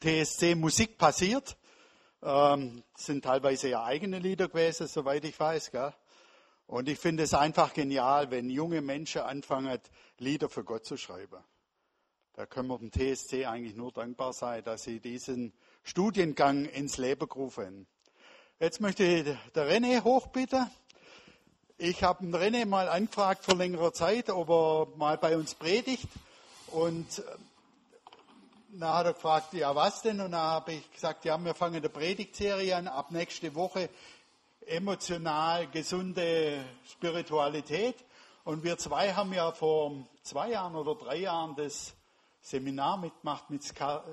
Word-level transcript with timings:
TSC 0.00 0.54
Musik 0.54 0.98
passiert. 0.98 1.56
Ähm, 2.22 2.82
sind 2.96 3.24
teilweise 3.24 3.68
ja 3.68 3.84
eigene 3.84 4.18
Lieder 4.18 4.48
gewesen, 4.48 4.86
soweit 4.86 5.24
ich 5.24 5.38
weiß. 5.38 5.70
Gell? 5.70 5.92
Und 6.66 6.88
ich 6.88 6.98
finde 6.98 7.24
es 7.24 7.34
einfach 7.34 7.74
genial, 7.74 8.30
wenn 8.30 8.48
junge 8.48 8.80
Menschen 8.80 9.22
anfangen, 9.22 9.78
Lieder 10.18 10.48
für 10.48 10.64
Gott 10.64 10.84
zu 10.84 10.96
schreiben. 10.96 11.42
Da 12.34 12.46
können 12.46 12.68
wir 12.68 12.78
dem 12.78 12.92
TSC 12.92 13.46
eigentlich 13.46 13.74
nur 13.74 13.92
dankbar 13.92 14.32
sein, 14.32 14.62
dass 14.64 14.84
sie 14.84 15.00
diesen 15.00 15.52
Studiengang 15.82 16.64
ins 16.66 16.96
Leben 16.96 17.28
gerufen. 17.28 17.86
Jetzt 18.60 18.80
möchte 18.80 19.04
ich 19.04 19.24
der 19.54 19.68
René 19.70 20.04
hochbitten. 20.04 20.70
Ich 21.76 22.02
habe 22.02 22.24
den 22.24 22.34
René 22.34 22.66
mal 22.66 22.88
angefragt 22.88 23.44
vor 23.44 23.56
längerer 23.56 23.92
Zeit, 23.92 24.30
ob 24.30 24.48
er 24.50 24.96
mal 24.96 25.18
bei 25.18 25.36
uns 25.36 25.54
predigt. 25.54 26.06
Und 26.68 27.22
dann 28.72 28.92
hat 28.92 29.06
er 29.06 29.12
gefragt, 29.14 29.52
ja 29.54 29.74
was 29.74 30.02
denn? 30.02 30.20
Und 30.20 30.32
dann 30.32 30.40
habe 30.40 30.72
ich 30.72 30.90
gesagt, 30.92 31.24
ja, 31.24 31.38
wir 31.38 31.54
fangen 31.54 31.76
eine 31.76 31.88
Predigtserie 31.88 32.76
an, 32.76 32.88
ab 32.88 33.10
nächste 33.10 33.54
Woche 33.54 33.90
emotional 34.66 35.66
gesunde 35.68 36.64
Spiritualität. 36.84 37.96
Und 38.44 38.62
wir 38.62 38.78
zwei 38.78 39.12
haben 39.12 39.32
ja 39.32 39.52
vor 39.52 39.92
zwei 40.22 40.50
Jahren 40.50 40.74
oder 40.76 40.94
drei 40.94 41.16
Jahren 41.16 41.54
das 41.56 41.94
Seminar 42.40 42.96
mitgemacht 42.96 43.50
mit 43.50 43.62
Ska, 43.62 44.04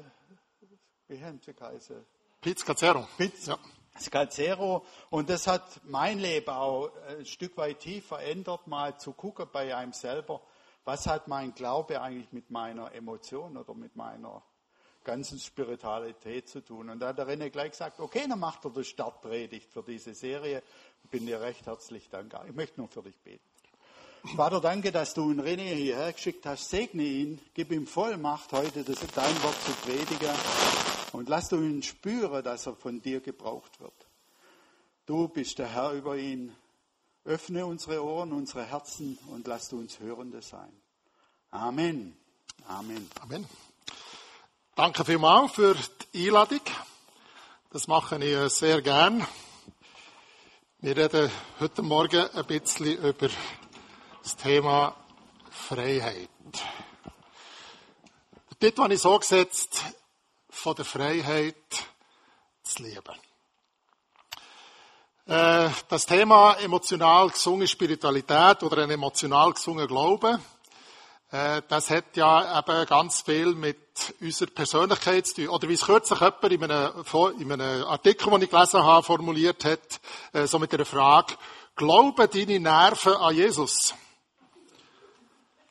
wie 1.07 1.15
sie 1.15 1.53
geheißen? 1.53 2.05
Piz 2.41 2.65
Cazero. 2.65 3.07
Piz 3.17 3.45
ja. 3.45 3.57
Scalzero. 3.99 4.85
Und 5.09 5.29
das 5.29 5.47
hat 5.47 5.81
mein 5.83 6.19
Leben 6.19 6.49
auch 6.49 6.91
ein 7.07 7.25
Stück 7.25 7.57
weit 7.57 7.79
tief 7.79 8.07
verändert, 8.07 8.67
mal 8.67 8.97
zu 8.97 9.13
gucken 9.13 9.47
bei 9.51 9.75
einem 9.75 9.93
selber, 9.93 10.41
was 10.87 11.05
hat 11.05 11.27
mein 11.27 11.53
Glaube 11.53 12.01
eigentlich 12.01 12.31
mit 12.31 12.49
meiner 12.49 12.93
Emotion 12.93 13.57
oder 13.57 13.73
mit 13.73 13.97
meiner 13.97 14.41
ganzen 15.03 15.37
Spiritualität 15.37 16.47
zu 16.47 16.61
tun. 16.61 16.89
Und 16.89 16.99
da 16.99 17.09
hat 17.09 17.17
der 17.17 17.27
René 17.27 17.49
gleich 17.49 17.71
gesagt, 17.71 17.99
okay, 17.99 18.25
dann 18.27 18.39
macht 18.39 18.63
er 18.63 18.71
die 18.71 18.85
Startpredigt 18.85 19.69
für 19.69 19.83
diese 19.83 20.13
Serie. 20.13 20.63
Ich 21.03 21.09
bin 21.09 21.25
dir 21.25 21.41
recht 21.41 21.65
herzlich 21.65 22.09
dankbar. 22.09 22.45
Ich 22.47 22.55
möchte 22.55 22.79
nur 22.79 22.87
für 22.87 23.03
dich 23.03 23.19
beten. 23.19 23.43
Vater, 24.37 24.61
danke, 24.61 24.93
dass 24.93 25.13
du 25.13 25.29
einen 25.29 25.41
René 25.41 25.75
hierher 25.75 26.13
geschickt 26.13 26.45
hast. 26.45 26.69
Segne 26.69 27.03
ihn, 27.03 27.41
gib 27.53 27.73
ihm 27.73 27.85
Vollmacht, 27.85 28.53
heute 28.53 28.85
das, 28.85 28.99
dein 29.13 29.43
Wort 29.43 29.61
zu 29.63 29.73
predigen. 29.85 30.35
Und 31.11 31.27
lass 31.27 31.49
du 31.49 31.57
ihn 31.57 31.83
spüren, 31.83 32.41
dass 32.45 32.65
er 32.65 32.77
von 32.77 33.01
dir 33.01 33.19
gebraucht 33.19 33.81
wird. 33.81 34.07
Du 35.05 35.27
bist 35.27 35.59
der 35.59 35.67
Herr 35.67 35.91
über 35.91 36.15
ihn. 36.15 36.55
Öffne 37.27 37.65
unsere 37.65 38.01
Ohren, 38.01 38.31
unsere 38.31 38.63
Herzen 38.63 39.19
und 39.27 39.47
lass 39.47 39.67
du 39.67 39.79
uns 39.79 39.99
Hörende 39.99 40.41
sein. 40.41 40.71
Amen. 41.51 42.17
Amen. 42.65 43.09
Amen. 43.21 43.45
Danke 44.75 45.03
vielmals 45.03 45.51
für 45.51 45.75
die 46.13 46.27
Einladung. 46.27 46.61
Das 47.69 47.87
mache 47.87 48.23
ich 48.23 48.53
sehr 48.53 48.81
gern. 48.81 49.27
Wir 50.79 50.95
reden 50.95 51.29
heute 51.59 51.81
Morgen 51.81 52.29
ein 52.29 52.45
bisschen 52.45 52.97
über 52.97 53.29
das 54.23 54.35
Thema 54.37 54.95
Freiheit. 55.51 56.29
Der 58.51 58.69
Titel 58.69 58.83
habe 58.83 58.93
ich 58.93 59.01
so 59.01 59.19
gesetzt, 59.19 59.83
von 60.49 60.75
der 60.75 60.85
Freiheit 60.85 61.55
zu 62.63 62.83
leben. 62.83 63.26
Äh, 65.27 65.69
das 65.89 66.05
Thema 66.05 66.53
emotional 66.53 67.29
gesunde 67.29 67.67
Spiritualität 67.67 68.63
oder 68.63 68.83
ein 68.83 68.91
emotional 68.91 69.51
gesunder 69.51 69.85
Glaube, 69.85 70.39
äh, 71.31 71.61
das 71.67 71.89
hat 71.89 72.15
ja 72.15 72.59
eben 72.59 72.85
ganz 72.85 73.23
viel 73.23 73.53
mit 73.53 74.15
unserer 74.21 74.49
Persönlichkeit 74.51 75.27
zu 75.27 75.35
tun. 75.35 75.49
Oder 75.49 75.67
wie 75.67 75.73
es 75.73 75.85
kürzlich 75.85 76.21
jemand 76.21 76.43
in 76.45 76.63
einem, 76.63 77.03
in 77.41 77.51
einem 77.51 77.83
Artikel, 77.83 78.31
den 78.31 78.43
ich 78.43 78.49
gelesen 78.49 78.81
habe, 78.81 79.03
formuliert 79.03 79.65
hat, 79.65 79.99
äh, 80.31 80.47
so 80.47 80.59
mit 80.59 80.71
der 80.71 80.85
Frage, 80.85 81.33
glauben 81.75 82.29
deine 82.31 82.61
Nerven 82.61 83.15
an 83.15 83.35
Jesus? 83.35 83.93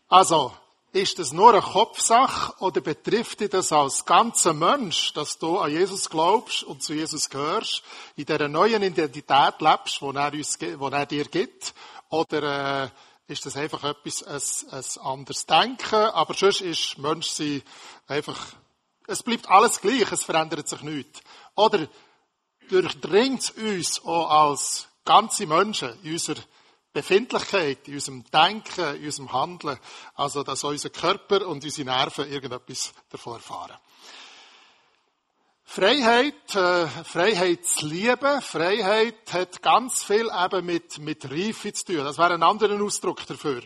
Also, 0.06 0.52
ist 0.96 1.18
das 1.18 1.32
nur 1.32 1.52
eine 1.52 1.60
Kopfsache 1.60 2.54
oder 2.60 2.80
betrifft 2.80 3.40
dich 3.40 3.50
das 3.50 3.70
als 3.70 4.04
ganzer 4.04 4.54
Mensch, 4.54 5.12
dass 5.12 5.38
du 5.38 5.58
an 5.58 5.70
Jesus 5.70 6.08
glaubst 6.08 6.62
und 6.62 6.82
zu 6.82 6.94
Jesus 6.94 7.28
gehörst, 7.28 7.82
in 8.16 8.24
dieser 8.24 8.48
neuen 8.48 8.82
Identität 8.82 9.60
lebst, 9.60 10.00
die 10.00 10.16
er, 10.16 10.30
die 10.30 10.92
er 10.92 11.06
dir 11.06 11.24
gibt? 11.26 11.74
Oder 12.08 12.84
äh, 12.84 12.88
ist 13.26 13.44
das 13.44 13.56
einfach 13.56 13.84
etwas, 13.84 14.22
ein, 14.22 14.78
ein 14.78 15.06
anderes 15.06 15.44
Denken? 15.44 15.94
Aber 15.94 16.32
sonst 16.32 16.62
ist 16.62 16.96
Menschsein 16.96 17.62
einfach, 18.06 18.54
es 19.06 19.22
bleibt 19.22 19.50
alles 19.50 19.80
gleich, 19.80 20.10
es 20.10 20.24
verändert 20.24 20.68
sich 20.68 20.80
nichts. 20.80 21.20
Oder 21.56 21.88
durchdringt 22.70 23.40
es 23.40 23.50
uns 23.50 24.04
auch 24.04 24.30
als 24.30 24.88
ganze 25.04 25.46
Menschen 25.46 25.92
in 26.02 26.12
unserer 26.12 26.40
Befindlichkeit, 26.96 27.88
in 27.88 27.94
unserem 27.94 28.24
Denken, 28.30 28.96
in 28.96 29.04
unserem 29.04 29.30
Handeln. 29.30 29.78
Also, 30.14 30.42
dass 30.42 30.64
unser 30.64 30.88
Körper 30.88 31.46
und 31.46 31.62
unsere 31.62 31.84
Nerven 31.84 32.32
irgendetwas 32.32 32.94
davon 33.10 33.34
erfahren. 33.34 33.76
Freiheit, 35.62 36.54
äh, 36.54 36.86
Freiheit 36.86 37.66
zu 37.66 37.86
lieben, 37.86 38.40
Freiheit 38.40 39.30
hat 39.30 39.60
ganz 39.60 40.04
viel 40.04 40.30
eben 40.32 40.64
mit, 40.64 40.98
mit 40.98 41.30
Reife 41.30 41.70
zu 41.74 41.84
tun. 41.84 42.04
Das 42.04 42.16
wäre 42.16 42.32
ein 42.32 42.42
anderer 42.42 42.82
Ausdruck 42.82 43.26
dafür. 43.26 43.62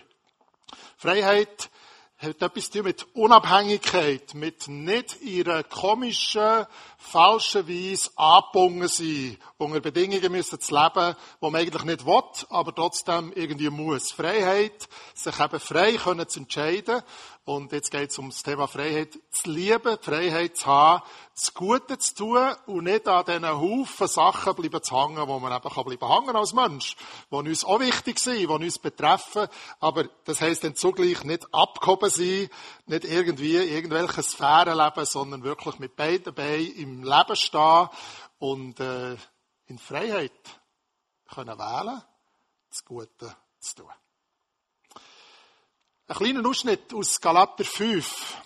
Freiheit 0.97 1.71
hat 2.17 2.43
etwas 2.43 2.65
zu 2.65 2.79
tun 2.79 2.85
mit 2.85 3.07
Unabhängigkeit, 3.15 4.35
mit 4.35 4.67
nicht 4.67 5.21
ihrer 5.21 5.63
komischen, 5.63 6.67
falschen 7.01 7.67
Weise 7.67 8.11
angebunden 8.15 8.87
sein, 8.87 9.39
unter 9.57 9.81
Bedingungen 9.81 10.31
müssen 10.31 10.61
zu 10.61 10.75
leben, 10.75 11.17
die 11.41 11.51
man 11.51 11.57
eigentlich 11.57 11.85
nicht 11.85 12.07
will, 12.07 12.23
aber 12.51 12.75
trotzdem 12.75 13.33
irgendwie 13.35 13.71
muss. 13.71 14.13
Freiheit, 14.13 14.89
sich 15.15 15.41
eben 15.41 15.61
frei 15.61 15.93
können 15.95 16.29
zu 16.29 16.41
entscheiden. 16.41 17.03
Und 17.45 17.73
jetzt 17.73 17.91
geht 17.91 18.11
es 18.11 18.19
um 18.19 18.29
das 18.29 18.43
Thema 18.43 18.69
Freiheit 18.69 19.19
zu 19.31 19.51
lieben, 19.51 19.99
Freiheit 20.01 20.57
zu 20.57 20.67
haben, 20.67 21.03
das 21.35 21.55
Gute 21.55 21.99
zu 21.99 22.15
tun 22.15 22.55
und 22.67 22.85
nicht 22.85 23.09
an 23.09 23.25
diesen 23.25 23.49
Haufen 23.49 24.07
Sachen 24.07 24.55
bleiben 24.55 24.83
zu 24.83 24.95
hängen, 24.95 25.27
wo 25.27 25.41
man 25.41 25.53
eben 25.53 25.85
bleiben 25.85 26.15
hängen 26.15 26.37
als 26.37 26.53
Mensch, 26.53 26.97
die 27.31 27.35
uns 27.35 27.65
auch 27.65 27.81
wichtig 27.81 28.19
sind, 28.21 28.41
die 28.41 28.47
uns 28.47 28.79
betreffen, 28.79 29.49
aber 29.81 30.05
das 30.27 30.43
heisst 30.43 30.65
dann 30.65 30.77
zugleich 30.77 31.25
nicht 31.25 31.47
abgehoben 31.53 32.11
sein, 32.11 32.51
nicht 32.91 33.05
irgendwie 33.05 33.57
irgendwelche 33.57 34.23
Sphären 34.23 34.77
leben, 34.77 35.07
sondern 35.07 35.45
wirklich 35.45 35.79
mit 35.79 35.97
beiden 35.97 36.35
Beinen 36.35 36.75
im 36.75 37.05
Leben 37.05 37.37
stehen 37.37 37.89
und 38.39 38.79
äh, 38.81 39.17
in 39.67 39.79
Freiheit 39.79 40.33
können 41.33 41.59
wählen, 41.59 42.03
das 42.69 42.85
Gute 42.85 43.37
zu 43.61 43.77
tun. 43.77 43.91
Ein 46.09 46.17
kleiner 46.17 46.49
Ausschnitt 46.49 46.93
aus 46.93 47.21
Galater 47.21 47.65
5 47.65 48.37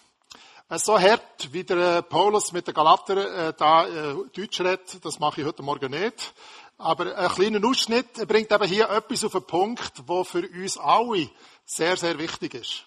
so 0.77 0.99
hart, 0.99 1.53
wie 1.53 1.65
der 1.65 2.03
Paulus 2.03 2.53
mit 2.53 2.67
den 2.67 2.75
Galater 2.75 3.49
äh, 3.49 3.55
da 3.57 3.87
äh, 3.87 4.15
Deutsch 4.35 4.61
redet, 4.61 5.05
das 5.05 5.19
mache 5.19 5.41
ich 5.41 5.47
heute 5.47 5.63
Morgen 5.63 5.91
nicht. 5.91 6.35
Aber 6.77 7.17
ein 7.17 7.29
kleiner 7.31 7.67
Ausschnitt 7.67 8.27
bringt 8.27 8.51
eben 8.51 8.65
hier 8.65 8.91
etwas 8.91 9.25
auf 9.25 9.33
den 9.33 9.47
Punkt, 9.47 10.03
wo 10.07 10.25
für 10.25 10.47
uns 10.49 10.77
alle 10.77 11.31
sehr, 11.65 11.97
sehr 11.97 12.19
wichtig 12.19 12.55
ist. 12.55 12.87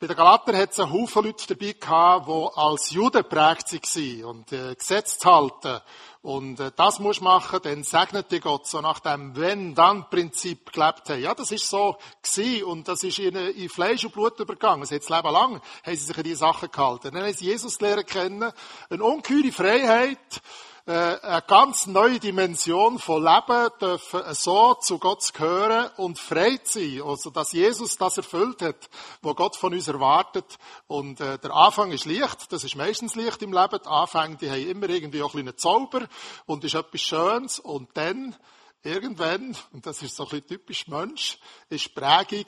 Bei 0.00 0.08
den 0.08 0.16
Galater 0.16 0.56
hat 0.56 0.72
es 0.72 0.80
einen 0.80 0.92
Haufen 0.92 1.24
Leute 1.24 1.54
dabei 1.54 1.72
gehabt, 1.72 2.26
die 2.28 2.58
als 2.58 2.90
Juden 2.90 3.22
geprägt 3.22 3.72
waren 3.72 4.24
und 4.24 4.52
äh, 4.52 4.74
Gesetze 4.74 5.18
zu 5.18 5.32
halten. 5.32 5.80
Und 6.20 6.58
äh, 6.58 6.72
das 6.74 6.98
musst 6.98 7.20
du 7.20 7.24
machen, 7.24 7.60
dann 7.62 7.84
segnet 7.84 8.32
dir 8.32 8.40
Gott, 8.40 8.66
so 8.66 8.80
nach 8.80 8.98
dem 8.98 9.36
Wenn-Dann-Prinzip 9.36 10.72
gelebt 10.72 11.08
haben. 11.08 11.20
Ja, 11.20 11.34
das 11.34 11.52
ist 11.52 11.70
so 11.70 11.96
gewesen 12.22 12.64
und 12.64 12.88
das 12.88 13.04
ist 13.04 13.18
ihnen 13.20 13.54
in 13.54 13.68
Fleisch 13.68 14.04
und 14.04 14.12
Blut 14.12 14.40
übergegangen. 14.40 14.80
Das 14.80 14.90
Leben 14.90 15.32
lang, 15.32 15.60
haben 15.60 15.96
sie 15.96 15.96
sich 15.96 16.16
an 16.16 16.24
diese 16.24 16.36
Sachen 16.38 16.70
gehalten. 16.72 17.10
Dann 17.12 17.22
haben 17.22 17.32
sie 17.32 17.44
Jesus 17.44 17.80
lernen 17.80 18.04
kennen, 18.04 18.52
eine 18.90 19.04
ungeheure 19.04 19.52
Freiheit, 19.52 20.42
eine 20.86 21.42
ganz 21.46 21.86
neue 21.86 22.20
Dimension 22.20 22.98
von 22.98 23.24
Leben 23.24 23.70
dürfen 23.80 24.20
so 24.34 24.74
zu 24.74 24.98
Gott 24.98 25.32
gehören 25.32 25.90
und 25.96 26.18
frei 26.18 26.60
sein. 26.62 27.00
Also, 27.02 27.30
dass 27.30 27.52
Jesus 27.52 27.96
das 27.96 28.18
erfüllt 28.18 28.60
hat, 28.60 28.90
was 29.22 29.34
Gott 29.34 29.56
von 29.56 29.72
uns 29.72 29.88
erwartet. 29.88 30.58
Und 30.86 31.20
äh, 31.20 31.38
der 31.38 31.54
Anfang 31.54 31.90
ist 31.90 32.04
Licht, 32.04 32.52
das 32.52 32.64
ist 32.64 32.76
meistens 32.76 33.14
Licht 33.14 33.40
im 33.40 33.54
Leben. 33.54 33.80
Die 33.82 33.88
Anfänge, 33.88 34.36
die 34.36 34.50
haben 34.50 34.68
immer 34.68 34.88
irgendwie 34.90 35.22
auch 35.22 35.34
ein 35.34 35.44
bisschen 35.44 35.58
Zauber 35.58 36.06
und 36.44 36.64
ist 36.64 36.74
etwas 36.74 37.00
Schönes. 37.00 37.58
Und 37.60 37.96
dann, 37.96 38.36
irgendwann, 38.82 39.56
und 39.72 39.86
das 39.86 40.02
ist 40.02 40.14
so 40.14 40.24
ein 40.24 40.28
bisschen 40.28 40.48
typisch 40.48 40.86
Mensch, 40.88 41.38
ist 41.70 41.94
Prägung 41.94 42.44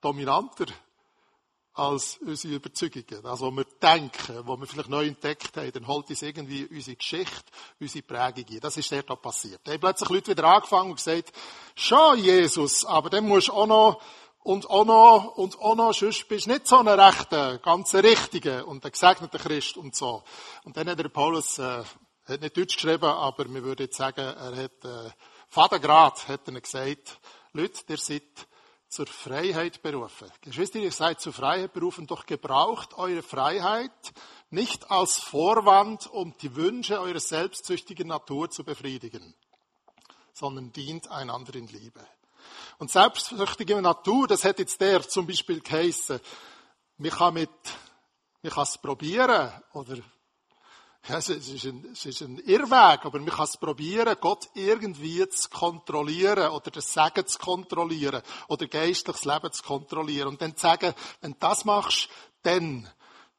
dominanter 0.00 0.66
als 1.78 2.18
unsere 2.18 2.54
Überzeugungen. 2.54 3.24
Also, 3.24 3.46
was 3.46 3.56
wir 3.56 3.66
denken, 3.80 4.42
was 4.44 4.60
wir 4.60 4.66
vielleicht 4.66 4.88
neu 4.88 5.06
entdeckt 5.06 5.56
haben, 5.56 5.72
dann 5.72 5.86
holt 5.86 6.10
uns 6.10 6.22
irgendwie 6.22 6.66
unsere 6.66 6.96
Geschichte, 6.96 7.52
unsere 7.78 8.02
Prägung 8.04 8.44
ein. 8.50 8.60
Das 8.60 8.76
ist 8.76 8.90
da 8.90 9.16
passiert. 9.16 9.60
Da 9.62 9.72
haben 9.72 9.80
plötzlich 9.80 10.08
Leute 10.08 10.30
wieder 10.32 10.44
angefangen 10.44 10.90
und 10.90 10.96
gesagt, 10.96 11.32
schon 11.76 12.18
Jesus, 12.18 12.84
aber 12.84 13.10
dann 13.10 13.26
musst 13.26 13.48
du 13.48 13.52
auch 13.52 13.66
noch 13.66 14.02
und 14.42 14.68
auch 14.68 14.84
noch, 14.84 15.36
und 15.36 15.58
auch 15.60 15.76
noch, 15.76 15.92
sonst 15.92 16.26
bist 16.26 16.46
du 16.46 16.52
nicht 16.52 16.66
so 16.66 16.78
ein 16.78 16.88
rechter, 16.88 17.58
ganz 17.58 17.94
richtiger 17.94 18.66
und 18.66 18.84
ein 18.84 18.90
gesegneter 18.90 19.38
Christ 19.38 19.76
und 19.76 19.94
so. 19.94 20.24
Und 20.64 20.76
dann 20.76 20.88
hat 20.88 20.98
der 20.98 21.08
Paulus, 21.10 21.58
äh, 21.58 21.84
hat 22.24 22.40
nicht 22.40 22.56
Deutsch 22.56 22.76
geschrieben, 22.76 23.04
aber 23.04 23.44
wir 23.52 23.62
würden 23.62 23.82
jetzt 23.82 23.98
sagen, 23.98 24.20
er 24.20 24.56
hat, 24.56 24.84
äh, 24.84 25.10
Vatergrad, 25.48 26.28
hat 26.28 26.48
er 26.48 26.60
gesagt, 26.60 27.20
Leute, 27.52 27.82
ihr 27.88 27.98
seid 27.98 28.22
zur 28.88 29.06
Freiheit 29.06 29.82
berufen. 29.82 30.30
Geschwister, 30.40 30.78
ihr 30.78 30.92
seid 30.92 31.20
zur 31.20 31.32
Freiheit 31.32 31.72
berufen, 31.72 32.06
doch 32.06 32.24
gebraucht 32.24 32.94
eure 32.94 33.22
Freiheit 33.22 33.92
nicht 34.50 34.90
als 34.90 35.18
Vorwand, 35.18 36.06
um 36.06 36.34
die 36.38 36.56
Wünsche 36.56 37.00
eurer 37.00 37.20
selbstsüchtigen 37.20 38.08
Natur 38.08 38.50
zu 38.50 38.64
befriedigen, 38.64 39.34
sondern 40.32 40.72
dient 40.72 41.10
einander 41.10 41.54
in 41.54 41.66
Liebe. 41.68 42.00
Und 42.78 42.90
selbstsüchtige 42.90 43.80
Natur, 43.82 44.26
das 44.26 44.44
hat 44.44 44.58
jetzt 44.58 44.80
der 44.80 45.06
zum 45.06 45.26
Beispiel 45.26 45.60
geheissen, 45.60 46.20
man 46.96 47.10
kann 47.10 47.34
mit, 47.34 47.50
man 48.42 48.52
kann 48.52 48.62
es 48.62 48.78
probieren, 48.78 49.52
oder, 49.74 49.98
es 51.08 51.28
ist, 51.28 51.64
ein, 51.64 51.84
es 51.92 52.04
ist 52.04 52.20
ein 52.22 52.38
Irrweg, 52.38 53.04
aber 53.04 53.18
man 53.18 53.30
kann 53.30 53.44
es 53.44 53.56
probieren, 53.56 54.14
Gott 54.20 54.48
irgendwie 54.54 55.26
zu 55.28 55.48
kontrollieren, 55.48 56.50
oder 56.50 56.70
das 56.70 56.92
Sagen 56.92 57.26
zu 57.26 57.38
kontrollieren, 57.38 58.22
oder 58.48 58.66
geistliches 58.66 59.24
Leben 59.24 59.52
zu 59.52 59.62
kontrollieren, 59.62 60.28
und 60.28 60.42
dann 60.42 60.54
zu 60.54 60.62
sagen, 60.62 60.94
wenn 61.20 61.32
du 61.32 61.38
das 61.40 61.64
machst, 61.64 62.08
dann, 62.42 62.88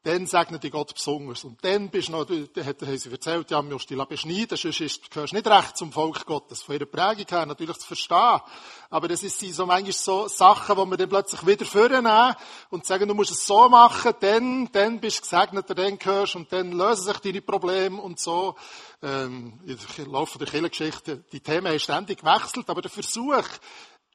dann 0.02 0.26
segnet 0.26 0.62
dich 0.62 0.72
Gott 0.72 0.94
besonders. 0.94 1.44
Und 1.44 1.62
dann 1.62 1.90
bist 1.90 2.08
du 2.08 2.12
noch, 2.12 2.24
da 2.24 2.64
hat 2.64 2.80
sie 2.80 3.10
erzählt, 3.10 3.50
ja, 3.50 3.60
musst 3.60 3.90
dich 3.90 4.02
beschneiden, 4.02 4.56
sonst 4.56 4.80
ist, 4.80 5.10
gehörst 5.10 5.32
du 5.32 5.36
nicht 5.36 5.46
recht 5.46 5.76
zum 5.76 5.92
Volk 5.92 6.24
Gottes. 6.24 6.62
Von 6.62 6.76
ihrer 6.76 6.86
Prägung 6.86 7.26
her 7.28 7.44
natürlich 7.44 7.76
zu 7.76 7.86
verstehen. 7.86 8.40
Aber 8.88 9.08
das 9.08 9.22
ist 9.22 9.38
so 9.40 9.66
manchmal 9.66 9.92
so 9.92 10.26
Sachen, 10.28 10.76
wo 10.78 10.86
wir 10.86 10.96
dann 10.96 11.08
plötzlich 11.10 11.46
wieder 11.46 11.66
vornehmen 11.66 12.34
und 12.70 12.86
sagen, 12.86 13.08
du 13.08 13.14
musst 13.14 13.32
es 13.32 13.46
so 13.46 13.68
machen, 13.68 14.14
dann, 14.20 14.70
dann 14.72 15.00
bist 15.00 15.18
du 15.18 15.22
gesegneter, 15.22 15.74
dann 15.74 15.98
gehörst 15.98 16.34
und 16.34 16.50
dann 16.50 16.72
lösen 16.72 17.04
sich 17.04 17.18
deine 17.18 17.42
Probleme 17.42 18.00
und 18.00 18.18
so. 18.18 18.56
Ähm, 19.02 19.60
Im 19.66 20.12
Laufe 20.12 20.38
der 20.38 20.46
Kirchengeschichte, 20.46 21.24
die 21.30 21.40
Themen 21.40 21.68
haben 21.68 21.78
ständig 21.78 22.20
gewechselt, 22.20 22.70
aber 22.70 22.80
der 22.80 22.90
Versuch, 22.90 23.44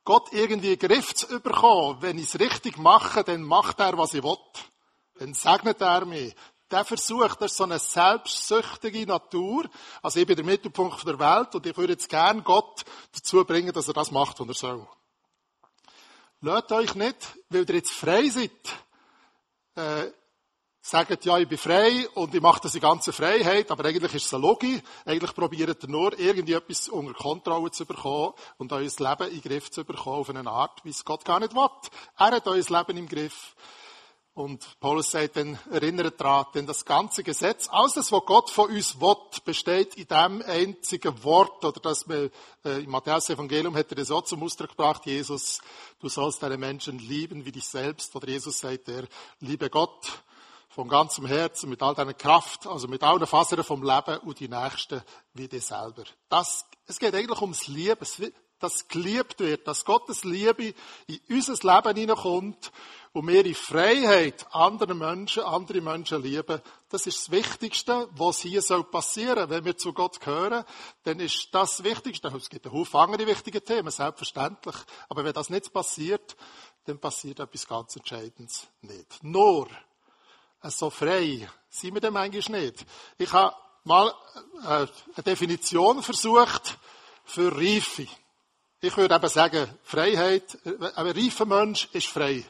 Gott 0.04 0.30
irgendwie 0.32 0.74
in 0.74 0.80
den 0.80 0.90
Griff 0.90 1.14
zu 1.14 1.40
bekommen, 1.40 1.98
wenn 2.02 2.18
ich 2.18 2.26
es 2.26 2.40
richtig 2.40 2.78
mache, 2.78 3.24
dann 3.24 3.44
macht 3.44 3.80
er, 3.80 3.98
was 3.98 4.14
ich 4.16 4.24
will 4.24 4.38
dann 5.18 5.34
segnet 5.34 5.82
er 5.82 6.06
mich. 6.06 6.36
Der 6.70 6.84
Versuch, 6.84 7.36
das 7.36 7.52
ist 7.52 7.58
so 7.58 7.64
eine 7.64 7.78
selbstsüchtige 7.78 9.06
Natur. 9.06 9.70
Also 10.02 10.20
ich 10.20 10.26
bin 10.26 10.36
der 10.36 10.46
Mittelpunkt 10.46 11.06
der 11.08 11.20
Welt 11.20 11.54
und 11.54 11.66
ich 11.66 11.78
würde 11.78 11.94
jetzt 11.94 12.10
gern 12.10 12.44
Gott 12.44 12.84
dazu 13.14 13.46
bringen, 13.46 13.72
dass 13.72 13.88
er 13.88 13.94
das 13.94 14.12
macht, 14.12 14.40
was 14.40 14.48
er 14.48 14.54
soll. 14.54 14.88
Lasst 16.42 16.72
euch 16.72 16.96
nicht, 16.96 17.38
weil 17.50 17.70
ihr 17.70 17.76
jetzt 17.76 17.92
frei 17.92 18.28
seid, 18.30 18.52
äh, 19.76 20.12
sagt, 20.82 21.26
ja, 21.26 21.40
ich 21.40 21.48
bin 21.48 21.58
frei 21.58 22.08
und 22.14 22.36
ich 22.36 22.42
mache 22.42 22.62
das 22.62 22.76
in 22.76 22.82
ganzer 22.82 23.14
Freiheit, 23.14 23.72
aber 23.72 23.86
eigentlich 23.86 24.14
ist 24.14 24.26
es 24.26 24.34
eine 24.34 24.44
Logik. 24.44 24.84
Eigentlich 25.06 25.34
probiert 25.34 25.84
ihr 25.84 25.90
nur, 25.90 26.18
irgendetwas 26.20 26.90
unter 26.90 27.14
Kontrolle 27.14 27.72
zu 27.72 27.86
bekommen 27.86 28.34
und 28.58 28.72
euer 28.72 28.82
Leben 28.82 29.28
in 29.28 29.42
den 29.42 29.42
Griff 29.42 29.72
zu 29.72 29.84
bekommen 29.84 30.18
auf 30.18 30.30
eine 30.30 30.48
Art, 30.48 30.84
wie 30.84 30.90
es 30.90 31.04
Gott 31.04 31.26
gar 31.26 31.40
nicht 31.40 31.56
will. 31.56 31.70
Er 32.18 32.32
hat 32.32 32.48
euer 32.48 32.56
Leben 32.56 32.98
im 32.98 33.08
Griff. 33.08 33.56
Und 34.36 34.78
Paulus 34.82 35.12
sagt 35.12 35.38
dann, 35.38 35.58
erinnert 35.72 36.20
daran, 36.20 36.48
denn 36.54 36.66
das 36.66 36.84
ganze 36.84 37.24
Gesetz, 37.24 37.70
alles 37.72 38.12
was 38.12 38.26
Gott 38.26 38.50
von 38.50 38.70
uns 38.70 39.00
will, 39.00 39.16
besteht 39.46 39.96
in 39.96 40.08
dem 40.08 40.44
einzigen 40.46 41.24
Wort, 41.24 41.64
oder 41.64 41.80
das 41.80 42.06
wir, 42.10 42.30
äh, 42.66 42.84
im 42.84 42.92
Matthäus-Evangelium 42.92 43.74
hat 43.78 43.90
er 43.92 43.96
das 43.96 44.12
auch 44.12 44.26
zum 44.26 44.44
Ausdruck 44.44 44.72
gebracht, 44.72 45.06
Jesus, 45.06 45.62
du 46.02 46.10
sollst 46.10 46.44
deine 46.44 46.58
Menschen 46.58 47.00
lieben 47.00 47.46
wie 47.46 47.54
dich 47.54 47.64
selbst, 47.64 48.14
oder 48.14 48.28
Jesus 48.28 48.58
sagt 48.58 48.90
er, 48.90 49.08
liebe 49.40 49.70
Gott 49.70 50.22
von 50.68 50.90
ganzem 50.90 51.26
Herzen, 51.26 51.70
mit 51.70 51.82
all 51.82 51.96
deiner 51.96 52.14
Kraft, 52.14 52.68
also 52.68 52.90
mit 52.90 53.04
allen 53.04 53.26
Fasern 53.26 53.64
vom 53.64 53.84
Leben 53.84 54.18
und 54.18 54.38
die 54.42 54.50
Nächsten 54.50 55.02
wie 55.34 55.48
dir 55.48 55.62
selber. 55.62 56.04
Das, 56.28 56.66
es 56.88 57.00
geht 57.00 57.16
eigentlich 57.16 57.40
ums 57.40 57.68
Lieben, 57.68 58.06
dass 58.60 58.90
geliebt 58.90 59.40
wird, 59.40 59.66
dass 59.66 59.86
Gottes 59.86 60.26
Liebe 60.26 60.74
in 61.08 61.20
unser 61.30 61.54
Leben 61.54 61.98
hineinkommt 61.98 62.74
und 63.16 63.30
wir 63.30 63.46
in 63.46 63.56
Freiheit 63.56 64.46
andere 64.52 64.94
Menschen, 64.94 65.44
andere 65.44 65.80
Menschen 65.80 66.22
lieben, 66.22 66.62
das 66.90 67.08
ist 67.08 67.22
das 67.22 67.32
Wichtigste, 67.32 68.10
was 68.12 68.42
hier 68.42 68.62
soll 68.62 68.84
passieren. 68.84 69.50
Wenn 69.50 69.64
wir 69.64 69.78
zu 69.78 69.94
Gott 69.94 70.20
gehören, 70.20 70.66
dann 71.04 71.22
ist 71.22 71.48
das 71.54 71.78
das 71.78 71.86
Wichtigste. 71.86 72.28
Es 72.28 72.50
gibt 72.50 72.66
einen 72.66 72.76
Haufen 72.76 73.00
andere 73.00 73.26
wichtige 73.26 73.64
Themen, 73.64 73.90
selbstverständlich. 73.90 74.76
Aber 75.08 75.24
wenn 75.24 75.32
das 75.32 75.50
nicht 75.50 75.72
passiert, 75.72 76.36
dann 76.84 77.00
passiert 77.00 77.40
etwas 77.40 77.66
ganz 77.66 77.96
Entscheidendes 77.96 78.68
nicht. 78.82 79.24
Nur, 79.24 79.70
so 80.64 80.90
frei 80.90 81.50
sind 81.70 81.94
wir 81.94 82.02
dem 82.02 82.18
eigentlich 82.18 82.50
nicht. 82.50 82.86
Ich 83.18 83.32
habe 83.32 83.56
mal 83.86 84.14
äh, 84.62 84.68
eine 84.68 85.24
Definition 85.24 86.04
versucht 86.04 86.78
für 87.24 87.56
Reife. 87.56 88.08
Ich 88.82 88.98
würde 88.98 89.16
eben 89.16 89.30
sagen, 89.30 89.70
Freiheit, 89.84 90.58
ein 90.66 91.08
reifer 91.12 91.46
Mensch 91.46 91.88
ist 91.94 92.08
frei. 92.08 92.44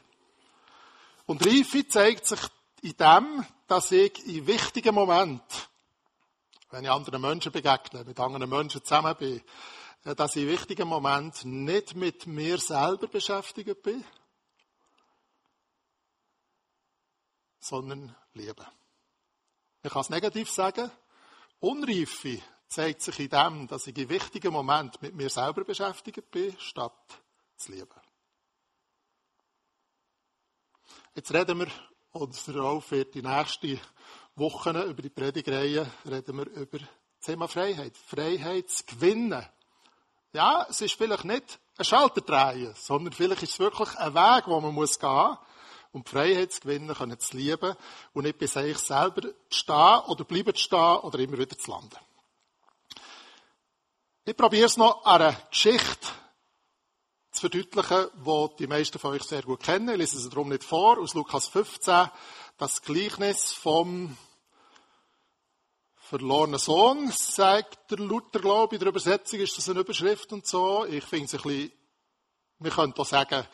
Und 1.26 1.46
Reife 1.46 1.88
zeigt 1.88 2.28
sich 2.28 2.40
in 2.82 2.96
dem, 2.98 3.46
dass 3.68 3.92
ich 3.92 4.26
in 4.28 4.46
wichtigen 4.46 4.94
Momenten, 4.94 5.44
wenn 6.70 6.84
ich 6.84 6.92
anderen 6.92 7.22
Menschen 7.22 7.52
begegne, 7.52 8.04
mit 8.04 8.20
anderen 8.20 8.50
Menschen 8.50 8.84
zusammen 8.84 9.16
bin, 9.18 9.42
äh, 10.04 10.16
dass 10.16 10.36
ich 10.36 10.44
in 10.44 10.50
wichtigen 10.50 10.88
Momenten 10.88 11.64
nicht 11.64 11.96
mit 11.96 12.28
mir 12.28 12.60
selber 12.60 13.08
beschäftigt 13.08 13.82
bin, 13.82 14.04
sondern 17.60 18.16
liebe. 18.34 18.66
Ich 19.82 19.92
kann 19.92 20.02
es 20.02 20.10
negativ 20.10 20.50
sagen. 20.52 20.92
Unreife 21.60 22.40
zeigt 22.68 23.02
sich 23.02 23.20
in 23.20 23.30
dem, 23.30 23.68
dass 23.68 23.88
ich 23.88 23.98
in 23.98 24.10
wichtigen 24.10 24.54
Momenten 24.54 25.00
mit 25.02 25.16
mir 25.16 25.30
selber 25.30 25.64
beschäftigt 25.64 26.30
bin, 26.30 26.56
statt 26.60 26.94
zu 27.56 27.72
lieben. 27.72 28.05
Jetzt 31.14 31.34
reden 31.34 31.60
wir, 31.60 31.68
und 32.12 32.48
der 32.48 32.56
Rolf 32.58 32.92
wird 32.92 33.14
die 33.14 33.22
nächsten 33.22 33.80
Wochen 34.36 34.76
über 34.76 35.02
die 35.02 35.10
Predigreihe, 35.10 35.90
reden 36.10 36.38
wir 36.38 36.48
über 36.48 36.80
das 36.80 36.88
Thema 37.22 37.48
Freiheit. 37.48 37.96
Freiheit 37.98 38.70
zu 38.70 38.84
gewinnen. 38.86 39.46
Ja, 40.34 40.66
es 40.70 40.82
ist 40.82 40.96
vielleicht 40.96 41.26
nicht 41.26 41.60
ein 41.78 41.86
Schalter 41.86 42.22
sondern 42.76 43.14
vielleicht 43.14 43.44
ist 43.44 43.54
es 43.54 43.60
wirklich 43.60 43.96
ein 43.98 44.14
Weg, 44.14 44.48
wo 44.48 44.60
man 44.60 44.74
muss 44.74 45.00
gehen 45.00 45.38
um 45.96 46.04
die 46.04 46.12
Freiheit 46.12 46.52
zu 46.52 46.60
gewinnen, 46.60 46.94
können 46.94 47.18
zu 47.18 47.38
lieben 47.38 47.74
und 48.14 48.24
nicht 48.26 48.38
bei 48.38 48.48
sich 48.48 48.78
selber 48.78 49.22
zu 49.22 49.34
stehen 49.50 50.00
oder 50.08 50.26
bleiben 50.26 50.54
zu 50.54 50.62
stehen 50.62 50.98
oder 50.98 51.20
immer 51.20 51.38
wieder 51.38 51.58
zu 51.58 51.72
landen. 51.72 51.98
Ich 54.26 54.36
probiere 54.36 54.66
es 54.66 54.76
noch 54.76 55.06
an 55.06 55.22
einer 55.22 55.38
Geschichte 55.50 56.10
zu 57.36 57.42
verdeutlichen, 57.42 58.08
die 58.26 58.48
die 58.60 58.68
meisten 58.68 58.98
von 58.98 59.14
euch 59.14 59.24
sehr 59.24 59.44
gut 59.44 59.62
kennen. 59.62 59.90
Ich 59.90 59.98
lese 59.98 60.18
es 60.18 60.30
darum 60.30 60.50
nicht 60.50 60.64
vor, 60.64 60.98
aus 61.00 61.14
Lukas 61.14 61.50
15, 61.50 62.10
das 62.58 62.82
Gleichnis 62.82 63.52
vom 63.52 64.18
verlorenen 65.98 66.60
Sohn, 66.60 67.12
sagt 67.12 67.92
der 67.92 67.98
Luther, 67.98 68.40
glaube 68.40 68.76
ich, 68.76 68.80
in 68.80 68.86
der 68.86 68.90
Übersetzung 68.90 69.40
ist 69.40 69.58
das 69.58 69.70
eine 69.70 69.82
Überschrift 69.82 70.32
und 70.32 70.48
so. 70.48 70.86
Ich 70.86 71.04
finde 71.04 71.26
es 71.26 71.34
ein 71.34 71.42
bisschen, 71.42 71.72
wir 72.60 72.72
können 72.72 72.94
auch 72.94 73.06
sagen, 73.06 73.46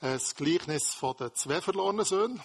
das 0.00 0.34
Gleichnis 0.34 0.92
von 0.94 1.16
den 1.16 1.34
zwei 1.34 1.60
verlorenen 1.60 2.04
Söhnen. 2.04 2.42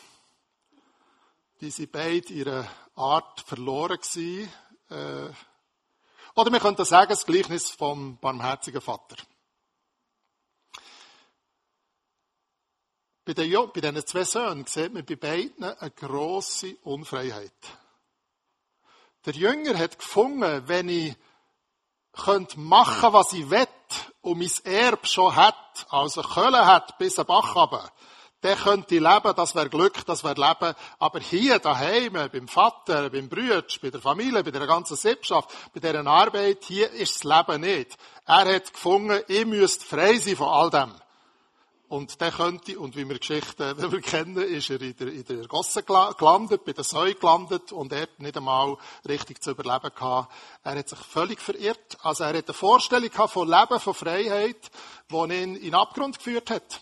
Die 1.60 1.72
sind 1.72 1.92
beide 1.92 2.32
ihre 2.32 2.70
Art 2.96 3.42
verloren 3.42 3.98
gewesen. 3.98 4.50
Äh, 4.90 5.30
oder 6.36 6.52
wir 6.52 6.60
könnten 6.60 6.86
sagen, 6.86 7.10
das 7.10 7.26
Gleichnis 7.26 7.72
vom 7.72 8.18
barmherzigen 8.20 8.80
Vater. 8.80 9.18
Bei, 13.28 13.34
den, 13.34 13.52
bei 13.74 13.82
diesen 13.82 14.08
zwei 14.08 14.24
Söhnen 14.24 14.66
sieht 14.68 14.94
man 14.94 15.04
bei 15.04 15.18
beiden 15.18 15.62
eine 15.62 15.92
grosse 15.92 16.78
Unfreiheit. 16.84 17.52
Der 19.26 19.34
Jünger 19.34 19.78
hat 19.78 20.00
gefunden, 20.00 20.64
wenn 20.68 20.88
ich 20.88 21.14
könnte 22.14 22.58
machen, 22.58 23.12
was 23.12 23.34
ich 23.34 23.50
will, 23.50 23.68
und 24.22 24.40
mein 24.40 24.52
Erb 24.64 25.06
schon 25.06 25.36
hat, 25.36 25.88
also 25.90 26.22
Köln 26.22 26.56
hat, 26.56 26.98
bis 27.00 27.20
ein 27.20 27.26
Bach 27.26 27.54
runter, 27.54 27.92
der 28.44 28.56
könnte 28.56 28.98
leben, 28.98 29.34
das 29.36 29.56
wäre 29.56 29.70
Glück, 29.70 30.06
das 30.06 30.24
wäre 30.24 30.36
Leben. 30.36 30.74
Aber 30.98 31.20
hier, 31.20 31.60
daheim, 31.60 32.14
beim 32.14 32.48
Vater, 32.48 33.10
beim 33.10 33.28
Bruder, 33.28 33.66
bei 33.82 33.90
der 33.90 34.00
Familie, 34.00 34.42
bei 34.42 34.52
der 34.52 34.66
ganzen 34.66 34.96
Sippschaft, 34.96 35.50
bei 35.74 35.82
deren 35.82 36.08
Arbeit, 36.08 36.64
hier 36.64 36.90
ist 36.92 37.26
das 37.26 37.48
Leben 37.48 37.60
nicht. 37.60 37.98
Er 38.26 38.56
hat 38.56 38.72
gefunden, 38.72 39.22
ich 39.28 39.46
müsst 39.46 39.84
frei 39.84 40.18
sein 40.18 40.38
von 40.38 40.48
all 40.48 40.70
dem. 40.70 40.94
Und 41.90 42.20
der 42.20 42.32
könnte, 42.32 42.78
und 42.78 42.98
wie 42.98 43.08
wir 43.08 43.18
Geschichten 43.18 44.02
kennen, 44.02 44.38
ist 44.38 44.70
er 44.70 44.82
in 44.82 44.96
der, 44.98 45.08
in 45.08 45.24
der 45.24 45.48
Gosse 45.48 45.84
gelandet, 45.84 46.66
bei 46.66 46.74
der 46.74 46.84
Säue 46.84 47.16
gelandet 47.16 47.72
und 47.72 47.94
er 47.94 48.02
hat 48.02 48.20
nicht 48.20 48.36
einmal 48.36 48.78
richtig 49.08 49.42
zu 49.42 49.52
überleben 49.52 49.92
gehabt. 49.96 50.34
Er 50.64 50.78
hat 50.78 50.90
sich 50.90 51.00
völlig 51.00 51.40
verirrt. 51.40 51.98
Also 52.02 52.26
er 52.26 52.38
hat 52.38 52.48
eine 52.48 52.54
Vorstellung 52.54 53.10
gehabt 53.10 53.32
von 53.32 53.48
Leben, 53.48 53.80
von 53.80 53.94
Freiheit, 53.94 54.70
die 55.10 55.16
ihn 55.16 55.56
in 55.56 55.62
den 55.62 55.76
Abgrund 55.76 56.18
geführt 56.18 56.50
hat. 56.50 56.82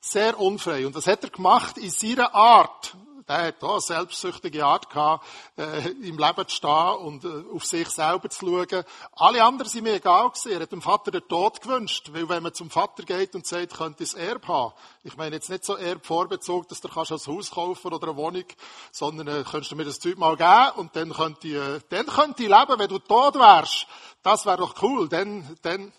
Sehr 0.00 0.38
unfrei. 0.38 0.86
Und 0.86 0.94
das 0.94 1.06
hat 1.06 1.24
er 1.24 1.30
gemacht 1.30 1.78
in 1.78 1.90
seiner 1.90 2.34
Art 2.34 2.94
der 3.28 3.48
hat 3.48 3.64
auch 3.64 3.72
eine 3.72 3.80
selbstsüchtige 3.80 4.64
Art 4.64 4.88
gehabt, 4.88 5.26
äh, 5.56 5.88
im 5.88 6.18
Leben 6.18 6.48
zu 6.48 6.56
stehen 6.56 6.94
und 6.98 7.24
äh, 7.24 7.44
auf 7.52 7.64
sich 7.64 7.88
selber 7.88 8.30
zu 8.30 8.46
schauen. 8.46 8.84
Alle 9.12 9.42
anderen 9.42 9.70
sind 9.70 9.84
mir 9.84 9.94
egal 9.94 10.28
gewesen. 10.28 10.52
Er 10.52 10.60
hat 10.60 10.72
dem 10.72 10.82
Vater 10.82 11.10
den 11.10 11.26
Tod 11.26 11.60
gewünscht, 11.60 12.10
weil 12.12 12.28
wenn 12.28 12.42
man 12.42 12.54
zum 12.54 12.70
Vater 12.70 13.02
geht 13.02 13.34
und 13.34 13.46
sagt, 13.46 13.74
könnte 13.74 14.04
das 14.04 14.14
Erb 14.14 14.46
haben. 14.46 14.74
Ich 15.02 15.16
meine 15.16 15.36
jetzt 15.36 15.50
nicht 15.50 15.64
so 15.64 15.76
Erb 15.76 16.06
vorbezogen, 16.06 16.66
dass 16.68 16.80
du 16.80 16.88
kannst 16.88 17.12
ein 17.12 17.18
Haus 17.26 17.50
kaufen 17.50 17.92
oder 17.92 18.08
eine 18.08 18.16
Wohnung, 18.16 18.44
sondern 18.92 19.28
äh, 19.28 19.44
könntest 19.44 19.72
du 19.72 19.76
mir 19.76 19.84
das 19.84 19.98
Zeug 19.98 20.18
mal 20.18 20.36
geben 20.36 20.78
und 20.80 20.94
dann 20.94 21.12
könnte 21.12 21.48
ich, 21.48 21.54
äh, 21.54 21.80
dann 21.88 22.06
könnte 22.06 22.42
ich 22.42 22.48
leben, 22.48 22.78
wenn 22.78 22.88
du 22.88 22.98
tot 22.98 23.34
wärst. 23.34 23.86
Das 24.22 24.46
wäre 24.46 24.58
doch 24.58 24.82
cool. 24.82 25.08
Dann, 25.08 25.56
dann 25.62 25.92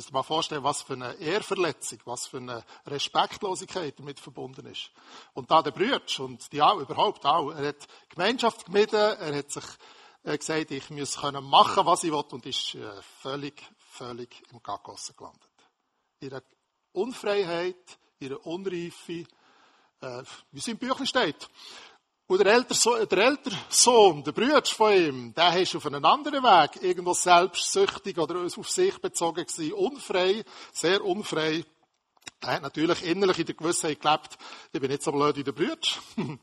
Müsst 0.00 0.12
ihr 0.12 0.14
mal 0.14 0.22
vorstellen, 0.22 0.64
was 0.64 0.80
für 0.80 0.94
eine 0.94 1.12
Ehrverletzung, 1.16 1.98
was 2.06 2.26
für 2.26 2.38
eine 2.38 2.64
Respektlosigkeit 2.86 3.98
damit 3.98 4.18
verbunden 4.18 4.64
ist. 4.64 4.92
Und 5.34 5.50
da 5.50 5.60
der 5.60 5.72
Brütsch 5.72 6.20
und 6.20 6.50
die 6.54 6.62
auch, 6.62 6.78
überhaupt 6.78 7.26
auch, 7.26 7.50
er 7.50 7.68
hat 7.68 7.86
Gemeinschaft 8.08 8.64
gemieden, 8.64 8.94
er 8.94 9.36
hat 9.36 9.50
sich 9.50 9.64
äh, 10.22 10.38
gesagt, 10.38 10.70
ich 10.70 10.88
muss 10.88 11.18
können 11.18 11.44
machen, 11.44 11.84
was 11.84 12.02
ich 12.04 12.12
will, 12.12 12.24
und 12.30 12.46
ist 12.46 12.76
äh, 12.76 13.02
völlig, 13.20 13.62
völlig 13.76 14.42
im 14.50 14.62
Gaggossen 14.62 15.16
gelandet. 15.16 15.50
Ihre 16.20 16.42
Unfreiheit, 16.92 17.98
ihre 18.20 18.38
Unreife, 18.38 19.26
äh, 20.00 20.22
wie 20.50 20.60
es 20.60 20.68
im 20.68 20.78
Büchlein 20.78 21.06
steht. 21.06 21.46
Und 22.30 22.38
der 22.38 22.52
ältere, 22.54 22.78
Sohn, 22.78 23.08
der 23.08 23.18
ältere 23.18 23.56
Sohn, 23.68 24.22
der 24.22 24.30
Bruder 24.30 24.62
von 24.64 24.92
ihm, 24.92 25.34
der 25.34 25.60
ist 25.60 25.74
auf 25.74 25.84
einen 25.86 26.04
anderen 26.04 26.44
Weg 26.44 26.80
irgendwo 26.80 27.12
selbstsüchtig 27.12 28.16
oder 28.18 28.36
auf 28.36 28.70
sich 28.70 28.96
bezogen 29.00 29.44
gewesen, 29.44 29.72
unfrei, 29.72 30.44
sehr 30.72 31.04
unfrei. 31.04 31.64
Er 32.40 32.52
hat 32.52 32.62
natürlich 32.62 33.02
innerlich 33.02 33.40
in 33.40 33.46
der 33.46 33.56
Gewissheit 33.56 34.00
gelebt, 34.00 34.38
ich 34.72 34.80
bin 34.80 34.92
nicht 34.92 35.02
so 35.02 35.10
blöd 35.10 35.38
wie 35.38 35.42
der 35.42 35.50
Bruder. 35.50 35.76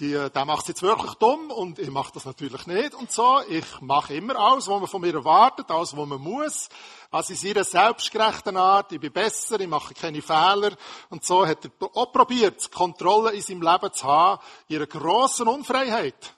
Die, 0.00 0.12
der 0.12 0.44
macht 0.44 0.68
jetzt 0.68 0.82
wirklich 0.82 1.14
dumm 1.14 1.50
und 1.50 1.80
ich 1.80 1.90
mache 1.90 2.12
das 2.14 2.24
natürlich 2.24 2.68
nicht 2.68 2.94
und 2.94 3.10
so. 3.10 3.40
Ich 3.48 3.80
mache 3.80 4.14
immer 4.14 4.36
alles, 4.36 4.68
was 4.68 4.78
man 4.78 4.86
von 4.86 5.00
mir 5.00 5.12
erwartet, 5.12 5.70
alles, 5.72 5.96
was 5.96 6.06
man 6.06 6.20
muss. 6.20 6.68
Also 7.10 7.32
in 7.32 7.38
seiner 7.38 7.64
selbstgerechten 7.64 8.56
Art, 8.56 8.92
ich 8.92 9.00
bin 9.00 9.12
besser, 9.12 9.58
ich 9.58 9.66
mache 9.66 9.94
keine 9.94 10.22
Fehler. 10.22 10.76
Und 11.10 11.24
so 11.24 11.44
hat 11.44 11.64
er 11.64 11.70
auch 11.96 12.12
probiert, 12.12 12.70
Kontrolle 12.70 13.32
in 13.32 13.42
seinem 13.42 13.62
Leben 13.62 13.92
zu 13.92 14.06
haben, 14.06 14.40
einer 14.70 14.86
grossen 14.86 15.48
Unfreiheit. 15.48 16.34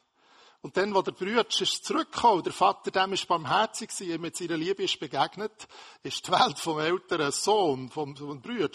Und 0.63 0.77
dann, 0.77 0.95
wo 0.95 1.03
der 1.03 1.13
Bruder 1.13 1.47
ist 1.49 1.85
zurückgekommen, 1.85 2.43
der 2.43 2.53
Vater 2.53 2.91
dem 2.91 3.13
ist 3.13 3.29
barmherzig 3.29 3.91
gewesen, 3.91 4.11
ihm 4.11 4.21
mit 4.23 4.37
seiner 4.37 4.57
Liebe 4.57 4.83
ist 4.83 5.01
begegnet, 5.01 5.69
ist 6.03 6.27
die 6.27 6.33
Welt 6.33 6.59
vom 6.59 6.79
älteren 6.79 7.33
Sohn, 7.33 7.91
vom, 7.91 8.17
vom 8.17 8.41
Bruder, 8.41 8.71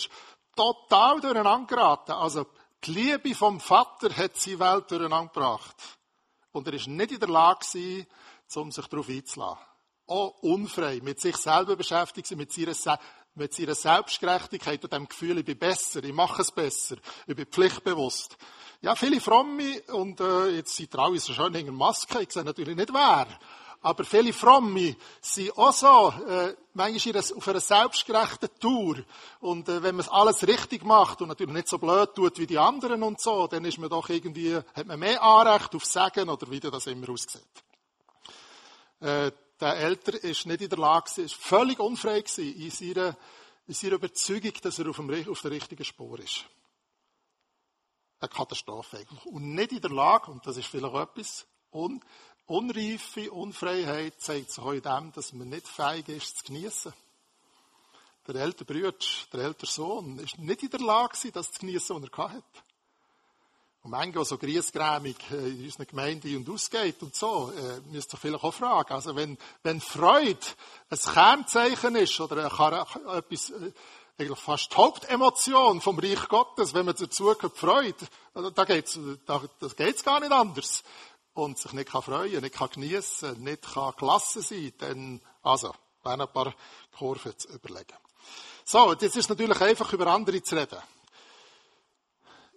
total 0.55 1.21
durcheinander 1.21 1.67
geraten. 1.67 2.11
Also, 2.13 2.45
die 2.85 2.91
Liebe 2.91 3.35
vom 3.35 3.59
Vater 3.59 4.15
hat 4.15 4.37
seine 4.37 4.59
Welt 4.59 4.91
durcheinander 4.91 5.31
gebracht. 5.33 5.75
Und 6.51 6.67
er 6.67 6.73
ist 6.73 6.87
nicht 6.87 7.11
in 7.11 7.19
der 7.19 7.29
Lage 7.29 7.65
um 8.55 8.71
sich 8.71 8.85
darauf 8.87 9.09
einzulassen. 9.09 9.65
Auch 10.07 10.37
unfrei, 10.41 10.99
mit 11.01 11.19
sich 11.19 11.35
selber 11.35 11.75
beschäftigt 11.75 12.31
mit 12.35 12.51
seiner, 12.51 13.75
Selbstgerechtigkeit 13.75 14.83
und 14.83 14.93
dem 14.93 15.07
Gefühl, 15.07 15.39
ich 15.39 15.45
bin 15.45 15.57
besser, 15.57 16.03
ich 16.03 16.13
mache 16.13 16.43
es 16.43 16.51
besser, 16.51 16.97
ich 17.25 17.35
bin 17.35 17.47
pflichtbewusst. 17.47 18.37
Ja, 18.81 18.95
viele 18.95 19.19
Fromme, 19.19 19.81
und 19.93 20.19
äh, 20.21 20.49
jetzt 20.49 20.75
sind 20.75 20.95
alle 20.95 21.19
so 21.19 21.33
schön 21.33 21.55
in 21.55 21.73
Maske, 21.73 22.21
ich 22.21 22.31
sehe 22.31 22.43
natürlich 22.43 22.75
nicht 22.75 22.93
wer, 22.93 23.27
aber 23.85 24.03
viele 24.03 24.33
Fromme 24.33 24.95
sind 25.21 25.55
auch 25.59 25.71
so, 25.71 26.09
äh, 26.27 26.55
manchmal 26.73 27.17
auf 27.19 27.47
einer 27.47 27.59
selbstgerechten 27.59 28.49
Tour. 28.59 29.05
Und 29.41 29.69
äh, 29.69 29.83
wenn 29.83 29.97
man 29.97 30.09
alles 30.09 30.47
richtig 30.47 30.83
macht 30.83 31.21
und 31.21 31.27
natürlich 31.27 31.53
nicht 31.53 31.69
so 31.69 31.77
blöd 31.77 32.15
tut 32.15 32.39
wie 32.39 32.47
die 32.47 32.57
anderen 32.57 33.03
und 33.03 33.21
so, 33.21 33.45
dann 33.45 33.63
ist 33.63 33.77
man 33.77 33.91
doch 33.91 34.09
irgendwie, 34.09 34.55
hat 34.55 34.87
man 34.87 34.97
mehr 34.97 35.21
Anrecht 35.21 35.75
auf 35.75 35.85
Sagen 35.85 36.29
oder 36.29 36.49
wie 36.49 36.59
das 36.59 36.87
immer 36.87 37.09
aussieht. 37.09 37.45
Äh, 39.01 39.31
der 39.61 39.77
Älter 39.77 40.15
ist 40.23 40.47
nicht 40.47 40.61
in 40.61 40.69
der 40.69 40.79
Lage, 40.79 41.21
ist 41.21 41.35
völlig 41.35 41.79
unfrei 41.79 42.21
gewesen 42.21 42.55
in 42.59 42.71
seiner, 42.71 43.15
in 43.67 43.75
seiner 43.75 43.93
Überzeugung, 43.93 44.53
dass 44.63 44.79
er 44.79 44.89
auf, 44.89 44.95
dem, 44.95 45.29
auf 45.29 45.41
der 45.41 45.51
richtigen 45.51 45.85
Spur 45.85 46.17
ist. 46.17 46.45
Eine 48.19 48.29
Katastrophe 48.29 48.97
eigentlich. 48.97 49.25
Und 49.27 49.53
nicht 49.53 49.73
in 49.73 49.81
der 49.81 49.91
Lage, 49.91 50.31
und 50.31 50.43
das 50.47 50.57
ist 50.57 50.65
vielleicht 50.65 50.95
etwas, 50.95 51.45
un, 51.71 52.01
Unreife, 52.47 53.31
Unfreiheit 53.31 54.21
zeigt 54.21 54.51
sich 54.51 54.63
auch 54.63 54.71
in 54.71 54.81
dem, 54.81 55.11
dass 55.13 55.33
man 55.33 55.49
nicht 55.49 55.67
fähig 55.67 56.07
ist, 56.09 56.37
zu 56.37 56.43
genießen. 56.45 56.93
Der 58.27 58.35
ältere 58.35 58.65
Bruder, 58.65 58.93
der 59.33 59.39
ältere 59.41 59.71
Sohn, 59.71 60.19
ist 60.19 60.37
nicht 60.37 60.63
in 60.63 60.69
der 60.69 60.79
Lage, 60.79 61.31
das 61.31 61.51
zu 61.51 61.59
genießen, 61.59 61.95
was 61.95 62.09
er 62.09 62.29
hatte. 62.29 62.43
Und 63.81 63.91
manchmal 63.91 64.25
so 64.25 64.37
griesgrämig 64.37 65.15
äh, 65.31 65.47
in 65.47 65.65
unserer 65.65 65.85
Gemeinde 65.85 66.35
und 66.35 66.49
ausgeht 66.49 67.01
und 67.03 67.15
so, 67.15 67.51
äh, 67.51 67.81
müsst 67.91 68.13
ihr 68.13 68.17
vielleicht 68.17 68.43
auch 68.43 68.53
fragen. 68.53 68.93
Also 68.93 69.15
wenn, 69.15 69.37
wenn 69.61 69.79
Freude 69.79 70.39
ein 70.89 70.97
Kernzeichen 70.97 71.95
ist 71.95 72.19
oder 72.19 72.45
ein, 72.45 73.17
etwas, 73.17 73.51
äh, 73.51 73.71
eigentlich 74.17 74.39
fast 74.39 74.71
die 74.71 74.75
Hauptemotion 74.77 75.81
vom 75.81 75.99
Reich 75.99 76.27
Gottes, 76.27 76.73
wenn 76.73 76.85
man 76.85 76.95
dazu 76.95 77.25
gehört, 77.25 77.57
Freude, 77.57 78.07
da 78.55 78.63
geht's, 78.65 78.99
da, 79.25 79.43
das 79.59 79.75
geht's 79.75 80.03
gar 80.03 80.19
nicht 80.19 80.31
anders 80.31 80.83
und 81.35 81.59
sich 81.59 81.73
nicht 81.73 81.89
freuen 81.89 82.31
kann, 82.31 82.41
nicht 82.41 82.73
geniessen 82.73 83.33
kann, 83.33 83.43
nicht 83.43 83.97
gelassen 83.97 84.41
sein 84.41 84.73
kann, 84.77 84.89
dann, 84.89 85.21
also, 85.43 85.75
wären 86.03 86.21
ein 86.21 86.33
paar 86.33 86.55
Kurven 86.97 87.37
zu 87.37 87.49
überlegen. 87.49 87.97
So, 88.63 88.91
jetzt 88.93 89.15
ist 89.15 89.29
natürlich 89.29 89.59
einfach 89.61 89.91
über 89.93 90.07
andere 90.07 90.41
zu 90.41 90.55
reden. 90.55 90.79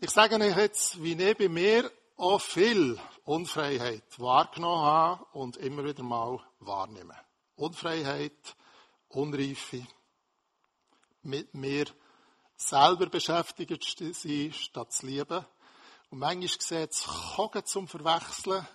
Ich 0.01 0.11
sage 0.11 0.37
euch 0.37 0.57
jetzt, 0.57 1.03
wie 1.03 1.17
bei 1.35 1.49
mir 1.49 1.91
auch 2.17 2.41
viel 2.41 2.99
Unfreiheit 3.25 4.05
wahrgenommen 4.19 4.85
habe 4.85 5.25
und 5.33 5.57
immer 5.57 5.85
wieder 5.85 6.03
mal 6.03 6.41
wahrnehme. 6.61 7.17
Unfreiheit, 7.57 8.57
Unreife, 9.09 9.87
mit 11.23 11.53
mir 11.53 11.87
selber 12.57 13.07
beschäftigt 13.07 13.85
sein, 14.15 14.53
statt 14.53 14.93
zu 14.93 15.07
lieben 15.07 15.45
und 16.11 16.19
manchmal 16.19 16.49
sieht 16.49 16.91
es 16.91 17.07
Kogen 17.37 17.65
zum 17.67 17.89
Verwechseln 17.89 18.67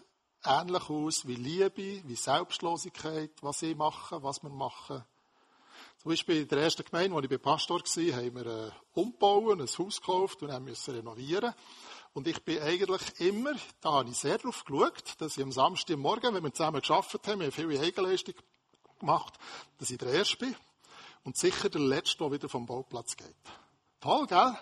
ähnlich 0.46 0.90
aus 0.90 1.28
wie 1.28 1.36
Liebe, 1.36 2.02
wie 2.08 2.16
Selbstlosigkeit, 2.16 3.32
was 3.42 3.62
ich 3.62 3.75
mache, 3.75 4.22
was 4.22 4.44
wir 4.44 4.50
machen. 4.50 5.04
Zum 5.98 6.10
Beispiel 6.10 6.42
in 6.42 6.48
der 6.48 6.60
ersten 6.60 6.84
Gemeinde, 6.84 7.16
wo 7.16 7.20
ich 7.22 7.42
Pastor 7.42 7.80
war, 7.80 8.16
haben 8.16 8.36
wir 8.36 8.46
ein 8.46 8.72
Umbauen, 8.94 9.62
ein 9.62 9.68
Haus 9.68 10.02
gekauft 10.02 10.44
und 10.44 10.52
haben 10.52 10.66
müssen 10.66 10.94
renovieren. 10.94 11.54
Und 12.13 12.28
ich 12.28 12.44
bin 12.44 12.62
eigentlich 12.62 13.20
immer, 13.20 13.54
da 13.82 13.94
habe 13.94 14.10
ich 14.10 14.18
sehr 14.18 14.38
darauf 14.38 14.66
geschaut, 14.66 15.16
dass 15.20 15.38
ich 15.38 15.44
am 15.44 15.52
Samstagmorgen, 15.52 16.34
wenn 16.34 16.44
wir 16.44 16.54
zusammen 16.54 16.82
geschafft 16.82 17.28
haben, 17.28 17.40
wir 17.40 17.48
haben 17.48 17.52
viele 17.52 17.80
Eigenleistung 17.80 18.36
gemacht, 19.00 19.34
dass 19.80 19.90
ich 19.90 19.98
der 19.98 20.10
Erste 20.10 20.38
bin 20.38 20.56
und 21.24 21.38
sicher 21.38 21.70
der 21.70 21.82
Letzte, 21.82 22.18
der 22.18 22.32
wieder 22.32 22.50
vom 22.50 22.66
Bauplatz 22.66 23.16
geht. 23.16 23.34
Toll, 24.00 24.28
gell? 24.28 24.58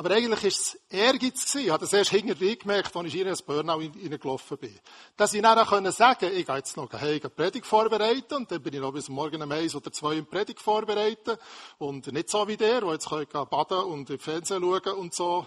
Aber 0.00 0.14
eigentlich 0.14 0.42
war 0.42 0.48
es 0.48 0.78
Ehrgeiz 0.88 1.44
gewesen. 1.44 1.66
Ich 1.66 1.70
habe 1.70 1.80
das 1.80 1.92
erst 1.92 2.10
hinterher 2.10 2.56
gemerkt, 2.56 2.96
als 2.96 3.06
ich 3.08 3.16
in 3.16 3.28
ein 3.28 3.36
Burnout 3.44 3.80
hineingelaufen 3.80 4.56
bin. 4.56 4.80
Dass 5.14 5.34
ich 5.34 5.42
dann 5.42 5.58
sagen 5.58 5.68
konnte, 5.68 6.30
ich 6.30 6.46
gehe 6.46 6.56
jetzt 6.56 6.74
noch 6.78 6.90
eine 6.90 7.20
Predigt 7.20 7.66
vorbereiten 7.66 8.34
und 8.36 8.50
dann 8.50 8.62
bin 8.62 8.72
ich 8.72 8.80
noch 8.80 8.94
bis 8.94 9.10
morgen 9.10 9.42
um 9.42 9.52
eins 9.52 9.74
oder 9.74 9.92
zwei 9.92 10.14
in 10.14 10.24
Predigt 10.24 10.58
vorbereiten. 10.62 11.36
Und 11.76 12.10
nicht 12.14 12.30
so 12.30 12.48
wie 12.48 12.56
der, 12.56 12.80
der 12.80 12.92
jetzt 12.92 13.10
kann 13.10 13.26
baden 13.50 13.76
und 13.76 14.08
im 14.08 14.18
Fernsehen 14.18 14.62
schauen 14.62 14.96
und 14.96 15.14
so. 15.14 15.46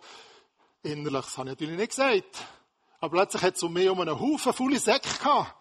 Innerlich, 0.83 1.25
das 1.25 1.36
habe 1.39 1.50
ich 1.50 1.53
natürlich 1.53 1.77
nicht 1.79 1.89
gesagt. 1.89 2.45
Aber 3.00 3.17
plötzlich 3.17 3.41
hat 3.41 3.55
es 3.55 3.63
um 3.63 3.74
mich 3.74 3.89
um 3.89 4.01
einen 4.01 4.19
Haufen 4.19 4.53
faule 4.53 4.77
Säcke 4.77 5.17
gehabt. 5.17 5.55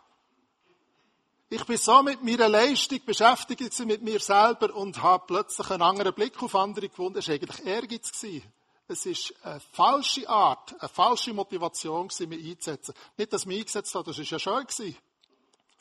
Ich 1.48 1.64
bin 1.64 1.78
so 1.78 2.02
mit 2.02 2.22
meiner 2.22 2.50
Leistung 2.50 3.00
beschäftigt 3.06 3.78
mit 3.86 4.02
mir 4.02 4.20
selber 4.20 4.76
und 4.76 5.02
habe 5.02 5.24
plötzlich 5.26 5.70
einen 5.70 5.80
anderen 5.80 6.12
Blick 6.12 6.42
auf 6.42 6.54
andere 6.54 6.90
gewonnen. 6.90 7.14
Das 7.14 7.26
war 7.26 7.36
eigentlich 7.36 7.64
Ehrgeiz. 7.64 8.12
Gewesen. 8.12 8.52
Es 8.92 9.06
ist 9.06 9.34
eine 9.42 9.58
falsche 9.58 10.28
Art, 10.28 10.78
eine 10.78 10.88
falsche 10.88 11.32
Motivation, 11.32 12.08
mich 12.28 12.50
einzusetzen. 12.50 12.94
Nicht, 13.16 13.32
dass 13.32 13.42
ich 13.42 13.46
mich 13.46 13.58
eingesetzt 13.60 13.94
habe, 13.94 14.04
das 14.04 14.18
war 14.18 14.24
ja 14.24 14.38
schön. 14.38 14.66
Gewesen. 14.66 14.96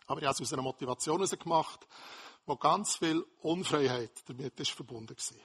Aber 0.08 0.22
ich 0.22 0.26
habe 0.26 0.34
es 0.34 0.42
aus 0.42 0.54
einer 0.54 0.62
Motivation 0.62 1.18
heraus 1.18 1.38
gemacht, 1.38 1.88
wo 2.46 2.56
ganz 2.56 2.96
viel 2.96 3.26
Unfreiheit 3.42 4.12
damit 4.28 4.58
ist 4.60 4.72
verbunden 4.72 5.16
war. 5.16 5.38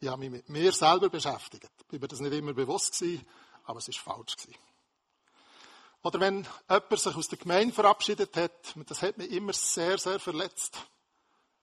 Ich 0.00 0.08
habe 0.08 0.20
mich 0.20 0.30
mit 0.30 0.48
mir 0.48 0.72
selber 0.72 1.08
beschäftigt. 1.08 1.70
Ich 1.90 2.00
war 2.00 2.08
das 2.08 2.20
nicht 2.20 2.32
immer 2.32 2.52
bewusst 2.52 2.98
gewesen, 2.98 3.26
aber 3.64 3.80
es 3.80 3.88
war 3.88 4.16
falsch 4.16 4.36
gewesen. 4.36 4.58
Oder 6.02 6.20
wenn 6.20 6.46
jemand 6.68 7.00
sich 7.00 7.16
aus 7.16 7.28
der 7.28 7.38
Gemeinde 7.38 7.74
verabschiedet 7.74 8.36
hat, 8.36 8.74
das 8.86 9.02
hat 9.02 9.18
mich 9.18 9.30
immer 9.30 9.52
sehr, 9.52 9.98
sehr 9.98 10.18
verletzt. 10.18 10.78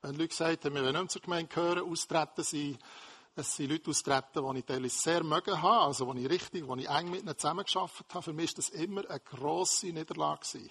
Wenn 0.02 0.16
Leute 0.16 0.30
gesagt 0.30 0.66
haben, 0.66 0.76
wir 0.76 0.84
wollen 0.84 1.02
nicht 1.02 1.12
zur 1.12 1.22
Gemeinde 1.22 1.54
gehören, 1.54 1.90
austreten 1.90 2.44
sie, 2.44 2.78
es 3.40 3.56
sind 3.56 3.72
Leute 3.72 3.90
austreten, 3.90 4.54
die 4.54 4.60
ich 4.60 4.66
teilweise 4.66 5.00
sehr 5.00 5.24
mögen 5.24 5.62
habe, 5.62 5.86
also 5.86 6.14
die 6.14 6.26
ich 6.26 6.30
richtig, 6.30 6.66
die 6.68 6.82
ich 6.82 6.90
eng 6.90 7.10
mit 7.10 7.22
ihnen 7.22 7.38
zusammengearbeitet 7.38 8.14
habe. 8.14 8.24
Für 8.24 8.34
mich 8.34 8.52
war 8.52 8.56
das 8.56 8.70
immer 8.70 9.10
eine 9.10 9.20
grosse 9.20 9.88
Niederlage. 9.88 10.70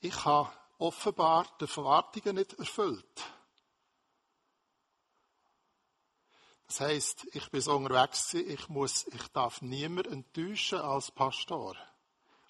Ich 0.00 0.24
habe 0.24 0.50
offenbar 0.78 1.46
die 1.60 1.66
Verwartungen 1.66 2.36
nicht 2.36 2.52
erfüllt. 2.54 3.22
Das 6.66 6.80
heisst, 6.80 7.26
ich 7.32 7.50
bin 7.50 7.60
so 7.60 7.76
unterwegs, 7.76 8.34
ich, 8.34 8.68
muss, 8.68 9.06
ich 9.08 9.28
darf 9.28 9.60
niemand 9.62 10.06
enttäuschen 10.06 10.78
als 10.78 11.10
Pastor. 11.10 11.76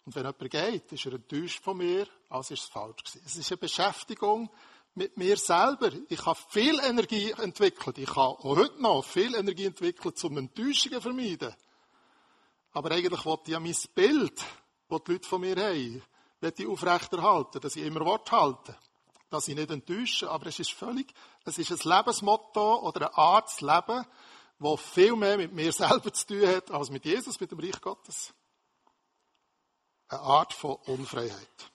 Und 0.05 0.15
wenn 0.15 0.25
jemand 0.25 0.51
geht, 0.51 0.93
ist 0.93 1.07
er 1.07 1.15
enttäuscht 1.15 1.63
von 1.63 1.79
mir, 1.79 2.07
als 2.29 2.51
ist 2.51 2.65
es 2.65 2.69
falsch 2.69 3.03
gewesen. 3.03 3.23
Es 3.27 3.37
ist 3.37 3.51
eine 3.51 3.59
Beschäftigung 3.59 4.51
mit 4.95 5.17
mir 5.17 5.37
selber. 5.37 5.91
Ich 6.09 6.25
habe 6.25 6.39
viel 6.49 6.79
Energie 6.81 7.33
entwickelt. 7.33 7.99
Ich 7.99 8.11
habe 8.11 8.39
auch 8.39 8.57
heute 8.57 8.81
noch 8.81 9.05
viel 9.05 9.35
Energie 9.35 9.67
entwickelt, 9.67 10.23
um 10.25 10.39
Enttäuschungen 10.39 10.99
zu 10.99 11.01
vermeiden. 11.01 11.55
Aber 12.73 12.91
eigentlich 12.91 13.25
wollte 13.25 13.45
ich 13.47 13.53
ja 13.53 13.61
mein 13.61 13.77
Bild, 13.95 14.41
das 14.89 15.03
die 15.05 15.13
Leute 15.13 15.29
von 15.29 15.41
mir 15.41 15.57
haben, 15.57 16.03
ich 16.41 16.67
aufrechterhalten, 16.67 17.61
dass 17.61 17.77
ich 17.77 17.85
immer 17.85 18.05
Wort 18.05 18.31
halte, 18.31 18.77
dass 19.31 19.49
ich 19.49 19.55
nicht 19.55 19.71
enttäusche. 19.71 20.31
Aber 20.31 20.47
es 20.47 20.59
ist 20.59 20.73
völlig, 20.73 21.13
es 21.45 21.59
ist 21.59 21.71
ein 21.71 21.97
Lebensmotto 21.97 22.81
oder 22.81 23.07
eine 23.07 23.17
Art 23.17 23.51
zu 23.51 23.65
leben, 23.65 24.05
das 24.59 24.81
viel 24.81 25.17
mehr 25.17 25.37
mit 25.37 25.53
mir 25.53 25.73
selber 25.73 26.13
zu 26.13 26.27
tun 26.27 26.47
hat, 26.47 26.71
als 26.71 26.91
mit 26.91 27.05
Jesus, 27.05 27.41
mit 27.41 27.51
dem 27.51 27.61
Reich 27.61 27.81
Gottes. 27.81 28.35
Eine 30.09 30.21
Art 30.21 30.53
von 30.53 30.75
Unfreiheit. 30.87 31.74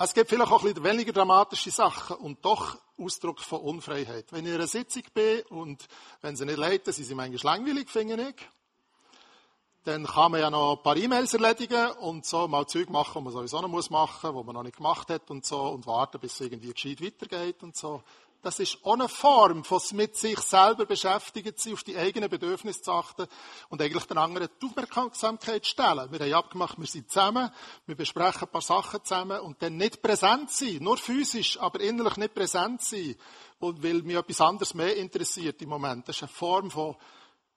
Es 0.00 0.14
gibt 0.14 0.30
vielleicht 0.30 0.52
auch 0.52 0.62
ein 0.62 0.74
bisschen 0.74 0.84
weniger 0.84 1.12
dramatische 1.12 1.72
Sachen 1.72 2.18
und 2.18 2.44
doch 2.44 2.78
Ausdruck 2.96 3.40
von 3.40 3.60
Unfreiheit. 3.60 4.26
Wenn 4.30 4.44
ich 4.44 4.50
in 4.52 4.54
einer 4.54 4.68
Sitzung 4.68 5.02
bin 5.12 5.42
und 5.48 5.88
wenn 6.20 6.36
sie 6.36 6.44
nicht 6.44 6.56
leiten, 6.56 6.92
sind 6.92 7.04
sie 7.04 7.16
manchmal 7.16 7.56
langweilig, 7.56 7.90
finde 7.90 8.28
ich. 8.28 8.48
Dann 9.82 10.06
kann 10.06 10.30
man 10.30 10.40
ja 10.40 10.50
noch 10.50 10.76
ein 10.76 10.82
paar 10.84 10.96
E-Mails 10.96 11.34
erledigen 11.34 11.90
und 11.98 12.24
so 12.24 12.46
mal 12.46 12.64
Zeug 12.66 12.90
machen, 12.90 13.14
die 13.18 13.24
man 13.24 13.32
sowieso 13.32 13.60
noch 13.60 13.68
machen 13.90 14.32
muss, 14.32 14.42
die 14.42 14.46
man 14.46 14.54
noch 14.54 14.62
nicht 14.62 14.76
gemacht 14.76 15.10
hat 15.10 15.28
und 15.32 15.44
so 15.44 15.62
und 15.62 15.84
warten, 15.88 16.20
bis 16.20 16.34
es 16.34 16.42
irgendwie 16.42 16.72
gescheit 16.72 17.02
weitergeht 17.02 17.60
und 17.64 17.76
so. 17.76 18.04
Das 18.40 18.60
ist 18.60 18.78
auch 18.84 18.94
eine 18.94 19.08
Form 19.08 19.64
von 19.64 19.80
mit 19.92 20.16
sich 20.16 20.38
selber 20.38 20.86
beschäftigen 20.86 21.52
sein, 21.56 21.72
auf 21.72 21.82
die 21.82 21.96
eigenen 21.96 22.30
Bedürfnisse 22.30 22.82
zu 22.82 22.92
achten 22.92 23.26
und 23.68 23.82
eigentlich 23.82 24.04
den 24.04 24.16
anderen 24.16 24.48
die 24.62 24.66
Aufmerksamkeit 24.66 25.66
stellen. 25.66 26.12
Wir 26.12 26.20
haben 26.20 26.34
abgemacht, 26.34 26.78
wir 26.78 26.86
sind 26.86 27.10
zusammen, 27.10 27.50
wir 27.86 27.96
besprechen 27.96 28.42
ein 28.42 28.48
paar 28.50 28.62
Sachen 28.62 29.02
zusammen 29.02 29.40
und 29.40 29.60
dann 29.60 29.76
nicht 29.76 30.02
präsent 30.02 30.52
sein, 30.52 30.78
nur 30.80 30.98
physisch, 30.98 31.58
aber 31.58 31.80
innerlich 31.80 32.16
nicht 32.16 32.34
präsent 32.34 32.80
sein, 32.82 33.16
und 33.58 33.82
weil 33.82 34.02
mich 34.02 34.16
etwas 34.16 34.40
anderes 34.40 34.74
mehr 34.74 34.96
interessiert 34.96 35.60
im 35.62 35.70
Moment. 35.70 36.08
Das 36.08 36.16
ist 36.16 36.22
eine 36.22 36.28
Form 36.28 36.70
von 36.70 36.96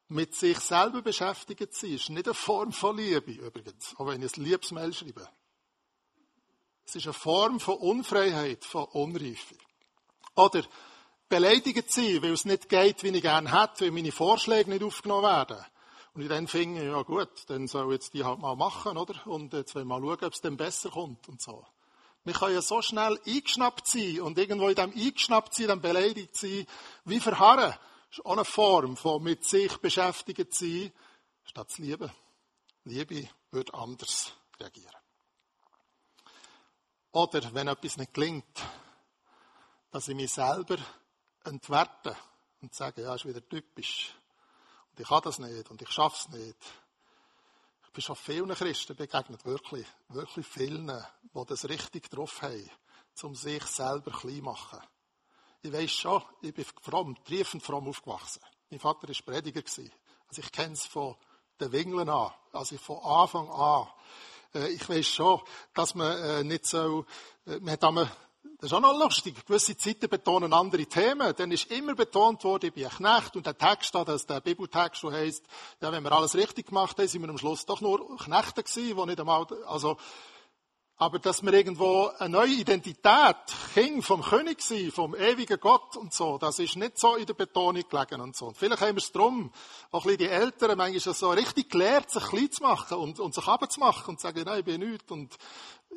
mit 0.08 0.36
sich 0.36 0.60
selber 0.60 1.02
beschäftigt 1.02 1.74
sein. 1.74 1.94
Das 1.94 2.02
ist 2.02 2.10
nicht 2.10 2.28
eine 2.28 2.34
Form 2.34 2.72
von 2.72 2.98
Liebe 2.98 3.32
übrigens, 3.32 3.96
auch 3.98 4.08
wenn 4.08 4.22
ich 4.22 4.36
ein 4.36 4.44
Liebesmail 4.44 4.94
schreibe. 4.94 5.30
Es 6.86 6.96
ist 6.96 7.06
eine 7.06 7.14
Form 7.14 7.60
von 7.60 7.76
Unfreiheit, 7.76 8.66
von 8.66 8.86
Unreife. 8.86 9.56
Oder 10.36 10.64
beleidigt 11.30 11.92
sein, 11.92 12.22
weil 12.22 12.34
es 12.34 12.46
nicht 12.46 12.70
geht, 12.70 13.04
wie 13.04 13.10
ich 13.10 13.22
gerne 13.22 13.52
hätte, 13.52 13.86
weil 13.86 13.92
meine 13.92 14.12
Vorschläge 14.12 14.70
nicht 14.70 14.84
aufgenommen 14.84 15.24
werden. 15.24 15.66
Und 16.14 16.22
ich 16.22 16.28
dann 16.28 16.48
finde, 16.48 16.86
ja 16.86 17.02
gut, 17.04 17.30
dann 17.48 17.68
soll 17.68 17.94
jetzt 17.94 18.14
die 18.14 18.24
halt 18.24 18.40
mal 18.40 18.56
machen, 18.56 18.98
oder? 18.98 19.26
Und 19.28 19.54
jetzt 19.54 19.76
wollen 19.76 19.88
wir 19.88 20.00
mal 20.00 20.06
schauen, 20.06 20.26
ob 20.26 20.34
es 20.34 20.42
dann 20.42 20.58
besser 20.58 20.90
kommt 20.90 21.28
und 21.30 21.42
so. 21.42 21.66
Wir 22.24 22.34
können 22.34 22.54
ja 22.54 22.62
so 22.62 22.82
schnell 22.82 23.20
eingeschnappt 23.26 23.88
sein 23.88 24.22
und 24.22 24.38
irgendwo 24.38 24.68
in 24.68 24.76
dem 24.76 24.92
eingeschnappt 24.92 25.56
sein, 25.56 25.70
dann 25.70 25.82
beleidigt 25.82 26.36
sein, 26.36 26.68
wie 27.06 27.20
verharren. 27.20 27.74
Das 28.10 28.20
ist 28.20 28.26
auch 28.26 28.34
eine 28.34 28.46
Form 28.46 28.98
von 28.98 29.24
mit 29.24 29.46
sich 29.46 29.76
beschäftigt 29.78 30.54
sein, 30.54 30.92
statt 31.46 31.72
zu 31.72 31.82
lieben. 31.82 32.12
Liebe 32.84 33.28
würde 33.52 33.74
anders 33.74 34.34
reagieren. 34.60 34.96
Oder 37.14 37.54
wenn 37.54 37.68
etwas 37.68 37.98
nicht 37.98 38.14
gelingt, 38.14 38.62
dass 39.92 40.08
ich 40.08 40.16
mich 40.16 40.32
selber 40.32 40.78
entwerte 41.44 42.16
und 42.62 42.74
sage, 42.74 43.02
ja, 43.02 43.16
ist 43.16 43.26
wieder 43.26 43.48
typisch. 43.48 44.16
Und 44.92 45.00
ich 45.00 45.08
kann 45.08 45.22
das 45.24 45.40
nicht 45.40 45.70
und 45.70 45.82
ich 45.82 45.90
schaffe 45.90 46.18
es 46.18 46.30
nicht. 46.30 46.58
Ich 47.86 47.92
bin 47.92 48.02
schon 48.02 48.16
vielen 48.16 48.56
Christen 48.56 48.96
begegnet, 48.96 49.46
wirklich, 49.46 49.86
wirklich 50.10 50.48
vielen, 50.48 50.88
die 50.88 51.46
das 51.46 51.68
richtig 51.68 52.10
drauf 52.10 52.42
haben, 52.42 52.70
um 53.24 53.36
sich 53.36 53.64
selber 53.64 54.12
klein 54.12 54.38
zu 54.38 54.44
machen. 54.44 54.80
Ich 55.62 55.72
weiß 55.72 55.92
schon, 55.92 56.24
ich 56.42 56.54
bin 56.54 56.66
fromm, 56.82 57.16
triefend 57.24 57.64
fromm 57.64 57.90
aufgewachsen. 57.90 58.42
Mein 58.70 58.80
Vater 58.80 59.08
war 59.08 59.16
Prediger. 59.26 59.62
Also 59.66 60.42
ich 60.42 60.52
kenne 60.52 60.74
es 60.74 60.86
von 60.86 61.16
den 61.60 61.72
Wingeln 61.72 62.10
an, 62.10 62.32
also 62.54 62.78
von 62.78 63.00
Anfang 63.00 63.50
an. 63.50 63.88
Äh, 64.56 64.70
ich 64.70 64.88
weiß 64.88 65.06
schon, 65.06 65.42
dass 65.74 65.94
man 65.94 66.18
äh, 66.18 66.44
nicht 66.44 66.66
so, 66.66 67.06
äh, 67.46 67.60
man 67.60 67.74
hat 67.74 67.84
einmal 67.84 68.12
das 68.44 68.72
ist 68.72 68.74
auch 68.74 68.82
noch 68.82 68.98
lustig. 68.98 69.36
Gewisse 69.46 69.78
Zeiten 69.78 70.10
betonen 70.10 70.54
andere 70.54 70.86
Themen. 70.86 71.34
Dann 71.36 71.52
ist 71.52 71.72
immer 71.72 71.96
betont 71.96 72.44
worden, 72.44 72.68
ich 72.68 72.74
bin 72.74 72.86
ein 72.86 72.92
Knecht. 72.92 73.36
Und 73.36 73.46
der 73.46 73.58
Text 73.58 73.94
da, 73.94 74.04
das 74.04 74.26
der 74.26 74.40
Bibeltext, 74.40 75.04
der 75.04 75.12
heisst, 75.12 75.44
ja, 75.80 75.92
wenn 75.92 76.04
wir 76.04 76.12
alles 76.12 76.36
richtig 76.36 76.68
gemacht 76.68 76.98
haben, 76.98 77.08
sind 77.08 77.22
wir 77.22 77.30
am 77.30 77.38
Schluss 77.38 77.66
doch 77.66 77.82
nur 77.82 78.18
Knechte 78.18 78.64
gewesen, 78.64 78.98
die 78.98 79.06
nicht 79.06 79.20
einmal, 79.20 79.46
also, 79.68 79.98
aber 80.98 81.18
dass 81.18 81.42
wir 81.42 81.54
irgendwo 81.54 82.12
eine 82.20 82.30
neue 82.30 82.54
Identität, 82.54 83.38
King 83.74 84.04
vom 84.04 84.22
König 84.22 84.62
sein, 84.62 84.92
vom 84.92 85.16
ewigen 85.16 85.60
Gott 85.60 85.98
und 85.98 86.14
so, 86.14 86.38
das 86.38 86.60
ist 86.60 86.76
nicht 86.76 87.00
so 87.00 87.16
in 87.16 87.26
der 87.26 87.34
Betonung 87.34 87.84
gelegen 87.90 88.22
und 88.22 88.36
so. 88.36 88.48
Und 88.48 88.58
vielleicht 88.58 88.82
haben 88.82 88.96
wir 88.96 89.02
es 89.02 89.12
drum, 89.12 89.52
auch 89.90 90.06
ein 90.06 90.18
die 90.18 90.28
Älteren, 90.28 90.78
manchmal 90.78 91.16
so 91.16 91.32
richtig 91.32 91.72
gelernt, 91.72 92.12
sich 92.12 92.24
klein 92.24 92.52
zu 92.52 92.62
machen 92.62 92.98
und, 92.98 93.20
und 93.20 93.34
sich 93.34 93.48
abzumachen 93.48 94.10
und 94.10 94.20
zu 94.20 94.28
sagen, 94.28 94.44
nein, 94.46 94.60
ich 94.60 94.66
bin 94.66 94.82
nichts 94.82 95.12
und 95.12 95.36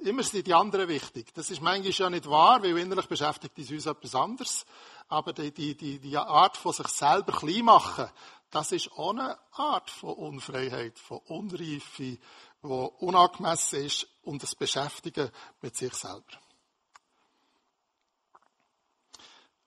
immer 0.02 0.22
sind 0.22 0.46
die 0.46 0.54
anderen 0.54 0.88
wichtig. 0.88 1.33
Das 1.35 1.50
ist 1.50 1.62
manchmal 1.62 1.92
ja 1.92 2.11
nicht 2.11 2.28
wahr, 2.28 2.62
weil 2.62 2.76
innerlich 2.78 3.07
beschäftigt 3.07 3.59
uns 3.59 3.87
etwas 3.87 4.14
anderes. 4.14 4.66
Aber 5.09 5.33
die, 5.33 5.52
die, 5.52 5.76
die, 5.76 5.98
die 5.98 6.16
Art 6.16 6.57
von 6.57 6.72
sich 6.72 6.88
selber 6.88 7.33
klein 7.33 7.64
machen, 7.64 8.09
das 8.50 8.72
ist 8.72 8.92
auch 8.92 9.11
eine 9.11 9.37
Art 9.52 9.90
von 9.90 10.14
Unfreiheit, 10.14 10.98
von 10.98 11.18
Unreife, 11.26 11.80
die 12.02 12.20
unangemessen 12.62 13.85
ist 13.85 14.07
und 14.22 14.42
das 14.42 14.54
Beschäftigen 14.54 15.30
mit 15.61 15.76
sich 15.76 15.92
selber. 15.94 16.43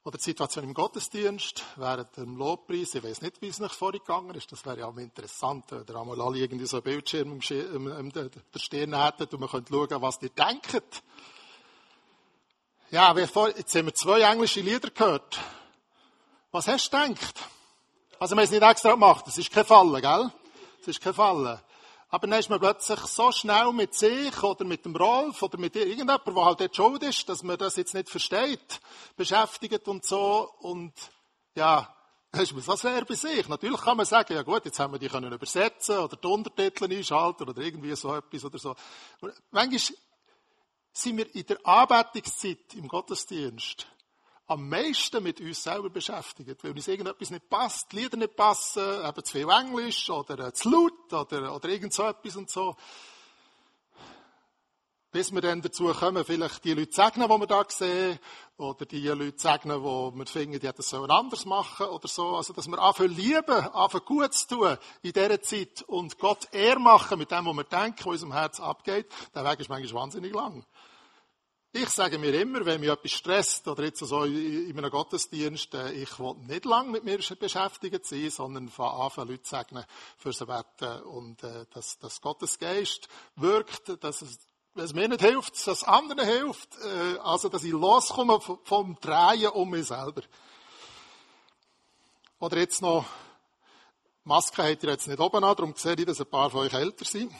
Oder 0.07 0.19
die 0.19 0.23
Situation 0.23 0.63
im 0.63 0.73
Gottesdienst 0.73 1.65
während 1.75 2.15
dem 2.15 2.37
Lobpreis. 2.37 2.95
Ich 2.95 3.03
weiß 3.03 3.21
nicht, 3.23 3.41
wie 3.41 3.49
es 3.49 3.59
nach 3.59 3.73
vorher 3.73 3.99
gegangen 3.99 4.33
ist. 4.35 4.49
Das 4.49 4.65
wäre 4.65 4.79
ja 4.79 4.85
auch 4.85 4.95
interessant, 4.95 5.65
wenn 5.69 5.83
ihr 5.85 5.95
einmal 5.97 6.21
alle 6.21 6.37
irgendwie 6.37 6.65
so 6.65 6.77
einen 6.77 6.85
Bildschirm 6.85 7.41
im, 7.41 8.13
der 8.13 8.29
Stirn 8.55 8.97
hättet 8.97 9.33
und 9.33 9.41
man 9.41 9.49
könnte 9.49 9.73
schauen, 9.73 10.01
was 10.01 10.21
ihr 10.21 10.29
denkt. 10.29 11.03
Ja, 12.89 13.13
jetzt 13.17 13.35
haben 13.35 13.85
wir 13.87 13.93
zwei 13.95 14.21
englische 14.21 14.61
Lieder 14.61 14.91
gehört. 14.91 15.39
Was 16.53 16.69
hast 16.69 16.89
du 16.93 16.97
gedacht? 16.97 17.41
Also, 18.17 18.33
wir 18.33 18.37
haben 18.37 18.45
es 18.45 18.51
nicht 18.51 18.63
extra 18.63 18.91
gemacht. 18.91 19.27
Es 19.27 19.37
ist 19.37 19.51
kein 19.51 19.65
Fallen, 19.65 20.01
gell? 20.01 20.31
Es 20.79 20.87
ist 20.87 21.01
kein 21.01 21.13
Fallen. 21.13 21.59
Aber 22.09 22.27
dann 22.27 22.39
ist 22.39 22.49
man 22.49 22.59
plötzlich 22.59 22.99
so 23.01 23.31
schnell 23.31 23.73
mit 23.73 23.93
sich 23.93 24.41
oder 24.41 24.63
mit 24.63 24.85
dem 24.85 24.95
Rolf 24.95 25.41
oder 25.41 25.57
mit 25.57 25.75
irgendjemandem, 25.75 26.35
der 26.35 26.45
halt 26.45 26.61
dort 26.61 26.75
schuld 26.75 27.03
ist, 27.03 27.27
dass 27.27 27.43
man 27.43 27.57
das 27.57 27.75
jetzt 27.75 27.93
nicht 27.93 28.09
versteht, 28.09 28.79
beschäftigt 29.17 29.87
und 29.87 30.05
so. 30.05 30.49
Und 30.59 30.93
ja, 31.55 31.93
dann 32.31 32.43
ist 32.43 32.53
man 32.53 32.61
so 32.61 32.75
sehr 32.75 33.03
bei 33.03 33.15
sich. 33.15 33.49
Natürlich 33.49 33.81
kann 33.81 33.97
man 33.97 34.05
sagen, 34.05 34.33
ja 34.33 34.43
gut, 34.43 34.63
jetzt 34.63 34.79
haben 34.79 34.93
wir 34.93 34.99
die 34.99 35.09
können 35.09 35.33
übersetzen 35.33 35.97
oder 35.97 36.15
die 36.15 36.27
Untertitel 36.27 36.85
einschalten 36.85 37.49
oder 37.49 37.61
irgendwie 37.61 37.95
so 37.95 38.15
etwas 38.15 38.45
oder 38.45 38.57
so. 38.57 38.75
Und 39.19 39.33
manchmal 39.51 39.97
sind 40.93 41.17
wir 41.17 41.35
in 41.35 41.45
der 41.45 41.65
Anbetungszeit 41.65 42.73
im 42.75 42.87
Gottesdienst 42.87 43.85
am 44.47 44.69
meisten 44.69 45.21
mit 45.21 45.41
uns 45.41 45.61
selber 45.61 45.89
beschäftigt, 45.89 46.63
weil 46.63 46.71
uns 46.71 46.87
irgendetwas 46.87 47.31
nicht 47.31 47.49
passt, 47.49 47.91
die 47.91 47.97
Lieder 47.97 48.17
nicht 48.17 48.35
passen, 48.35 49.05
eben 49.05 49.23
zu 49.23 49.31
viel 49.31 49.49
Englisch 49.49 50.09
oder 50.09 50.47
äh, 50.47 50.53
zu 50.53 50.69
laut 50.69 51.13
oder, 51.13 51.53
oder 51.53 51.69
irgend 51.69 51.93
so 51.93 52.03
etwas 52.03 52.35
und 52.37 52.49
so. 52.49 52.75
Bis 55.11 55.33
wir 55.33 55.41
dann 55.41 55.61
dazu 55.61 55.87
kommen, 55.93 56.23
vielleicht 56.23 56.63
die 56.63 56.73
Leute 56.73 56.93
segnen, 56.93 57.27
die 57.27 57.39
wir 57.39 57.47
da 57.47 57.65
sehen, 57.67 58.19
oder 58.57 58.85
die 58.85 59.07
Leute 59.07 59.39
segnen, 59.39 59.79
die 59.81 60.17
wir 60.19 60.25
finden, 60.25 60.59
die 60.59 60.67
hätten 60.67 60.81
es 60.81 60.93
anders 60.93 61.45
machen 61.45 61.87
oder 61.87 62.07
so. 62.07 62.35
Also, 62.35 62.53
dass 62.53 62.67
wir 62.67 62.79
anfangen 62.79 63.15
lieben, 63.15 63.67
anfangen 63.73 64.05
gut 64.05 64.33
zu 64.33 64.47
tun 64.47 64.77
in 65.01 65.13
dieser 65.13 65.41
Zeit 65.41 65.81
und 65.87 66.17
Gott 66.19 66.47
ehr 66.51 66.79
machen 66.79 67.19
mit 67.19 67.31
dem, 67.31 67.45
was 67.45 67.55
wir 67.55 67.63
denken, 67.63 67.99
was 67.99 68.05
unserem 68.05 68.33
Herz 68.33 68.59
abgeht. 68.59 69.07
Der 69.33 69.45
Weg 69.45 69.59
ist 69.59 69.69
manchmal 69.69 70.01
wahnsinnig 70.03 70.33
lang. 70.33 70.65
Ich 71.79 71.89
sage 71.89 72.17
mir 72.17 72.33
immer, 72.41 72.65
wenn 72.65 72.79
mich 72.79 72.89
etwas 72.89 73.11
stresst, 73.11 73.67
oder 73.67 73.83
jetzt 73.83 73.99
so 73.99 74.23
in 74.23 74.75
einem 74.75 74.89
Gottesdienst, 74.89 75.75
äh, 75.75 75.91
ich 75.91 76.17
will 76.17 76.33
nicht 76.47 76.65
lange 76.65 76.89
mit 76.89 77.03
mir 77.03 77.19
beschäftigt 77.19 78.03
sein, 78.03 78.31
sondern 78.31 78.69
von 78.69 78.87
Anfang 78.87 79.27
Leute 79.27 79.47
segnen 79.47 79.85
für 80.17 80.33
sie 80.33 80.47
beten 80.47 81.03
und 81.03 81.43
äh, 81.43 81.67
dass, 81.71 81.99
dass 81.99 82.19
Gottes 82.19 82.57
Geist 82.57 83.07
wirkt, 83.35 84.03
dass 84.03 84.23
es, 84.23 84.39
wenn 84.73 84.85
es 84.85 84.93
mir 84.95 85.07
nicht 85.07 85.21
hilft, 85.21 85.53
dass 85.53 85.67
es 85.67 85.83
anderen 85.83 86.25
hilft, 86.25 86.69
äh, 86.79 87.19
also 87.19 87.47
dass 87.47 87.63
ich 87.63 87.73
loskomme 87.73 88.39
vom 88.39 88.97
Drehen 88.99 89.49
um 89.49 89.69
mich 89.69 89.85
selber. 89.85 90.23
Oder 92.39 92.57
jetzt 92.57 92.81
noch, 92.81 93.05
Maske 94.23 94.63
habt 94.63 94.81
ihr 94.81 94.89
jetzt 94.89 95.07
nicht 95.07 95.19
oben 95.19 95.43
an, 95.43 95.55
darum 95.55 95.75
sehe 95.75 95.93
ich, 95.93 96.05
dass 96.05 96.19
ein 96.19 96.27
paar 96.27 96.49
von 96.49 96.61
euch 96.61 96.73
älter 96.73 97.05
sind. 97.05 97.31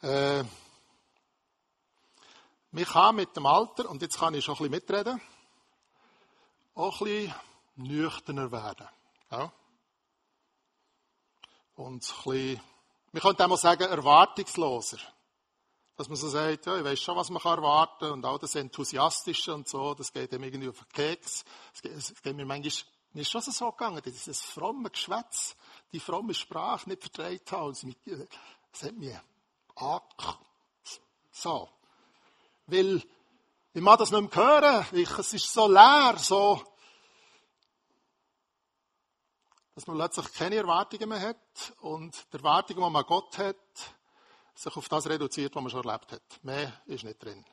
Äh, 0.00 0.44
man 2.70 2.84
kann 2.84 3.16
mit 3.16 3.36
dem 3.36 3.46
Alter, 3.46 3.88
und 3.88 4.02
jetzt 4.02 4.18
kann 4.18 4.34
ich 4.34 4.44
schon 4.44 4.54
ein 4.54 4.70
bisschen 4.70 4.70
mitreden, 4.70 5.20
auch 6.74 7.00
ein 7.00 7.06
bisschen 7.06 7.34
nüchterner 7.76 8.50
werden. 8.52 8.88
Ja. 9.30 9.52
Und 11.76 11.94
ein 11.94 11.98
bisschen, 11.98 12.60
wir 13.12 13.20
könnten 13.20 13.42
auch 13.42 13.48
mal 13.48 13.56
sagen, 13.56 13.82
erwartungsloser. 13.84 14.98
Dass 15.96 16.08
man 16.08 16.16
so 16.16 16.28
sagt, 16.28 16.66
ja, 16.66 16.76
ich 16.76 16.84
weiß 16.84 17.00
schon, 17.00 17.16
was 17.16 17.30
man 17.30 17.42
erwarten 17.42 18.00
kann 18.00 18.12
und 18.12 18.24
auch 18.26 18.38
das 18.38 18.54
Enthusiastische 18.54 19.54
und 19.54 19.66
so, 19.66 19.94
das 19.94 20.12
geht 20.12 20.30
dem 20.32 20.42
irgendwie 20.42 20.68
auf 20.68 20.78
den 20.78 20.88
Keks. 20.88 21.44
Es 21.72 21.80
geht, 21.80 21.92
es 21.92 22.22
geht 22.22 22.36
mir 22.36 22.44
manchmal, 22.44 22.84
mir 23.14 23.22
ist 23.22 23.30
schon 23.30 23.40
so 23.40 23.70
gegangen, 23.70 24.02
dieses 24.04 24.42
fromme 24.42 24.90
Geschwätz, 24.90 25.56
die 25.92 26.00
fromme 26.00 26.34
Sprache 26.34 26.90
nicht 26.90 27.00
vertreibt 27.00 27.50
haben. 27.52 27.70
Es 27.70 28.82
hat 28.82 28.94
mich 28.96 29.16
ange... 29.76 30.00
So. 31.32 31.70
Weil, 32.66 33.02
ich 33.72 33.82
mag 33.82 33.98
das 33.98 34.10
nicht 34.10 34.34
mehr 34.34 34.44
hören. 34.44 34.86
Ich, 34.92 35.18
es 35.18 35.32
ist 35.34 35.52
so 35.52 35.70
leer, 35.70 36.16
so, 36.18 36.62
dass 39.74 39.86
man 39.86 39.96
plötzlich 39.96 40.32
keine 40.32 40.56
Erwartungen 40.56 41.08
mehr 41.08 41.20
hat 41.20 41.74
und 41.80 42.26
die 42.32 42.36
Erwartungen, 42.38 42.78
die 42.78 42.90
man 42.90 42.96
an 42.96 43.06
Gott 43.06 43.38
hat, 43.38 43.56
sich 44.54 44.76
auf 44.76 44.88
das 44.88 45.06
reduziert, 45.06 45.54
was 45.54 45.62
man 45.62 45.70
schon 45.70 45.84
erlebt 45.84 46.12
hat. 46.12 46.42
Mehr 46.42 46.72
ist 46.86 47.04
nicht 47.04 47.22
drin. 47.22 47.44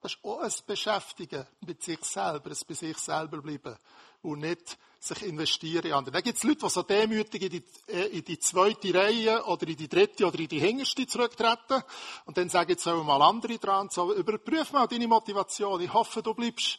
Das 0.00 0.12
ist 0.12 0.24
auch 0.24 0.40
ein 0.40 0.52
Beschäftigen 0.66 1.46
mit 1.60 1.82
sich 1.82 2.04
selber, 2.04 2.50
ein 2.50 2.56
bei 2.68 2.74
sich 2.74 2.98
selber 2.98 3.40
bleiben 3.40 3.76
und 4.22 4.40
nicht 4.40 4.78
sich 4.98 5.22
investieren 5.22 5.86
in 5.86 5.92
andere. 5.92 6.12
Dann 6.12 6.22
gibt 6.22 6.38
es 6.38 6.44
Leute, 6.44 6.66
die 6.66 6.70
so 6.70 6.82
demütig 6.82 7.42
in 7.42 7.50
die, 7.50 7.62
äh, 7.88 8.06
in 8.18 8.24
die 8.24 8.38
zweite 8.38 8.92
Reihe 8.92 9.44
oder 9.44 9.68
in 9.68 9.76
die 9.76 9.88
dritte 9.88 10.26
oder 10.26 10.38
in 10.38 10.48
die 10.48 10.58
hinterste 10.58 11.06
zurücktreten 11.06 11.82
und 12.24 12.36
dann 12.36 12.48
sagen, 12.48 12.70
jetzt 12.70 12.82
sollen 12.82 13.06
mal 13.06 13.22
andere 13.22 13.58
dran. 13.58 13.88
So, 13.90 14.12
überprüf 14.14 14.72
mal 14.72 14.86
deine 14.86 15.06
Motivation. 15.06 15.80
Ich 15.80 15.92
hoffe, 15.92 16.22
du 16.22 16.34
bleibst 16.34 16.78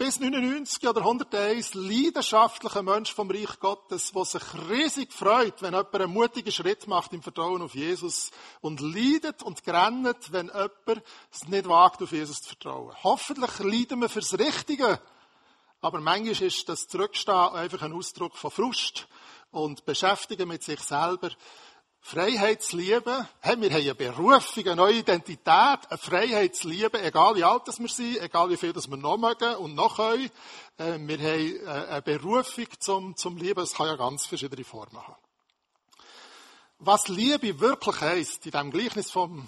bis 0.00 0.18
99 0.18 0.88
oder 0.88 1.02
101 1.02 1.74
leidenschaftlicher 1.74 2.82
Mensch 2.82 3.12
vom 3.12 3.30
Reich 3.30 3.60
Gottes, 3.60 4.12
der 4.12 4.24
sich 4.24 4.42
riesig 4.70 5.12
freut, 5.12 5.60
wenn 5.60 5.74
jemand 5.74 5.94
einen 5.94 6.10
mutigen 6.10 6.50
Schritt 6.50 6.86
macht 6.86 7.12
im 7.12 7.20
Vertrauen 7.20 7.60
auf 7.60 7.74
Jesus 7.74 8.30
und 8.62 8.80
leidet 8.80 9.42
und 9.42 9.62
grennt, 9.62 10.32
wenn 10.32 10.46
jemand 10.46 11.02
es 11.30 11.46
nicht 11.48 11.68
wagt, 11.68 12.02
auf 12.02 12.12
Jesus 12.12 12.40
zu 12.40 12.48
vertrauen. 12.48 12.94
Hoffentlich 13.04 13.58
leiden 13.58 14.00
wir 14.00 14.08
fürs 14.08 14.38
Richtige. 14.38 15.00
Aber 15.80 16.00
manchmal 16.00 16.42
ist 16.42 16.68
das 16.68 16.88
Zurückstehen 16.88 17.34
einfach 17.34 17.82
ein 17.82 17.92
Ausdruck 17.92 18.36
von 18.36 18.50
Frust 18.50 19.08
und 19.50 19.84
Beschäftigen 19.86 20.48
mit 20.48 20.62
sich 20.62 20.80
selber. 20.80 21.30
Freiheitsliebe, 22.02 23.28
hey, 23.40 23.60
wir 23.60 23.70
haben 23.70 23.82
eine 23.82 23.94
Berufung, 23.94 24.64
eine 24.64 24.76
neue 24.76 24.98
Identität, 24.98 25.46
eine 25.46 25.98
Freiheitsliebe, 25.98 27.00
egal 27.02 27.36
wie 27.36 27.44
alt 27.44 27.66
wir 27.66 27.88
sind, 27.88 28.20
egal 28.20 28.48
wie 28.48 28.56
viel 28.56 28.74
wir 28.74 28.96
noch 28.96 29.18
mögen 29.18 29.56
und 29.56 29.74
noch 29.74 29.96
können. 29.96 30.30
Äh, 30.78 30.98
wir 30.98 31.18
haben 31.18 31.66
äh, 31.66 31.90
eine 31.90 32.02
Berufung 32.02 32.66
zum, 32.78 33.16
zum 33.16 33.36
Lieben, 33.36 33.62
es 33.62 33.74
kann 33.74 33.86
ja 33.86 33.96
ganz 33.96 34.26
verschiedene 34.26 34.64
Formen 34.64 35.06
haben. 35.06 35.22
Was 36.78 37.08
Liebe 37.08 37.60
wirklich 37.60 38.00
heisst, 38.00 38.46
in 38.46 38.52
dem 38.52 38.70
Gleichnis 38.70 39.10
vom 39.10 39.46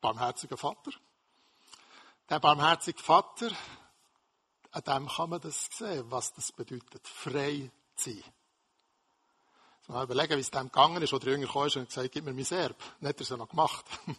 barmherzigen 0.00 0.56
Vater, 0.56 0.92
der 2.30 2.38
barmherzige 2.38 3.02
Vater, 3.02 3.50
an 4.70 4.82
dem 4.82 5.08
kann 5.08 5.30
man 5.30 5.40
das 5.40 5.68
sehen, 5.72 6.04
was 6.10 6.32
das 6.32 6.52
bedeutet, 6.52 7.06
frei 7.06 7.70
zu 7.96 8.10
sein. 8.10 8.24
Mal 9.88 10.04
überlegen, 10.04 10.36
wie 10.36 10.40
es 10.40 10.50
dem 10.50 10.64
gegangen 10.64 11.02
ist, 11.02 11.14
wo 11.14 11.18
der 11.18 11.32
Jünger 11.32 11.46
kam 11.46 11.62
und 11.62 11.88
gesagt 11.88 12.12
gib 12.12 12.24
mir 12.24 12.34
mein 12.34 12.44
Erb. 12.44 12.76
Nicht 13.00 13.08
hat 13.08 13.16
er 13.16 13.22
es 13.22 13.28
ja 13.30 13.36
noch 13.36 13.48
gemacht. 13.48 13.84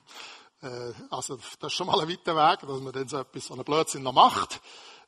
Äh, 0.61 0.91
also, 1.09 1.37
das 1.37 1.71
ist 1.71 1.73
schon 1.73 1.87
mal 1.87 2.01
ein 2.01 2.09
weiter 2.09 2.35
Weg, 2.35 2.59
dass 2.67 2.81
man 2.81 2.91
dann 2.91 3.07
so 3.07 3.19
etwas, 3.19 3.45
so 3.45 3.53
einen 3.53 3.63
Blödsinn 3.63 4.03
noch 4.03 4.11
macht. 4.11 4.59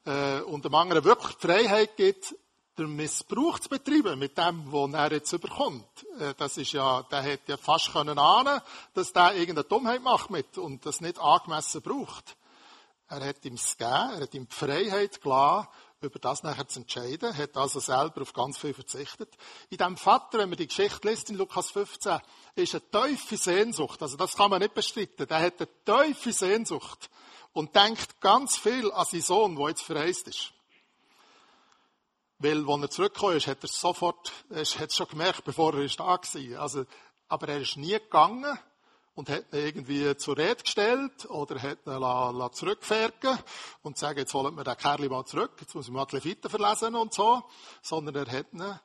Äh, 0.05 0.39
und 0.43 0.63
dem 0.63 0.73
anderen 0.73 1.03
wirklich 1.03 1.35
die 1.35 1.45
Freiheit 1.45 1.97
gibt, 1.97 2.33
den 2.77 2.95
Missbrauch 2.95 3.59
zu 3.59 3.67
betreiben 3.67 4.17
mit 4.17 4.37
dem, 4.37 4.71
was 4.71 4.93
er 4.93 5.11
jetzt 5.11 5.33
überkommt. 5.33 6.05
Äh, 6.19 6.33
das 6.37 6.55
ist 6.55 6.71
ja, 6.71 7.03
der 7.03 7.21
hätte 7.21 7.51
ja 7.51 7.57
fast 7.57 7.91
können 7.91 8.17
ahnen, 8.17 8.61
dass 8.93 9.11
der 9.11 9.35
irgendeine 9.35 9.67
Dummheit 9.67 10.01
macht 10.01 10.29
mit 10.29 10.57
und 10.57 10.85
das 10.85 11.01
nicht 11.01 11.19
angemessen 11.19 11.81
braucht. 11.81 12.37
Er 13.11 13.25
hat 13.25 13.43
ihm 13.43 13.55
es 13.55 13.77
gegeben, 13.77 14.13
er 14.13 14.21
hat 14.21 14.33
ihm 14.33 14.47
die 14.47 14.55
Freiheit 14.55 15.21
gelassen, 15.21 15.67
über 15.99 16.17
das 16.17 16.43
nachher 16.43 16.65
zu 16.69 16.79
entscheiden, 16.79 17.37
hat 17.37 17.57
also 17.57 17.81
selber 17.81 18.21
auf 18.21 18.31
ganz 18.31 18.57
viel 18.57 18.73
verzichtet. 18.73 19.35
In 19.69 19.79
dem 19.79 19.97
Vater, 19.97 20.39
wenn 20.39 20.47
man 20.47 20.57
die 20.57 20.67
Geschichte 20.67 21.09
liest 21.09 21.29
in 21.29 21.35
Lukas 21.35 21.71
15, 21.71 22.19
ist 22.55 22.73
eine 22.73 22.89
tiefe 23.09 23.35
Sehnsucht, 23.35 24.01
also 24.01 24.15
das 24.15 24.33
kann 24.33 24.49
man 24.49 24.61
nicht 24.61 24.73
bestreiten, 24.73 25.27
der 25.27 25.41
hat 25.41 25.55
eine 25.59 26.07
tiefe 26.13 26.31
Sehnsucht 26.31 27.09
und 27.51 27.75
denkt 27.75 28.21
ganz 28.21 28.55
viel 28.55 28.89
an 28.93 29.05
seinen 29.05 29.21
Sohn, 29.23 29.55
der 29.57 29.67
jetzt 29.67 29.83
verreist 29.83 30.29
ist. 30.29 30.53
Weil, 32.39 32.65
als 32.65 32.81
er 32.81 32.89
zurückgekommen 32.91 33.35
ist, 33.35 33.47
hat 33.47 33.61
er 33.61 33.67
sofort, 33.67 34.31
er 34.49 34.63
hat 34.63 34.89
es 34.89 34.95
schon 34.95 35.09
gemerkt, 35.09 35.43
bevor 35.43 35.73
er 35.73 35.85
da 35.85 36.05
war. 36.05 36.61
Also, 36.61 36.85
aber 37.27 37.49
er 37.49 37.59
ist 37.59 37.75
nie 37.75 37.91
gegangen, 37.91 38.57
und 39.15 39.29
hat 39.29 39.53
ihn 39.53 39.59
irgendwie 39.59 40.15
zur 40.17 40.37
Rede 40.37 40.63
gestellt 40.63 41.29
oder 41.29 41.61
hat 41.61 41.85
ihn 41.85 41.99
la, 41.99 42.29
und 43.81 43.97
sagen, 43.97 44.19
jetzt 44.19 44.33
holen 44.33 44.55
wir 44.55 44.63
den 44.63 44.77
Kerl 44.77 45.09
mal 45.09 45.25
zurück, 45.25 45.51
jetzt 45.59 45.75
muss 45.75 45.87
ich 45.87 45.93
mal 45.93 46.05
die 46.05 46.15
Leviten 46.15 46.49
verlesen 46.49 46.95
und 46.95 47.13
so, 47.13 47.43
sondern 47.81 48.15
er 48.15 48.31
hat 48.31 48.53
ihn, 48.53 48.61
er 48.61 48.79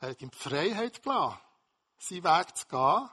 hat 0.00 0.22
ihm 0.22 0.30
die 0.30 0.36
Freiheit 0.36 1.02
gelassen, 1.02 1.38
seinen 1.98 2.24
Weg 2.24 2.56
zu 2.56 2.66
gehen 2.68 3.08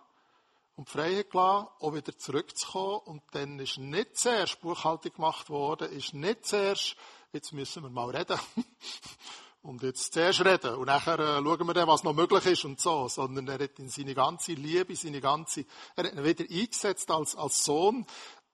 und 0.76 0.88
die 0.88 0.92
Freiheit 0.92 1.32
gelassen, 1.32 1.68
auch 1.80 1.94
wieder 1.94 2.18
zurückzukommen. 2.18 3.00
Und 3.06 3.24
dann 3.32 3.60
ist 3.60 3.78
nicht 3.78 4.18
zuerst 4.18 4.60
Buchhaltung 4.62 5.14
gemacht 5.14 5.50
worden, 5.50 5.92
ist 5.92 6.14
nicht 6.14 6.46
zuerst, 6.46 6.96
jetzt 7.32 7.54
müssen 7.54 7.84
wir 7.84 7.90
mal 7.90 8.10
reden, 8.10 8.40
und 9.70 9.84
jetzt 9.84 10.14
zuerst 10.14 10.44
reden 10.44 10.76
und 10.76 10.88
nachher 10.88 11.20
äh, 11.20 11.44
schauen 11.44 11.68
wir 11.68 11.74
dann, 11.74 11.88
was 11.88 12.04
noch 12.04 12.14
möglich 12.14 12.46
ist 12.48 12.66
und 12.66 12.82
so, 12.82 13.08
sondern 13.08 13.48
er 13.48 13.64
hat 13.64 13.78
in 13.78 13.88
seine 13.88 14.16
ganze 14.16 14.54
Liebe, 14.54 14.96
seine 14.96 15.22
ganze, 15.22 15.66
er 15.96 16.06
hat 16.06 16.14
ihn 16.14 16.24
wieder 16.24 16.44
eingesetzt 16.44 17.10
als, 17.12 17.36
als 17.36 17.64
Sohn, 17.64 18.06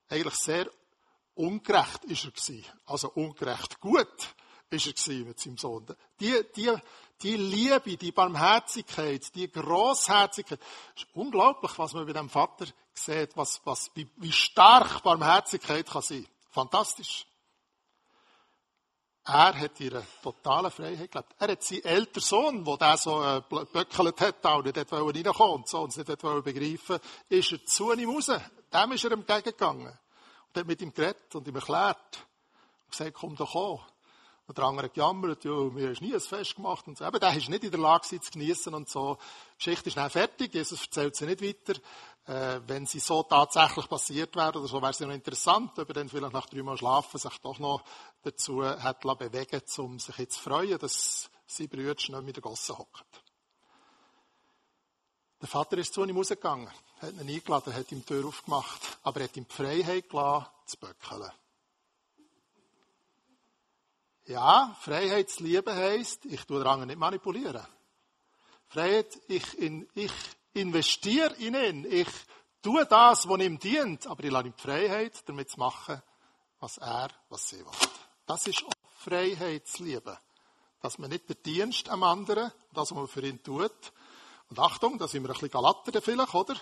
eigentlich 0.10 0.36
sehr 0.36 0.70
ungerecht 1.34 2.04
ist 2.06 2.26
er 2.26 2.32
gewesen. 2.32 2.66
Also 2.86 3.10
ungerecht 3.12 3.80
gut 3.80 4.36
ist 4.70 4.88
er 4.88 4.94
gewesen 4.94 5.28
mit 5.28 5.40
seinem 5.40 5.58
Sohn. 5.58 5.86
Die, 6.20 6.36
die, 6.56 6.72
die 7.22 7.38
Liebe, 7.38 7.96
die 7.96 8.12
Barmherzigkeit, 8.12 9.34
die 9.36 9.50
Großherzigkeit, 9.50 10.60
ist 10.96 11.08
unglaublich, 11.14 11.72
was 11.78 11.94
man 11.94 12.06
bei 12.06 12.14
dem 12.14 12.30
Vater 12.30 12.66
sieht, 12.94 13.38
was, 13.38 13.62
was, 13.64 13.90
wie, 13.96 14.08
wie 14.18 14.32
stark 14.32 15.02
Barmherzigkeit 15.04 15.88
kann 15.88 16.02
sein. 16.02 16.28
Fantastisch. 16.50 17.26
Er 19.28 19.60
hat 19.60 19.80
ihre 19.80 20.06
totale 20.22 20.70
Freiheit 20.70 21.12
gelebt. 21.12 21.36
Er 21.40 21.48
hat 21.48 21.64
seinen 21.64 21.84
älteren 21.84 22.22
Sohn, 22.22 22.64
der 22.64 22.78
der 22.78 22.98
so 22.98 23.24
äh, 23.24 23.42
böckelt 23.50 24.22
hat, 24.22 24.46
auch 24.46 24.62
nicht 24.62 24.78
reinkommen 24.78 25.56
und 25.56 25.68
so, 25.68 25.82
und 25.82 25.90
es 25.90 25.98
nicht 25.98 26.22
begreifen 26.22 27.00
ist 27.30 27.52
er 27.52 27.66
zu 27.66 27.92
ihm 27.94 28.10
raus. 28.10 28.28
Dem 28.72 28.92
ist 28.92 29.04
er 29.04 29.12
entgegengegangen. 29.14 29.88
Und 29.88 30.58
hat 30.58 30.68
mit 30.68 30.80
ihm 30.80 30.94
geredet 30.94 31.34
und 31.34 31.48
ihm 31.48 31.56
erklärt. 31.56 32.28
Und 32.84 32.92
gesagt, 32.92 33.14
komm 33.16 33.36
doch 33.36 33.56
an. 33.56 33.95
Und 34.48 34.58
der 34.58 34.66
andere 34.66 34.90
gejammert, 34.90 35.44
ja, 35.44 35.52
mir 35.52 35.92
ist 35.92 36.02
nie 36.02 36.14
ein 36.14 36.20
Fest 36.20 36.56
gemacht 36.56 36.88
und 36.88 36.98
so. 36.98 37.06
Aber 37.06 37.20
der 37.20 37.36
ist 37.36 37.50
nicht 37.50 37.64
in 37.64 37.72
der 37.72 37.80
Lage, 37.80 38.08
zu 38.08 38.32
genießen 38.32 38.74
und 38.74 38.88
so. 38.88 39.18
Die 39.54 39.58
Geschichte 39.58 39.90
ist 39.90 39.98
dann 39.98 40.10
fertig. 40.12 40.54
Jesus 40.54 40.84
erzählt 40.84 41.16
sie 41.16 41.26
nicht 41.26 41.42
weiter. 41.42 41.80
Äh, 42.28 42.62
wenn 42.68 42.86
sie 42.86 43.00
so 43.00 43.24
tatsächlich 43.24 43.88
passiert 43.88 44.36
wäre 44.36 44.58
oder 44.58 44.68
so, 44.68 44.82
wäre 44.82 44.92
es 44.92 45.00
noch 45.00 45.10
interessant, 45.12 45.78
ob 45.78 45.88
er 45.88 45.94
dann 45.94 46.10
vielleicht 46.10 46.34
nach 46.34 46.48
drei 46.48 46.64
Mal 46.64 46.78
Schlafen 46.78 47.20
sich 47.20 47.38
doch 47.40 47.60
noch 47.60 47.84
dazu 48.24 48.64
hat 48.64 49.02
bewegen 49.02 49.62
um 49.78 50.00
sich 50.00 50.18
jetzt 50.18 50.38
zu 50.38 50.44
freuen, 50.44 50.80
dass 50.80 51.30
sie 51.46 51.68
Brüder 51.68 51.94
nicht 51.94 52.24
mit 52.24 52.36
der 52.36 52.42
Gosse 52.42 52.76
hocken. 52.76 53.06
Der 55.40 55.48
Vater 55.48 55.78
ist 55.78 55.94
zu 55.94 56.04
ihm 56.04 56.18
rausgegangen, 56.18 56.70
hat 57.00 57.14
ihn 57.14 57.20
eingeladen, 57.20 57.74
hat 57.76 57.92
ihm 57.92 58.00
die 58.00 58.06
Tür 58.06 58.26
aufgemacht, 58.26 58.82
aber 59.04 59.20
er 59.20 59.24
hat 59.26 59.38
ihm 59.38 59.46
die 59.48 59.54
Freiheit 59.54 60.10
gelassen, 60.10 60.48
zu 60.66 60.78
böckeln. 60.78 61.32
Ja, 64.28 64.76
Freiheitsliebe 64.82 65.74
heisst, 65.74 66.26
ich 66.26 66.44
tue 66.46 66.60
den 66.60 66.68
anderen 66.68 66.88
nicht 66.88 67.00
manipulieren. 67.00 67.66
Freiheit, 68.68 69.20
ich, 69.28 69.60
in, 69.60 69.88
ich 69.94 70.12
investiere 70.54 71.36
in 71.36 71.54
ihn. 71.54 71.86
Ich 71.86 72.08
tue 72.62 72.86
das, 72.88 73.30
was 73.30 73.40
ihm 73.42 73.60
dient, 73.60 74.08
aber 74.08 74.24
ich 74.24 74.32
lasse 74.32 74.48
ihm 74.48 74.54
die 74.56 74.62
Freiheit, 74.62 75.14
damit 75.30 75.50
zu 75.52 75.60
machen, 75.60 76.02
was 76.60 76.78
er, 76.80 77.10
was 77.30 77.50
sie 77.50 77.60
will. 77.60 77.90
Das 78.26 78.48
ist 78.48 78.64
auch 78.66 78.74
Freiheitsliebe. 78.98 80.18
Dass 80.82 80.98
man 80.98 81.12
nicht 81.12 81.30
der 81.30 81.36
Dienst 81.36 81.90
am 81.90 82.02
anderen, 82.02 82.52
das, 82.74 82.90
was 82.90 82.98
man 82.98 83.08
für 83.08 83.26
ihn 83.26 83.44
tut, 83.44 83.94
und 84.48 84.60
Achtung, 84.60 85.00
da 85.00 85.08
sind 85.08 85.24
wir 85.24 85.30
ein 85.30 85.34
bisschen 85.34 85.50
Galater 85.50 86.02
vielleicht, 86.02 86.34
oder? 86.36 86.56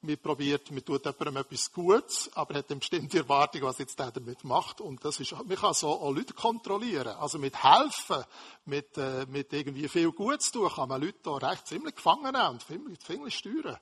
Man 0.00 0.18
probiert, 0.18 0.72
man 0.72 0.84
tut 0.84 1.04
jemandem 1.04 1.36
etwas 1.36 1.72
Gutes, 1.72 2.28
aber 2.34 2.54
hat 2.54 2.68
eine 2.68 2.80
bestimmte 2.80 3.18
Erwartung, 3.18 3.62
was 3.62 3.78
jetzt 3.78 3.98
der 3.98 4.10
damit 4.10 4.42
macht. 4.42 4.80
Und 4.80 5.04
das 5.04 5.20
ist, 5.20 5.32
man 5.32 5.56
kann 5.56 5.72
so 5.72 5.88
auch 5.88 6.10
Leute 6.10 6.34
kontrollieren. 6.34 7.16
Also 7.16 7.38
mit 7.38 7.62
helfen, 7.62 8.24
mit, 8.64 8.98
äh, 8.98 9.24
mit 9.26 9.52
irgendwie 9.52 9.88
viel 9.88 10.10
Gutes 10.10 10.50
tun, 10.50 10.68
kann 10.68 10.88
man 10.88 11.00
Leute 11.00 11.18
da 11.22 11.36
recht 11.36 11.68
ziemlich 11.68 11.94
gefangen 11.94 12.32
nehmen 12.32 12.48
und 12.48 12.66
ziemlich, 12.66 12.98
ziemlich 13.00 13.36
steuern. 13.36 13.78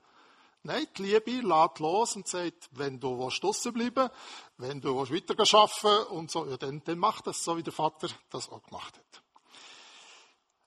Nein, 0.63 0.87
die 0.99 1.03
Liebe 1.05 1.47
lädt 1.47 1.79
los 1.79 2.17
und 2.17 2.29
sagt, 2.29 2.69
wenn 2.73 3.01
du 3.01 3.17
draussen 3.17 3.73
bleiben 3.73 4.11
wenn 4.59 4.81
du 4.81 4.99
weiter 4.99 5.35
arbeiten 5.59 6.13
und 6.13 6.31
so, 6.31 6.45
ja, 6.47 6.57
dann, 6.57 6.83
dann 6.85 6.99
mach 6.99 7.23
das 7.23 7.43
so, 7.43 7.57
wie 7.57 7.63
der 7.63 7.73
Vater 7.73 8.09
das 8.31 8.51
auch 8.51 8.63
gemacht 8.63 8.95
hat. 8.99 9.23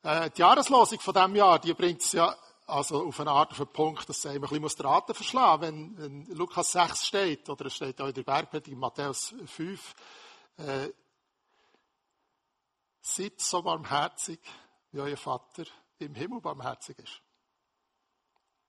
Äh, 0.01 0.31
die 0.31 0.41
Jahreslosung 0.41 0.99
von 0.99 1.13
diesem 1.13 1.35
Jahr, 1.35 1.59
die 1.59 1.73
bringt 1.73 2.01
es 2.01 2.13
ja 2.13 2.35
also 2.69 3.07
auf 3.07 3.19
eine 3.19 3.31
Art 3.31 3.51
auf 3.51 3.57
den 3.57 3.67
Punkt, 3.67 4.07
dass 4.07 4.23
man 4.23 4.35
ein 4.35 4.41
bisschen 4.41 4.61
den 4.61 4.85
Raten 4.85 5.13
verschlagen 5.13 5.61
wenn, 5.61 5.97
wenn 5.97 6.37
Lukas 6.37 6.71
6 6.71 7.05
steht, 7.05 7.49
oder 7.49 7.65
es 7.65 7.75
steht 7.75 7.99
auch 7.99 8.07
in 8.07 8.13
der 8.13 8.23
Bergpredigt 8.23 8.77
Matthäus 8.77 9.33
5, 9.45 9.95
äh, 10.57 10.89
seid 13.01 13.39
so 13.39 13.61
barmherzig, 13.61 14.39
wie 14.91 14.99
euer 14.99 15.17
Vater 15.17 15.63
im 15.99 16.15
Himmel 16.15 16.41
barmherzig 16.41 16.97
ist. 16.99 17.21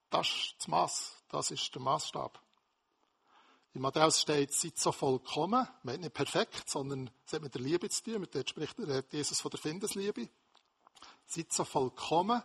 Das 0.08 0.26
ist 0.26 0.54
das 0.58 0.68
Maß, 0.68 1.22
das 1.28 1.50
ist 1.50 1.74
der 1.74 1.82
Maßstab. 1.82 2.40
In 3.72 3.82
Matthäus 3.82 4.20
steht, 4.20 4.52
seid 4.52 4.76
so 4.78 4.90
vollkommen, 4.90 5.68
meint 5.84 6.00
nicht 6.00 6.14
perfekt, 6.14 6.68
sondern 6.68 7.10
es 7.24 7.32
hat 7.32 7.42
mit 7.42 7.54
der 7.54 7.62
Liebe 7.62 7.88
zu 7.88 8.02
tun, 8.02 8.20
mit 8.20 8.34
der 8.34 8.44
spricht 8.46 8.76
Jesus 9.12 9.40
von 9.40 9.50
der 9.50 9.60
Findesliebe. 9.60 10.28
Seid 11.26 11.52
so 11.52 11.64
vollkommen, 11.64 12.42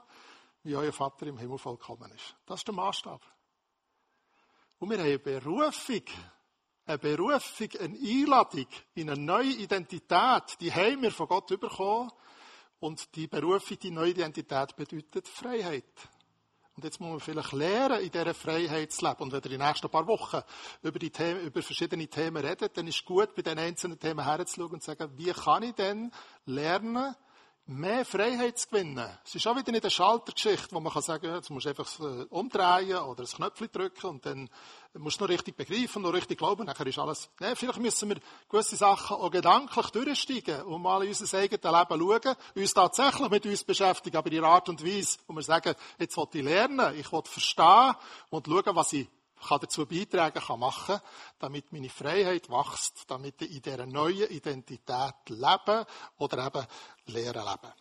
wie 0.66 0.76
euer 0.76 0.92
Vater 0.92 1.28
im 1.28 1.38
Himmel 1.38 1.60
vollkommen 1.60 2.12
ist. 2.12 2.36
Das 2.46 2.60
ist 2.60 2.68
der 2.68 2.74
Maßstab. 2.74 3.22
Und 4.80 4.90
wir 4.90 4.98
haben 4.98 5.06
eine 5.06 5.20
Berufung, 5.20 6.02
eine 6.86 6.98
Berufung, 6.98 7.70
eine 7.80 7.98
Einladung 7.98 8.68
in 8.96 9.10
eine 9.10 9.22
neue 9.22 9.52
Identität, 9.52 10.60
die 10.60 10.74
haben 10.74 11.04
wir 11.04 11.12
von 11.12 11.28
Gott 11.28 11.48
bekommen. 11.48 12.12
Und 12.80 13.16
die 13.16 13.28
Berufung, 13.28 13.80
die 13.80 13.92
neue 13.92 14.10
Identität 14.10 14.76
bedeutet 14.76 15.28
Freiheit. 15.28 15.86
Und 16.76 16.84
jetzt 16.84 17.00
muss 17.00 17.10
man 17.10 17.20
vielleicht 17.20 17.54
lernen, 17.54 18.02
in 18.02 18.12
dieser 18.12 18.34
Freiheit 18.34 18.92
zu 18.92 19.06
leben. 19.06 19.22
Und 19.22 19.32
wenn 19.32 19.40
ihr 19.40 19.46
in 19.46 19.60
den 19.60 19.68
nächsten 19.68 19.90
paar 19.90 20.08
Wochen 20.08 20.42
über, 20.82 21.00
die 21.00 21.12
Themen, 21.12 21.42
über 21.42 21.62
verschiedene 21.62 22.08
Themen 22.08 22.44
redet, 22.44 22.76
dann 22.76 22.88
ist 22.88 22.96
es 22.96 23.06
gut, 23.06 23.34
bei 23.34 23.44
den 23.44 23.60
einzelnen 23.60 23.98
Themen 23.98 24.26
herzuschauen 24.26 24.74
und 24.74 24.84
zu 24.84 24.92
sagen, 24.92 25.18
wie 25.18 25.32
kann 25.32 25.64
ich 25.64 25.74
denn 25.76 26.12
lernen, 26.46 27.16
mehr 27.68 28.06
Freiheit 28.06 28.60
zu 28.60 28.70
gewinnen. 28.70 29.10
Es 29.26 29.34
ist 29.34 29.48
auch 29.48 29.56
wieder 29.56 29.72
nicht 29.72 29.84
eine 29.84 29.90
Schaltergeschichte, 29.90 30.76
wo 30.76 30.80
man 30.80 30.94
kann 30.94 31.02
sagen, 31.02 31.34
jetzt 31.34 31.50
musst 31.50 31.66
du 31.66 31.70
einfach 31.70 32.00
umdrehen 32.30 32.98
oder 33.00 33.24
ein 33.24 33.28
Knöpfchen 33.28 33.72
drücken 33.72 34.08
und 34.08 34.26
dann 34.26 34.50
musst 34.94 35.20
du 35.20 35.24
noch 35.24 35.30
richtig 35.30 35.58
begreifen, 35.58 36.04
noch 36.04 36.14
richtig 36.14 36.38
glauben, 36.38 36.66
nachher 36.66 36.86
ist 36.86 37.00
alles. 37.00 37.30
Nein, 37.40 37.56
vielleicht 37.56 37.80
müssen 37.80 38.10
wir 38.10 38.18
gewisse 38.50 38.76
Sachen 38.76 39.18
auch 39.18 39.32
gedanklich 39.32 39.88
durchsteigen 39.88 40.62
und 40.64 40.82
mal 40.84 41.04
in 41.04 41.10
unser 41.10 41.38
eigenes 41.38 41.64
Leben 41.64 42.22
schauen, 42.24 42.36
uns 42.56 42.74
tatsächlich 42.74 43.30
mit 43.30 43.46
uns 43.46 43.64
beschäftigen, 43.64 44.18
aber 44.18 44.32
in 44.32 44.42
der 44.42 44.50
Art 44.50 44.70
und 44.70 44.86
Weise, 44.86 45.18
wo 45.26 45.34
wir 45.34 45.42
sagen, 45.42 45.74
jetzt 45.98 46.16
will 46.18 46.28
ich 46.34 46.44
lernen, 46.44 46.96
ich 46.96 47.12
will 47.12 47.24
verstehen 47.24 47.96
und 48.30 48.46
schauen, 48.46 48.76
was 48.76 48.94
ich 48.94 49.08
kann 49.48 49.60
dazu 49.60 49.86
beitragen, 49.86 50.40
kann 50.40 50.60
machen, 50.60 51.00
damit 51.40 51.72
meine 51.72 51.90
Freiheit 51.90 52.50
wächst, 52.50 53.04
damit 53.08 53.42
ich 53.42 53.56
in 53.56 53.62
dieser 53.62 53.86
neuen 53.86 54.30
Identität 54.30 55.16
lebe 55.28 55.86
oder 56.18 56.48
eben 56.48 56.68
lehren 57.06 57.46
leben. 57.46 57.74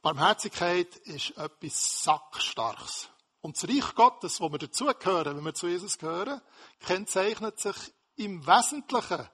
Barmherzigkeit 0.00 0.96
ist 0.96 1.36
etwas 1.36 2.02
Sackstarkes. 2.02 3.08
Und 3.40 3.56
das 3.56 3.68
Reich 3.68 3.94
Gottes, 3.94 4.40
wo 4.40 4.50
wir 4.50 4.58
dazugehören, 4.58 5.36
wenn 5.36 5.44
wir 5.44 5.54
zu 5.54 5.66
Jesus 5.66 5.98
gehören, 5.98 6.40
kennzeichnet 6.80 7.58
sich 7.58 7.76
im 8.16 8.46
Wesentlichen 8.46 9.28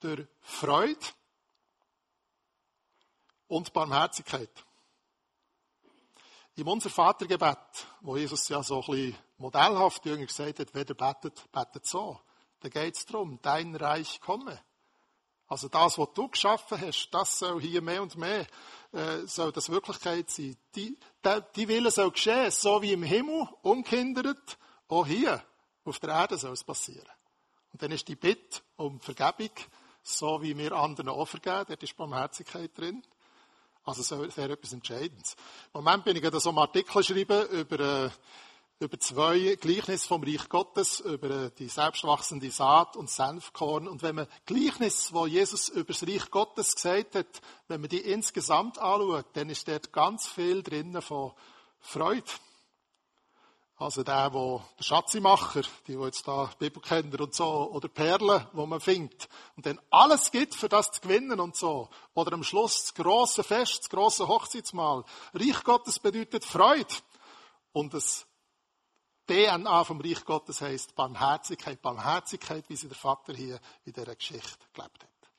durch 0.00 0.26
Freude 0.40 1.06
und 3.46 3.72
Barmherzigkeit. 3.72 4.50
Im 6.56 6.68
Unser 6.68 6.90
Vatergebet, 6.90 7.58
wo 8.00 8.16
Jesus 8.16 8.48
ja 8.48 8.62
so 8.62 8.80
ein 8.80 8.86
bisschen 8.86 9.18
modellhaft 9.42 10.06
irgendwie 10.06 10.26
gesagt 10.26 10.60
hat, 10.60 10.68
wer 10.72 10.84
betet, 10.84 11.52
betet 11.52 11.86
so. 11.86 12.18
Da 12.60 12.68
geht 12.68 12.96
es 12.96 13.04
darum, 13.04 13.38
dein 13.42 13.74
Reich 13.76 14.20
komme. 14.20 14.58
Also 15.48 15.68
das, 15.68 15.98
was 15.98 16.08
du 16.14 16.28
geschaffen 16.28 16.80
hast, 16.80 17.10
das 17.10 17.38
soll 17.40 17.60
hier 17.60 17.82
mehr 17.82 18.02
und 18.02 18.16
mehr, 18.16 18.46
äh, 18.92 19.26
soll 19.26 19.52
das 19.52 19.68
Wirklichkeit 19.68 20.30
sein. 20.30 20.56
Die, 20.74 20.96
die, 21.24 21.42
die 21.56 21.68
Wille 21.68 21.90
soll 21.90 22.10
geschehen, 22.12 22.50
so 22.50 22.80
wie 22.80 22.92
im 22.92 23.02
Himmel, 23.02 23.46
unkindert, 23.60 24.56
auch 24.88 25.06
hier, 25.06 25.44
auf 25.84 25.98
der 25.98 26.10
Erde 26.10 26.38
soll 26.38 26.52
es 26.52 26.64
passieren. 26.64 27.06
Und 27.72 27.82
dann 27.82 27.90
ist 27.90 28.08
die 28.08 28.16
Bitte 28.16 28.60
um 28.76 29.00
Vergebung, 29.00 29.50
so 30.02 30.40
wie 30.40 30.56
wir 30.56 30.72
anderen 30.72 31.10
auch 31.10 31.26
vergeben, 31.26 31.64
dort 31.68 31.82
ist 31.82 31.96
Barmherzigkeit 31.96 32.70
drin. 32.76 33.02
Also 33.84 34.02
so 34.02 34.20
wäre 34.36 34.52
etwas 34.52 34.72
Entscheidendes. 34.72 35.34
Im 35.74 35.82
Moment 35.82 36.04
bin 36.04 36.16
ich 36.16 36.22
gerade 36.22 36.38
so 36.38 36.50
einen 36.50 36.58
Artikel 36.58 37.02
schreiben 37.02 37.46
über, 37.48 37.80
äh, 37.80 38.10
über 38.82 38.98
zwei 38.98 39.56
Gleichnisse 39.60 40.08
vom 40.08 40.24
Reich 40.24 40.48
Gottes, 40.48 41.00
über 41.00 41.30
äh, 41.30 41.50
die 41.56 41.68
selbstwachsende 41.68 42.50
Saat 42.50 42.96
und 42.96 43.08
Senfkorn. 43.08 43.86
Und 43.86 44.02
wenn 44.02 44.16
man 44.16 44.26
Gleichnis, 44.44 45.12
wo 45.12 45.26
Jesus 45.26 45.68
über 45.68 45.92
das 45.92 46.06
Reich 46.06 46.30
Gottes 46.30 46.74
gesagt 46.74 47.14
hat, 47.14 47.40
wenn 47.68 47.80
man 47.80 47.88
die 47.88 48.00
insgesamt 48.00 48.78
anschaut, 48.78 49.26
dann 49.34 49.50
ist 49.50 49.68
dort 49.68 49.92
ganz 49.92 50.26
viel 50.26 50.62
drinnen 50.62 51.00
von 51.00 51.32
Freude. 51.78 52.30
Also 53.76 54.02
der, 54.02 54.32
wo 54.32 54.62
der 54.78 54.84
Schatzimacher, 54.84 55.62
die, 55.86 55.98
wo 55.98 56.06
jetzt 56.06 56.26
da 56.26 56.50
Bibelkenner 56.58 57.20
und 57.20 57.34
so, 57.34 57.70
oder 57.72 57.88
Perlen, 57.88 58.46
wo 58.52 58.66
man 58.66 58.80
findet, 58.80 59.28
und 59.56 59.66
dann 59.66 59.80
alles 59.90 60.30
gibt, 60.30 60.54
für 60.54 60.68
das 60.68 60.90
zu 60.90 61.00
gewinnen 61.00 61.40
und 61.40 61.56
so. 61.56 61.88
Oder 62.14 62.32
am 62.32 62.44
Schluss 62.44 62.82
das 62.82 62.94
große 62.94 63.42
Fest, 63.42 63.80
das 63.80 63.90
große 63.90 64.28
Hochzeitsmahl. 64.28 65.04
Reich 65.34 65.64
Gottes 65.64 65.98
bedeutet 65.98 66.44
Freude. 66.44 66.94
Und 67.72 67.94
das 67.94 68.26
DNA 69.26 69.84
vom 69.84 70.00
Reich 70.00 70.24
Gottes 70.24 70.60
heißt 70.60 70.94
Barmherzigkeit. 70.94 71.80
Barmherzigkeit, 71.80 72.68
wie 72.68 72.76
sie 72.76 72.88
der 72.88 72.96
Vater 72.96 73.32
hier 73.32 73.60
in 73.84 73.92
dieser 73.92 74.14
Geschichte 74.16 74.66
gelebt 74.72 75.02
hat. 75.02 75.30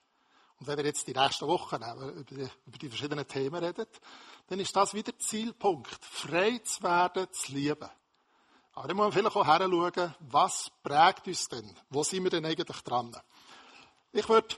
Und 0.60 0.68
wenn 0.68 0.78
wir 0.78 0.86
jetzt 0.86 1.06
die 1.08 1.14
nächsten 1.14 1.48
Wochen 1.48 1.76
über 1.76 2.24
die, 2.24 2.50
über 2.66 2.78
die 2.78 2.90
verschiedenen 2.90 3.28
Themen 3.28 3.62
reden, 3.64 3.86
dann 4.48 4.60
ist 4.60 4.76
das 4.76 4.94
wieder 4.94 5.18
Zielpunkt. 5.20 6.00
Frei 6.06 6.60
zu 6.60 6.82
werden, 6.84 7.28
zu 7.32 7.52
lieben. 7.52 7.90
Aber 8.74 8.88
dann 8.88 8.98
muss 8.98 9.06
man 9.06 9.12
vielleicht 9.12 9.36
auch 9.36 9.46
heranschauen, 9.46 10.16
was 10.20 10.72
prägt 10.82 11.28
uns 11.28 11.48
denn? 11.50 11.76
Wo 11.90 12.04
sind 12.04 12.24
wir 12.24 12.32
denn 12.32 12.46
eigentlich 12.46 12.82
dran? 12.82 13.16
Ich 14.12 14.28
würde 14.30 14.56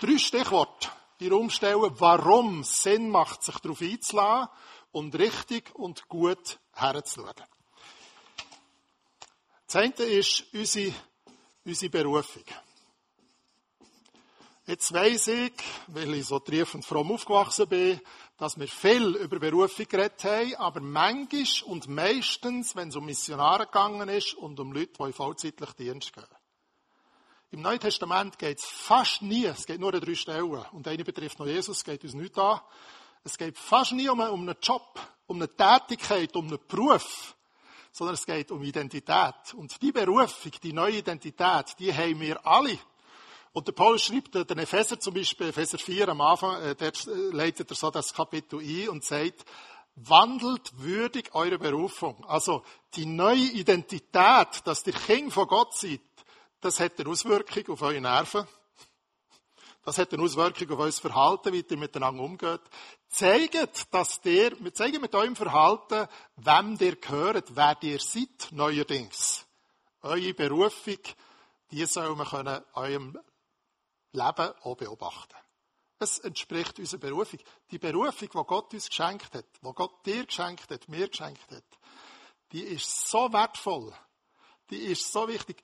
drei 0.00 0.18
Stichworte 0.18 0.88
in 1.18 1.28
den 1.28 1.32
Raum 1.36 1.50
stellen, 1.50 1.90
warum 1.98 2.62
Sinn 2.64 3.10
macht, 3.10 3.42
sich 3.42 3.58
darauf 3.58 3.80
einzulassen 3.80 4.48
und 4.92 5.14
richtig 5.16 5.74
und 5.74 6.08
gut 6.08 6.58
herzuschauen. 6.72 7.34
Das 9.74 9.82
eine 9.82 10.08
ist 10.08 10.44
unsere, 10.52 10.94
unsere 11.64 11.90
Berufung. 11.90 12.44
Jetzt 14.66 14.92
weiss 14.92 15.26
ich, 15.26 15.52
weil 15.88 16.14
ich 16.14 16.26
so 16.26 16.38
triefend 16.38 16.84
fromm 16.84 17.10
aufgewachsen 17.10 17.66
bin, 17.68 18.00
dass 18.36 18.56
wir 18.56 18.68
viel 18.68 19.16
über 19.16 19.40
Berufung 19.40 19.88
geredet 19.88 20.22
haben, 20.22 20.54
aber 20.58 20.80
manchmal 20.80 21.72
und 21.72 21.88
meistens, 21.88 22.76
wenn 22.76 22.90
es 22.90 22.94
um 22.94 23.04
Missionare 23.04 23.66
gegangen 23.66 24.08
ist 24.10 24.34
und 24.34 24.60
um 24.60 24.70
Leute, 24.70 24.92
die 24.96 25.02
in 25.02 25.12
vollzeitlich 25.12 25.72
Dienst 25.72 26.12
gehen. 26.12 26.24
Im 27.50 27.60
Neuen 27.60 27.80
Testament 27.80 28.38
geht 28.38 28.60
es 28.60 28.64
fast 28.66 29.22
nie, 29.22 29.46
es 29.46 29.66
geht 29.66 29.80
nur 29.80 29.92
an 29.92 30.00
drei 30.00 30.14
Stellen, 30.14 30.64
und 30.70 30.86
eine 30.86 31.02
betrifft 31.02 31.40
noch 31.40 31.46
Jesus, 31.46 31.82
geht 31.82 32.04
uns 32.04 32.14
nicht 32.14 32.38
an. 32.38 32.60
Es 33.24 33.36
geht 33.36 33.58
fast 33.58 33.90
nie 33.90 34.08
um 34.08 34.20
einen 34.20 34.54
Job, 34.62 35.00
um 35.26 35.38
eine 35.38 35.48
Tätigkeit, 35.48 36.36
um 36.36 36.46
einen 36.46 36.60
Beruf, 36.68 37.34
sondern 37.94 38.14
es 38.14 38.26
geht 38.26 38.50
um 38.50 38.60
Identität. 38.62 39.54
Und 39.56 39.80
die 39.80 39.92
Berufung, 39.92 40.50
die 40.62 40.72
neue 40.72 40.98
Identität, 40.98 41.76
die 41.78 41.94
haben 41.94 42.20
wir 42.20 42.44
alle. 42.44 42.76
Und 43.52 43.68
der 43.68 43.72
Paulus 43.72 44.02
schreibt 44.02 44.34
den 44.34 44.58
Epheser 44.58 44.98
zum 44.98 45.14
Beispiel, 45.14 45.50
Epheser 45.50 45.78
4 45.78 46.08
am 46.08 46.20
Anfang, 46.20 46.60
äh, 46.60 46.74
dort 46.74 47.06
leitet 47.06 47.70
er 47.70 47.76
so 47.76 47.92
das 47.92 48.12
Kapitel 48.12 48.58
ein 48.58 48.88
und 48.88 49.04
sagt, 49.04 49.44
wandelt 49.94 50.76
würdig 50.76 51.32
eure 51.36 51.56
Berufung. 51.56 52.24
Also 52.24 52.64
die 52.96 53.06
neue 53.06 53.52
Identität, 53.52 54.48
dass 54.64 54.84
ihr 54.88 54.92
Kind 54.92 55.32
von 55.32 55.46
Gott 55.46 55.72
seid, 55.76 56.00
das 56.60 56.80
hat 56.80 56.98
eine 56.98 57.08
Auswirkung 57.08 57.74
auf 57.74 57.82
eure 57.82 58.00
Nerven. 58.00 58.44
Das 59.84 59.98
hat 59.98 60.12
eine 60.12 60.22
Auswirkung 60.24 60.68
auf 60.72 60.78
euer 60.80 60.90
Verhalten, 60.90 61.52
wie 61.52 61.64
ihr 61.68 61.76
miteinander 61.76 62.24
umgeht. 62.24 62.62
Zeigt, 63.14 63.94
dass 63.94 64.20
ihr, 64.24 64.74
zeigt 64.74 65.00
mit 65.00 65.14
eurem 65.14 65.36
Verhalten, 65.36 66.08
wem 66.34 66.76
ihr 66.80 66.96
gehört, 66.96 67.54
wer 67.54 67.76
ihr 67.82 68.00
seid, 68.00 68.48
neuerdings. 68.50 69.46
Eure 70.02 70.34
Berufung, 70.34 70.98
die 71.70 71.86
soll 71.86 72.16
man 72.16 72.26
können 72.26 72.64
eurem 72.72 73.16
Leben 74.10 74.52
auch 74.64 74.76
beobachten. 74.76 75.36
Es 76.00 76.18
entspricht 76.18 76.80
unserer 76.80 76.98
Berufung. 76.98 77.38
Die 77.70 77.78
Berufung, 77.78 78.28
die 78.34 78.44
Gott 78.48 78.74
uns 78.74 78.88
geschenkt 78.88 79.32
hat, 79.32 79.46
die 79.62 79.72
Gott 79.72 80.04
dir 80.04 80.26
geschenkt 80.26 80.68
hat, 80.72 80.88
mir 80.88 81.08
geschenkt 81.08 81.52
hat, 81.52 81.64
die 82.50 82.64
ist 82.64 83.08
so 83.08 83.32
wertvoll, 83.32 83.94
die 84.70 84.78
ist 84.78 85.12
so 85.12 85.28
wichtig, 85.28 85.62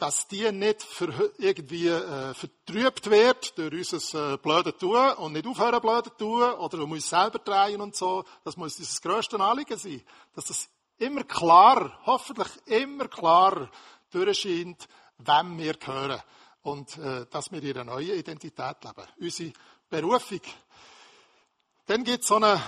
dass 0.00 0.26
die 0.26 0.50
nicht 0.50 0.82
für 0.82 1.30
irgendwie 1.36 1.88
äh, 1.88 2.32
vertrübt 2.32 3.10
wird 3.10 3.56
durch 3.58 3.92
unser 3.92 4.32
äh, 4.32 4.36
blöde 4.38 4.76
Tun 4.76 5.12
und 5.18 5.34
nicht 5.34 5.46
aufhören 5.46 5.80
blöde 5.80 6.10
Tun 6.16 6.42
oder 6.54 6.78
um 6.82 6.92
uns 6.92 7.10
selber 7.10 7.38
drehen 7.38 7.82
und 7.82 7.94
so. 7.94 8.24
Das 8.42 8.56
muss 8.56 8.78
unser 8.78 9.00
grösstes 9.02 9.38
Anliegen 9.38 9.76
sein. 9.76 10.02
Dass 10.34 10.48
es 10.48 10.70
immer 10.96 11.24
klar, 11.24 12.00
hoffentlich 12.06 12.48
immer 12.64 13.08
klarer 13.08 13.70
durchscheint, 14.10 14.88
wem 15.18 15.58
wir 15.58 15.74
gehören 15.74 16.22
und 16.62 16.96
äh, 16.96 17.26
dass 17.30 17.52
wir 17.52 17.62
in 17.62 17.76
einer 17.76 17.84
neuen 17.84 18.18
Identität 18.18 18.76
leben. 18.82 19.08
Unsere 19.20 19.52
Berufung. 19.90 20.40
Dann 21.84 22.04
gibt 22.04 22.22
es 22.22 22.28
so 22.28 22.36
eine 22.36 22.62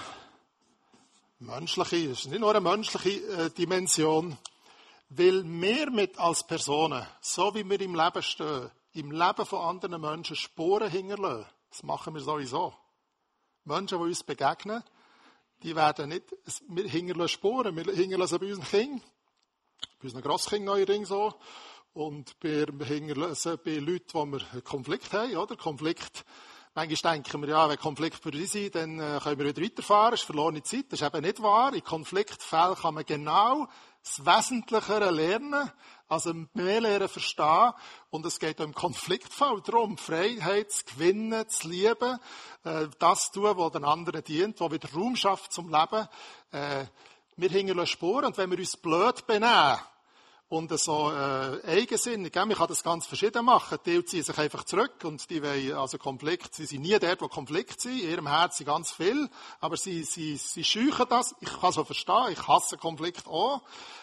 menschliche, 1.39 2.11
es 2.11 2.21
ist 2.21 2.27
nicht 2.27 2.41
nur 2.41 2.51
eine 2.51 2.61
menschliche 2.61 3.27
äh, 3.27 3.51
Dimension, 3.51 4.37
weil 5.15 5.45
wir 5.45 5.91
mit 5.91 6.19
als 6.19 6.47
Personen, 6.47 7.07
so 7.21 7.55
wie 7.55 7.69
wir 7.69 7.81
im 7.81 7.95
Leben 7.95 8.23
stehen, 8.23 8.71
im 8.95 9.11
Leben 9.11 9.47
von 9.47 9.61
anderen 9.61 10.01
Menschen 10.01 10.37
Spuren 10.37 10.91
hinterlassen. 10.91 11.47
Das 11.71 11.83
machen 11.83 12.15
wir 12.15 12.21
sowieso. 12.23 12.75
Menschen, 13.65 13.99
die 13.99 14.05
uns 14.05 14.23
begegnen, 14.23 14.83
die 15.63 15.77
werden 15.77 16.09
nicht, 16.09 16.35
wir 16.69 16.89
hinterlassen 16.89 17.29
Spuren, 17.29 17.77
wir 17.77 17.95
hinterlassen 17.95 18.39
bei 18.39 18.47
unseren 18.47 18.69
Kindern, 18.69 19.03
bei 19.99 20.05
unseren 20.05 20.23
Grosskindern 20.23 20.77
neuerdings 20.77 21.09
so, 21.09 21.35
und 21.93 22.35
wir 22.41 22.67
hinterlassen 22.85 23.59
bei 23.63 23.77
Leuten, 23.77 24.15
wo 24.15 24.25
wir 24.25 24.41
einen 24.53 24.65
Konflikt 24.65 25.13
haben, 25.13 25.37
oder? 25.37 25.57
Konflikt, 25.57 26.25
manchmal 26.75 27.15
denken 27.15 27.43
wir, 27.43 27.49
ja, 27.51 27.69
wenn 27.69 27.79
Konflikt 27.79 28.25
uns 28.25 28.53
sind, 28.53 28.75
dann 28.75 28.99
äh, 28.99 29.19
können 29.23 29.39
wir 29.39 29.47
wieder 29.47 29.63
weiterfahren, 29.63 30.13
das 30.13 30.21
ist 30.21 30.27
verlorene 30.27 30.63
Zeit, 30.63 30.87
das 30.91 31.01
ist 31.01 31.07
eben 31.07 31.23
nicht 31.23 31.43
wahr. 31.43 31.75
In 31.75 31.85
Konfliktfällen 31.85 32.77
kann 32.77 32.95
man 32.95 33.05
genau 33.05 33.69
das 34.03 34.25
Wesentlichere 34.27 35.11
lernen, 35.11 35.71
also 36.09 36.35
mehr 36.55 36.81
lernen 36.81 37.09
verstehen. 37.09 37.73
Und 38.11 38.27
es 38.27 38.39
geht 38.39 38.61
im 38.61 38.75
Konfliktfall 38.75 39.61
darum, 39.63 39.97
Freiheit 39.97 40.73
zu 40.73 40.85
gewinnen, 40.85 41.49
zu 41.49 41.69
lieben, 41.69 42.19
äh, 42.65 42.89
das 42.99 43.31
zu 43.31 43.41
tun, 43.41 43.57
was 43.57 43.73
den 43.73 43.85
anderen 43.85 44.25
dient, 44.25 44.61
was 44.61 44.73
wieder 44.73 44.89
Raum 44.93 45.17
schafft 45.17 45.53
zum 45.53 45.69
Leben. 45.69 46.09
Äh, 46.51 46.87
wir 47.37 47.51
hängen 47.51 47.87
Spuren 47.87 48.27
und 48.27 48.39
wenn 48.39 48.51
wir 48.51 48.59
uns 48.59 48.77
blöd 48.77 49.27
benehmen, 49.27 49.79
und 50.53 50.79
so 50.79 51.11
äh, 51.11 51.63
eigensinnig. 51.67 52.35
Man 52.35 52.51
kann 52.51 52.69
das 52.69 52.83
ganz 52.83 53.07
verschieden 53.07 53.47
machen. 53.47 53.79
Die 53.87 54.05
ziehen 54.05 54.23
sich 54.23 54.37
einfach 54.37 54.65
zurück 54.65 55.03
und 55.03 55.31
die 55.31 55.43
wollen 55.43 55.73
also 55.73 55.97
Konflikt. 55.97 56.55
Sie 56.55 56.67
sind 56.67 56.83
nie 56.83 56.99
dort, 56.99 57.23
wo 57.23 57.29
Konflikt 57.29 57.81
sind. 57.81 58.03
In 58.03 58.11
ihrem 58.11 58.27
Herzen 58.29 58.67
ganz 58.67 58.93
viel, 58.93 59.31
aber 59.61 59.79
sie, 59.79 60.05
sie, 60.05 60.37
sie 60.37 60.63
scheuchen 60.63 61.07
das. 61.09 61.35
Ich 61.41 61.59
kann 61.59 61.73
so 61.73 61.85
verstehen. 61.85 62.33
Ich 62.33 62.47
hasse 62.47 62.77
Konflikt 62.77 63.27
auch. 63.29 63.63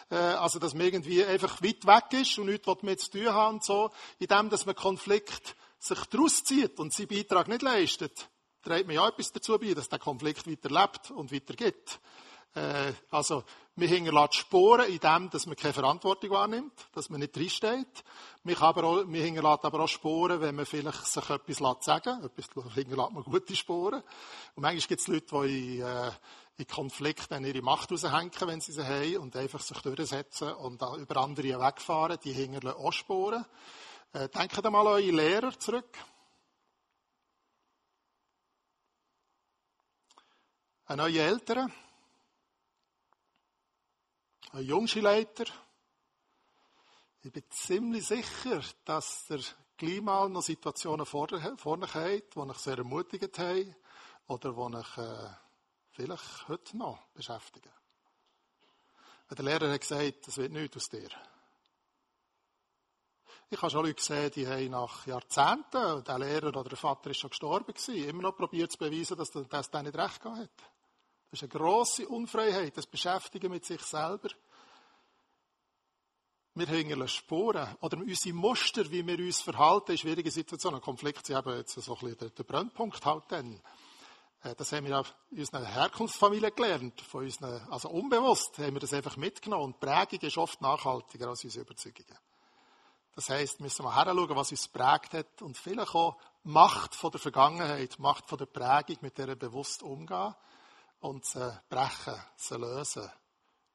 Äh, 0.09 0.15
also 0.15 0.57
dass 0.57 0.73
man 0.73 0.88
irgendwie 0.88 1.23
einfach 1.23 1.62
weit 1.62 1.85
weg 1.85 2.19
ist 2.19 2.39
und 2.39 2.47
nichts 2.47 2.67
mit 2.81 2.99
zu 2.99 3.12
tun 3.12 3.27
haben 3.27 3.55
und 3.57 3.63
so. 3.63 3.91
In 4.17 4.25
dem, 4.25 4.49
dass 4.49 4.65
man 4.65 4.73
Konflikt 4.73 5.55
sich 5.77 5.99
daraus 6.05 6.43
zieht 6.43 6.79
und 6.79 6.91
seinen 6.91 7.09
Beitrag 7.09 7.47
nicht 7.47 7.62
leistet, 7.62 8.27
trägt 8.63 8.88
man 8.88 8.95
ja 8.95 9.07
etwas 9.07 9.31
dazu 9.31 9.59
bei, 9.59 9.75
dass 9.75 9.88
der 9.88 9.99
Konflikt 9.99 10.49
weiterlebt 10.49 11.12
und 11.12 11.31
weitergeht. 11.31 11.99
Äh, 12.55 12.93
also, 13.12 13.43
wir 13.75 13.88
hinterlassen 13.88 14.33
Spuren 14.33 14.89
in 14.89 14.99
dem, 14.99 15.29
dass 15.29 15.45
man 15.45 15.55
keine 15.55 15.73
Verantwortung 15.73 16.31
wahrnimmt, 16.31 16.73
dass 16.93 17.09
man 17.09 17.19
nicht 17.19 17.35
drinsteht. 17.35 18.03
Wir, 18.43 18.62
auch, 18.62 19.07
wir 19.07 19.23
hinterlassen 19.23 19.65
aber 19.65 19.81
auch 19.81 19.88
Spuren, 19.88 20.41
wenn 20.41 20.55
man 20.55 20.65
vielleicht 20.65 21.05
sich 21.05 21.29
etwas 21.29 21.57
sagen 21.85 22.21
lässt. 22.21 22.39
Etwas 22.39 22.73
hinterlässt 22.73 23.12
man 23.12 23.23
gute 23.23 23.55
Spuren. 23.55 24.01
Und 24.55 24.63
manchmal 24.63 24.88
gibt 24.88 25.01
es 25.01 25.07
Leute, 25.07 25.47
die 25.47 25.77
in, 25.77 25.81
äh, 25.81 26.12
in 26.57 26.67
Konflikten 26.67 27.45
ihre 27.45 27.62
Macht 27.62 27.91
raushängen, 27.91 28.31
wenn 28.41 28.62
sie 28.62 28.73
sie 28.73 28.83
haben, 28.83 29.17
und 29.17 29.35
einfach 29.35 29.62
sich 29.62 29.79
durchsetzen 29.79 30.53
und 30.55 30.81
über 30.97 31.17
andere 31.17 31.59
wegfahren. 31.59 32.19
Die 32.23 32.33
hinterlassen 32.33 32.79
auch 32.79 32.91
Spuren. 32.91 33.45
Äh, 34.12 34.27
denkt 34.27 34.65
einmal 34.65 34.88
an 34.88 34.93
eure 34.93 35.12
Lehrer 35.12 35.57
zurück. 35.57 35.97
An 40.85 40.99
eure 40.99 41.19
Eltern 41.19 41.71
ein 44.51 44.63
Jungschulleiter. 44.63 45.45
Ich 47.21 47.31
bin 47.31 47.43
ziemlich 47.49 48.07
sicher, 48.07 48.62
dass 48.85 49.29
er 49.29 49.39
gleich 49.77 50.01
mal 50.01 50.29
noch 50.29 50.41
Situationen 50.41 51.05
vorne 51.05 51.41
hat, 51.41 52.35
die 52.35 52.39
euch 52.39 52.57
sehr 52.57 52.77
ermutigt 52.77 53.38
haben 53.38 53.75
oder 54.27 54.51
die 54.53 54.75
euch 54.75 54.97
äh, 54.97 55.29
vielleicht 55.91 56.47
heute 56.47 56.77
noch 56.77 56.99
beschäftigen. 57.13 57.71
Der 59.29 59.45
Lehrer 59.45 59.71
hat 59.71 59.81
gesagt, 59.81 60.27
das 60.27 60.38
wird 60.38 60.51
nichts 60.51 60.77
aus 60.77 60.89
dir. 60.89 61.09
Ich 63.51 63.62
habe 63.62 63.71
schon 63.71 63.85
Leute 63.85 63.95
gesehen, 63.95 64.31
die 64.31 64.47
haben 64.47 64.69
nach 64.69 65.05
Jahrzehnten, 65.05 66.03
der 66.03 66.19
Lehrer 66.19 66.47
oder 66.47 66.63
der 66.63 66.77
Vater 66.77 67.09
ist 67.09 67.17
schon 67.17 67.29
gestorben 67.29 67.73
immer 67.88 68.23
noch 68.23 68.38
probiert 68.38 68.71
zu 68.71 68.77
beweisen, 68.77 69.17
dass 69.17 69.31
das 69.31 69.71
nicht 69.71 69.97
recht 69.97 70.23
hat. 70.23 70.49
Das 71.31 71.43
ist 71.43 71.53
eine 71.53 71.61
grosse 71.61 72.07
Unfreiheit, 72.07 72.75
das 72.75 72.87
Beschäftigen 72.87 73.51
mit 73.51 73.63
sich 73.63 73.81
selber. 73.81 74.29
Wir 76.55 76.65
hängen 76.65 77.07
Spuren 77.07 77.77
oder 77.81 77.97
unsere 77.97 78.35
Muster, 78.35 78.89
wie 78.89 79.05
wir 79.05 79.19
uns 79.19 79.39
verhalten 79.39 79.91
in 79.91 79.97
schwierigen 79.99 80.31
Situationen. 80.31 80.81
Konflikte 80.81 81.33
eben 81.33 81.55
jetzt 81.55 81.79
so 81.79 81.95
ein 81.95 81.99
bisschen 81.99 82.31
der, 82.35 82.43
Brennpunkt 82.43 83.05
halt 83.05 83.25
dann. 83.29 83.61
Äh, 84.41 84.55
das 84.55 84.71
haben 84.71 84.87
wir 84.87 84.99
auch 84.99 85.05
in 85.29 85.39
unserer 85.39 85.63
Herkunftsfamilie 85.63 86.51
gelernt. 86.51 86.99
Von 87.01 87.25
unseren, 87.25 87.61
also 87.69 87.89
unbewusst 87.89 88.57
haben 88.57 88.73
wir 88.73 88.79
das 88.79 88.93
einfach 88.93 89.15
mitgenommen. 89.15 89.65
Und 89.65 89.79
Prägung 89.79 90.21
ist 90.21 90.37
oft 90.37 90.59
nachhaltiger 90.61 91.27
als 91.27 91.43
unsere 91.43 91.63
Überzeugungen. 91.63 92.17
Das 93.13 93.29
heisst, 93.29 93.59
wir 93.59 93.65
müssen 93.65 93.83
mal 93.83 93.95
heranschauen, 93.95 94.35
was 94.35 94.49
uns 94.49 94.67
prägt 94.67 95.13
hat 95.13 95.41
und 95.43 95.57
vielleicht 95.57 95.93
auch 95.93 96.17
Macht 96.43 96.95
von 96.95 97.11
der 97.11 97.19
Vergangenheit, 97.19 97.99
Macht 97.99 98.27
von 98.27 98.39
der 98.39 98.47
Prägung, 98.47 98.97
mit 99.01 99.17
der 99.19 99.35
bewusst 99.35 99.83
umgehen 99.83 100.33
und 100.99 101.25
sie 101.25 101.62
brechen, 101.69 102.21
sie 102.38 102.55
lösen, 102.55 103.09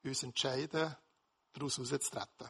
uns 0.02 0.22
entscheiden, 0.22 0.96
daraus 1.52 1.78
rauszutreten. 1.78 2.48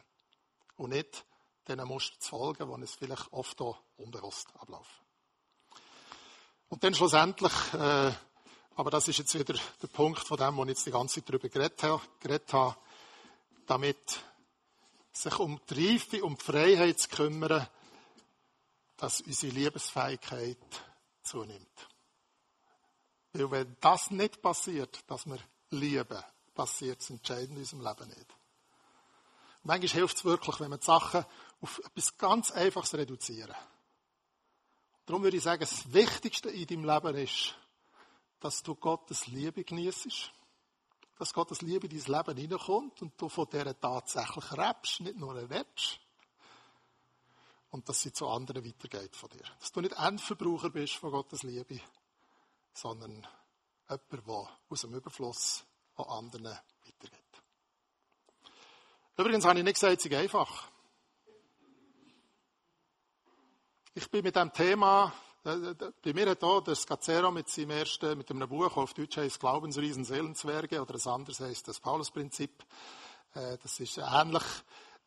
Und 0.77 0.89
nicht 0.89 1.25
diesen 1.67 1.87
Muster 1.87 2.19
zu 2.19 2.29
folgen, 2.29 2.75
die 2.77 2.83
es 2.83 2.95
vielleicht 2.95 3.31
oft 3.31 3.59
auch 3.61 3.79
unbewusst 3.97 4.47
ablaufen. 4.59 5.05
Und 6.69 6.83
dann 6.83 6.93
schlussendlich, 6.93 7.53
äh, 7.73 8.11
aber 8.75 8.91
das 8.91 9.07
ist 9.07 9.19
jetzt 9.19 9.33
wieder 9.33 9.57
der 9.81 9.87
Punkt 9.87 10.27
von 10.27 10.37
dem, 10.37 10.57
wo 10.57 10.63
ich 10.63 10.69
jetzt 10.69 10.85
die 10.85 10.91
ganze 10.91 11.21
Zeit 11.21 11.29
darüber 11.29 11.47
geredet 11.49 12.53
habe 12.53 12.75
damit 13.65 14.23
sich 15.11 15.39
um 15.39 15.59
die 15.69 15.91
Reife, 15.91 16.23
um 16.23 16.37
die 16.37 16.43
Freiheit 16.43 16.99
zu 16.99 17.09
kümmern, 17.09 17.67
dass 18.97 19.21
unsere 19.21 19.53
Liebesfähigkeit 19.53 20.57
zunimmt. 21.23 21.87
Weil 23.35 23.51
wenn 23.51 23.75
das 23.81 24.11
nicht 24.11 24.41
passiert, 24.41 25.03
dass 25.07 25.25
wir 25.25 25.39
lieben, 25.71 26.23
passiert 26.53 27.01
es 27.01 27.09
entscheidend 27.09 27.51
in 27.51 27.57
unserem 27.57 27.81
Leben 27.81 28.07
nicht. 28.07 28.35
Manchmal 29.63 29.89
hilft 29.89 30.17
es 30.17 30.25
wirklich, 30.25 30.59
wenn 30.61 30.69
man 30.69 30.79
die 30.79 30.85
Sachen 30.85 31.25
auf 31.59 31.79
etwas 31.79 32.17
ganz 32.17 32.51
Einfaches 32.51 32.93
reduzieren. 32.93 33.55
Darum 35.05 35.23
würde 35.23 35.35
ich 35.35 35.43
sagen, 35.43 35.59
das 35.59 35.91
Wichtigste 35.91 36.49
in 36.49 36.65
deinem 36.65 36.85
Leben 36.85 37.17
ist, 37.17 37.55
dass 38.39 38.63
du 38.63 38.73
Gottes 38.73 39.27
Liebe 39.27 39.65
genießt, 39.65 40.31
dass 41.17 41.33
Gottes 41.33 41.61
Liebe 41.61 41.87
in 41.87 41.99
dein 41.99 42.13
Leben 42.13 42.37
hineinkommt 42.37 43.01
und 43.01 43.19
du 43.19 43.27
von 43.27 43.49
dieser 43.51 43.77
tatsächlich 43.77 44.51
rebst, 44.53 45.01
nicht 45.01 45.17
nur 45.17 45.35
redest. 45.35 45.99
Und 47.71 47.89
dass 47.89 48.01
sie 48.01 48.13
zu 48.13 48.29
anderen 48.29 48.65
weitergeht 48.65 49.15
von 49.15 49.29
dir. 49.29 49.43
Dass 49.59 49.73
du 49.73 49.81
nicht 49.81 49.97
Endverbraucher 49.97 50.69
bist 50.69 50.93
von 50.93 51.11
Gottes 51.11 51.43
Liebe, 51.43 51.81
sondern 52.75 53.25
jemand, 53.89 54.27
der 54.27 54.49
aus 54.69 54.81
dem 54.81 54.93
Überfluss 54.93 55.65
an 55.95 56.05
anderen 56.05 56.45
weitergeht. 56.45 57.21
Übrigens 59.17 59.45
habe 59.45 59.59
ich 59.59 59.63
nicht 59.63 59.75
gesagt, 59.75 59.97
es 59.97 60.03
sei 60.03 60.17
einfach. 60.17 60.69
Ich 63.93 64.11
bin 64.11 64.23
mit 64.23 64.35
dem 64.35 64.51
Thema, 64.51 65.13
äh, 65.45 65.73
bei 66.03 66.13
mir 66.13 66.29
hat 66.29 66.43
auch 66.43 66.61
der 66.61 66.75
Scacero 66.75 67.31
mit 67.31 67.47
seinem 67.47 67.69
ersten, 67.71 68.17
mit 68.17 68.29
einem 68.29 68.49
Buch, 68.49 68.75
auf 68.75 68.93
Deutsch 68.93 69.15
heißt 69.15 69.39
Glaubensriesen, 69.39 70.03
Seelenzwerge, 70.03 70.81
oder 70.81 70.95
ein 70.95 71.11
anderes 71.11 71.39
heißt 71.39 71.69
das 71.69 71.79
Paulusprinzip. 71.79 72.65
Äh, 73.33 73.57
das 73.63 73.79
ist 73.79 73.97
ähnlich, 73.99 74.43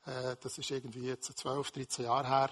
äh, 0.07 0.37
das 0.41 0.57
ist 0.57 0.71
irgendwie 0.71 1.05
jetzt 1.05 1.37
12, 1.37 1.71
13 1.73 2.07
Jahre 2.07 2.29
her, 2.29 2.51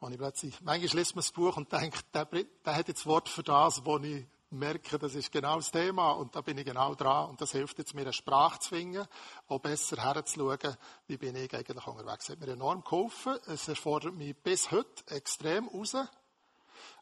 wo 0.00 0.08
ich 0.08 0.16
plötzlich, 0.16 0.58
manchmal 0.62 0.98
liest 0.98 1.14
man 1.14 1.22
das 1.22 1.32
Buch 1.32 1.58
und 1.58 1.70
denkt, 1.70 2.06
der, 2.14 2.24
der 2.24 2.74
hat 2.74 2.88
jetzt 2.88 3.04
Wort 3.04 3.28
für 3.28 3.42
das, 3.42 3.84
wo 3.84 3.98
ich 3.98 4.26
merke, 4.50 4.98
das 4.98 5.14
ist 5.14 5.32
genau 5.32 5.56
das 5.56 5.70
Thema 5.70 6.12
und 6.12 6.34
da 6.36 6.40
bin 6.40 6.58
ich 6.58 6.64
genau 6.64 6.94
dran 6.94 7.30
und 7.30 7.40
das 7.40 7.52
hilft 7.52 7.78
jetzt 7.78 7.94
mir 7.94 8.02
eine 8.02 8.12
Sprache 8.12 8.60
zu 8.60 8.68
finden, 8.70 9.06
auch 9.48 9.58
besser 9.58 10.02
herzuschauen, 10.02 10.76
wie 11.08 11.16
bin 11.16 11.34
ich 11.36 11.52
eigentlich 11.54 11.86
unterwegs. 11.86 12.26
Das 12.26 12.36
hat 12.36 12.40
mir 12.40 12.52
enorm 12.52 12.82
geholfen. 12.82 13.38
Es 13.46 13.68
erfordert 13.68 14.14
mich 14.14 14.36
bis 14.36 14.70
heute 14.70 15.04
extrem 15.08 15.68
raus. 15.68 15.96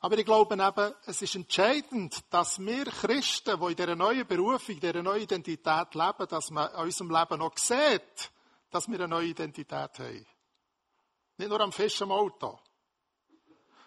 Aber 0.00 0.18
ich 0.18 0.24
glaube 0.24 0.54
eben, 0.54 0.94
es 1.06 1.22
ist 1.22 1.34
entscheidend, 1.34 2.22
dass 2.30 2.58
wir 2.58 2.84
Christen, 2.84 3.58
die 3.58 3.66
in 3.66 3.76
dieser 3.76 3.96
neuen 3.96 4.26
Berufung, 4.26 4.74
in 4.74 4.80
dieser 4.80 5.02
neuen 5.02 5.22
Identität 5.22 5.94
leben, 5.94 6.28
dass 6.28 6.50
man 6.50 6.70
in 6.72 6.80
unserem 6.80 7.10
Leben 7.10 7.38
noch 7.38 7.56
sieht, 7.56 8.30
dass 8.70 8.88
wir 8.88 8.96
eine 8.96 9.08
neue 9.08 9.28
Identität 9.28 9.98
haben. 9.98 10.26
Nicht 11.36 11.48
nur 11.48 11.60
am 11.60 11.72
festen 11.72 12.10
Auto 12.10 12.58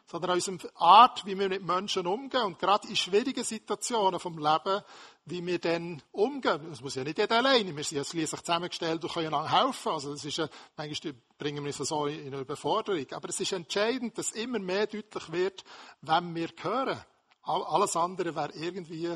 sondern 0.09 0.31
an 0.31 0.37
unserer 0.37 0.71
Art, 0.75 1.25
wie 1.25 1.37
wir 1.37 1.49
mit 1.49 1.63
Menschen 1.63 2.07
umgehen. 2.07 2.43
Und 2.43 2.59
gerade 2.59 2.87
in 2.87 2.95
schwierigen 2.95 3.43
Situationen 3.43 4.19
vom 4.19 4.37
Leben, 4.37 4.81
wie 5.25 5.45
wir 5.45 5.59
dann 5.59 6.01
umgehen. 6.13 6.69
Das 6.69 6.81
muss 6.81 6.95
ja 6.95 7.03
nicht 7.03 7.17
jeder 7.17 7.37
alleine. 7.37 7.75
Wir 7.75 7.83
sind 7.83 7.97
ja 7.97 8.03
schließlich 8.05 8.41
zusammengestellt 8.41 9.03
und 9.03 9.13
können 9.13 9.27
einander 9.27 9.51
helfen. 9.51 9.91
Also 9.91 10.13
das 10.13 10.23
ist 10.23 10.37
ja, 10.37 10.47
manchmal 10.77 11.13
bringen 11.37 11.63
wir 11.63 11.77
uns 11.77 11.89
so 11.89 12.05
in 12.05 12.27
eine 12.27 12.39
Überforderung. 12.39 13.05
Aber 13.11 13.27
es 13.27 13.39
ist 13.39 13.51
entscheidend, 13.51 14.17
dass 14.17 14.31
immer 14.31 14.59
mehr 14.59 14.87
deutlich 14.87 15.31
wird, 15.31 15.63
wenn 16.01 16.33
wir 16.33 16.49
hören. 16.61 17.01
Alles 17.43 17.95
andere 17.95 18.33
wäre 18.33 18.53
irgendwie 18.53 19.13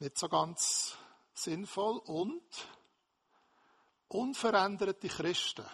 nicht 0.00 0.18
so 0.18 0.28
ganz 0.28 0.96
sinnvoll 1.32 1.98
und 2.06 2.42
unveränderte 4.08 5.08
Christen 5.08 5.64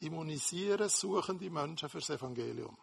immunisieren 0.00 0.88
suchende 0.88 1.50
Menschen 1.50 1.88
fürs 1.88 2.10
Evangelium. 2.10 2.76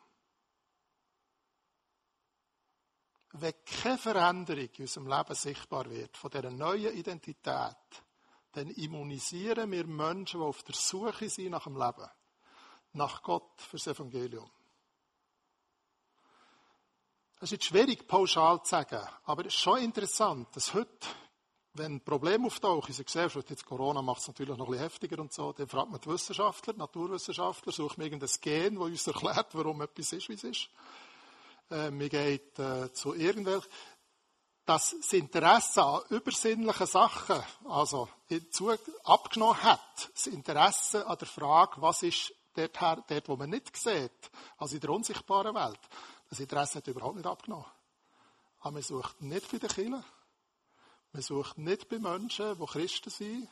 Wenn 3.34 3.54
keine 3.66 3.98
Veränderung 3.98 4.70
in 4.70 4.84
unserem 4.84 5.08
Leben 5.08 5.36
sichtbar 5.36 5.90
wird, 5.90 6.16
von 6.16 6.32
dieser 6.32 6.52
neuen 6.52 6.94
Identität, 6.94 7.76
dann 8.54 8.70
immunisieren 8.70 9.72
wir 9.72 9.86
Menschen, 9.86 10.40
die 10.40 10.46
auf 10.46 10.64
der 10.64 10.76
Suche 10.76 11.30
sind 11.30 11.52
nach 11.52 11.66
dem 11.66 11.76
Leben, 11.76 12.10
nach 12.94 13.22
Gott 13.22 13.62
fürs 13.62 13.88
Evangelium. 13.88 14.50
Es 17.38 17.44
ist 17.44 17.52
jetzt 17.52 17.66
schwierig, 17.66 18.08
pauschal 18.08 18.64
zu 18.64 18.70
sagen, 18.70 19.06
aber 19.26 19.46
es 19.46 19.54
ist 19.54 19.60
schon 19.60 19.80
interessant, 19.80 20.56
dass 20.56 20.74
heute 20.74 21.08
wenn 21.76 22.02
Probleme 22.02 22.48
auftauchen 22.48 22.90
in 22.90 22.96
der 22.96 23.06
Gesellschaft, 23.06 23.50
jetzt 23.50 23.66
Corona 23.66 24.02
macht 24.02 24.22
es 24.22 24.28
natürlich 24.28 24.58
noch 24.58 24.66
ein 24.66 24.72
bisschen 24.72 24.84
heftiger 24.84 25.20
und 25.20 25.34
so, 25.34 25.52
dann 25.52 25.68
fragt 25.68 25.92
man 25.92 26.00
die 26.00 26.10
Wissenschaftler, 26.10 26.74
Naturwissenschaftler, 26.74 27.72
sucht 27.72 27.98
man 27.98 28.08
irgendein 28.08 28.30
Gen, 28.42 28.76
das 28.76 28.84
uns 28.84 29.08
erklärt, 29.08 29.48
warum 29.54 29.82
etwas 29.82 30.14
ist, 30.14 30.30
wie 30.30 30.34
es 30.34 30.44
ist. 30.46 30.70
Äh, 31.70 31.92
man 31.92 32.10
geht 32.10 32.58
äh, 32.60 32.92
zu 32.94 33.14
irgendwelchen, 33.14 33.70
dass 34.66 34.96
das 35.00 35.14
Interesse 35.14 35.84
an 35.84 36.02
übersinnlichen 36.10 36.88
Sachen, 36.88 37.44
also 37.66 38.08
dazu 38.30 38.72
abgenommen 39.04 39.62
hat, 39.62 40.12
das 40.14 40.28
Interesse 40.28 41.06
an 41.06 41.18
der 41.18 41.28
Frage, 41.28 41.82
was 41.82 42.04
ist 42.04 42.34
dort, 42.56 42.80
her, 42.80 43.04
dort 43.08 43.30
wo 43.30 43.36
man 43.36 43.50
nicht 43.50 43.76
sieht, 43.76 44.32
also 44.58 44.76
in 44.76 44.82
der 44.82 44.90
unsichtbaren 44.92 45.54
Welt, 45.54 45.80
das 46.30 46.40
Interesse 46.40 46.78
hat 46.78 46.88
überhaupt 46.88 47.18
nicht 47.18 47.28
abgenommen. 47.28 47.66
Aber 48.62 48.72
man 48.72 48.82
sucht 48.82 49.22
nicht 49.22 49.52
bei 49.52 49.60
den 49.60 49.70
Kindern, 49.70 50.06
man 51.16 51.22
sucht 51.22 51.58
nicht 51.58 51.88
bei 51.88 51.98
Menschen, 51.98 52.58
die 52.60 52.66
Christen 52.66 53.10
sind. 53.10 53.50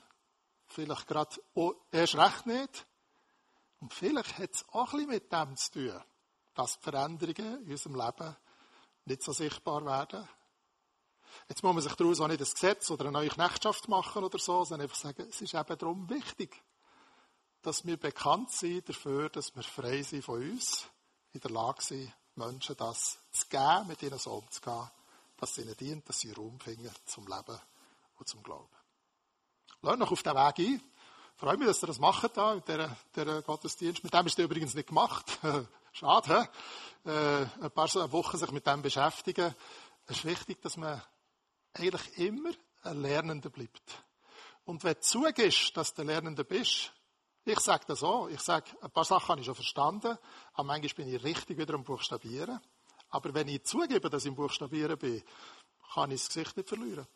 Vielleicht 0.67 1.07
gerade 1.07 1.37
erst 1.91 2.15
recht 2.15 2.45
nicht. 2.45 2.85
Und 3.79 3.93
vielleicht 3.93 4.37
hat 4.37 4.53
es 4.53 4.65
auch 4.69 4.91
bisschen 4.91 5.07
mit 5.07 5.31
dem 5.31 5.55
zu 5.55 5.71
tun, 5.71 6.03
dass 6.55 6.77
die 6.77 6.83
Veränderungen 6.83 7.63
in 7.63 7.71
unserem 7.71 7.95
Leben 7.95 8.35
nicht 9.05 9.23
so 9.23 9.31
sichtbar 9.31 9.85
werden. 9.85 10.27
Jetzt 11.47 11.63
muss 11.63 11.73
man 11.73 11.81
sich 11.81 11.93
daraus 11.93 12.19
auch 12.19 12.27
nicht 12.27 12.41
ein 12.41 12.51
Gesetz 12.51 12.91
oder 12.91 13.05
eine 13.05 13.13
neue 13.13 13.29
Knechtschaft 13.29 13.87
machen 13.87 14.23
oder 14.23 14.39
so, 14.39 14.65
sondern 14.65 14.85
einfach 14.85 15.01
sagen, 15.01 15.25
es 15.29 15.41
ist 15.41 15.53
eben 15.53 15.77
darum 15.77 16.09
wichtig, 16.09 16.61
dass 17.61 17.85
wir 17.85 17.97
bekannt 17.97 18.51
sind 18.51 18.89
dafür, 18.89 19.29
dass 19.29 19.55
wir 19.55 19.63
frei 19.63 20.03
sind 20.03 20.23
von 20.23 20.41
uns, 20.41 20.85
in 21.31 21.39
der 21.39 21.51
Lage 21.51 21.81
sind, 21.81 22.13
Menschen 22.35 22.75
das 22.75 23.19
zu 23.31 23.47
geben, 23.47 23.87
mit 23.87 24.03
ihnen 24.03 24.19
so 24.19 24.33
umzugehen, 24.33 24.89
dass 25.43 25.57
es 25.57 25.65
ihnen 25.65 25.75
dient, 25.75 26.07
dass 26.07 26.21
sie 26.21 26.31
Raum 26.31 26.57
finden 26.57 26.89
zum 27.03 27.27
Leben 27.27 27.59
und 28.17 28.27
zum 28.29 28.41
Glauben. 28.43 28.73
Lasst 29.81 29.99
noch 29.99 30.11
auf 30.11 30.23
den 30.23 30.35
Weg 30.35 30.59
ein. 30.59 30.81
Ich 31.35 31.39
freue 31.39 31.57
mich, 31.57 31.67
dass 31.67 31.83
ihr 31.83 31.87
das 31.87 31.99
macht 31.99 32.37
da, 32.37 32.55
mit 32.55 32.65
der, 32.69 32.95
der 33.13 33.41
Gottesdienst. 33.41 34.05
Mit 34.05 34.13
dem 34.13 34.25
ist 34.25 34.37
der 34.37 34.45
übrigens 34.45 34.73
nicht 34.73 34.87
gemacht. 34.87 35.39
Schade, 35.91 36.49
he? 37.03 37.09
Äh, 37.09 37.45
ein 37.61 37.71
paar 37.71 37.89
Wochen 38.13 38.37
sich 38.37 38.51
mit 38.51 38.65
dem 38.65 38.81
beschäftigen. 38.81 39.53
Es 40.05 40.17
ist 40.17 40.25
wichtig, 40.25 40.61
dass 40.61 40.77
man 40.77 41.01
eigentlich 41.73 42.17
immer 42.17 42.51
ein 42.83 43.01
Lernender 43.01 43.49
bleibt. 43.49 44.01
Und 44.63 44.85
wenn 44.85 44.93
du 44.93 45.01
zugibst, 45.01 45.75
dass 45.75 45.93
du 45.93 46.03
Lernender 46.03 46.45
bist, 46.45 46.93
ich 47.43 47.59
sage 47.59 47.83
das 47.85 48.01
auch, 48.01 48.29
ich 48.29 48.39
sage, 48.39 48.71
ein 48.81 48.91
paar 48.91 49.03
Sachen 49.03 49.27
habe 49.27 49.41
ich 49.41 49.45
schon 49.45 49.55
verstanden, 49.55 50.17
aber 50.53 50.63
manchmal 50.63 51.05
bin 51.05 51.13
ich 51.13 51.21
richtig 51.21 51.57
wieder 51.57 51.73
am 51.73 51.83
Buchstabieren. 51.83 52.61
Aber 53.13 53.31
wenn 53.35 53.47
ich 53.47 53.63
zugebe, 53.63 54.09
dass 54.09 54.23
ich 54.23 54.29
im 54.29 54.35
Buchstabieren 54.35 54.97
bin, 54.97 55.23
kann 55.93 56.09
ich 56.09 56.21
das 56.21 56.29
Gesicht 56.29 56.57
nicht 56.57 56.67
verlieren. 56.67 57.07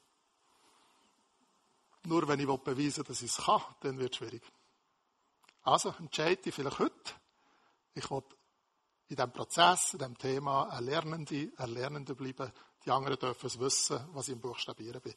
Nur 2.03 2.27
wenn 2.27 2.39
ich 2.39 2.45
beweisen 2.45 2.97
will, 2.97 3.03
dass 3.03 3.21
ich 3.23 3.31
es 3.31 3.43
kann, 3.43 3.63
dann 3.79 3.97
wird 3.97 4.11
es 4.11 4.17
schwierig. 4.17 4.43
Also 5.63 5.95
entscheide 5.97 6.41
ich 6.45 6.53
vielleicht 6.53 6.77
heute, 6.77 7.13
ich 7.95 8.09
will 8.11 8.21
in 9.07 9.15
diesem 9.15 9.31
Prozess, 9.31 9.93
in 9.93 9.99
diesem 9.99 10.17
Thema 10.19 10.69
ein 10.69 10.85
Lernende, 10.85 11.51
ein 11.57 11.69
Lernender 11.71 12.13
bleiben. 12.13 12.53
Die 12.85 12.91
anderen 12.91 13.17
dürfen 13.17 13.47
es 13.47 13.59
wissen, 13.59 14.07
was 14.13 14.27
ich 14.27 14.35
im 14.35 14.39
Buchstabieren 14.39 15.01
bin. 15.01 15.15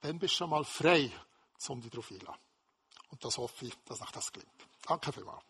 Dann 0.00 0.20
bist 0.20 0.34
du 0.34 0.38
schon 0.38 0.50
mal 0.50 0.64
frei, 0.64 1.10
um 1.66 1.80
dich 1.80 1.90
darauf 1.90 2.08
einzulassen. 2.08 2.40
Und 3.08 3.24
das 3.24 3.36
hoffe 3.36 3.66
ich, 3.66 3.74
dass 3.84 4.00
euch 4.00 4.12
das 4.12 4.32
gelingt. 4.32 4.52
Danke 4.86 5.12
vielmals. 5.12 5.49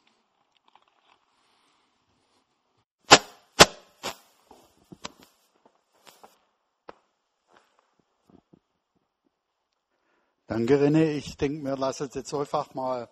Danke, 10.51 10.81
René. 10.81 11.13
Ich 11.17 11.37
denke, 11.37 11.63
wir 11.63 11.77
lassen 11.77 12.11
jetzt 12.13 12.35
einfach 12.35 12.75
mal 12.75 13.09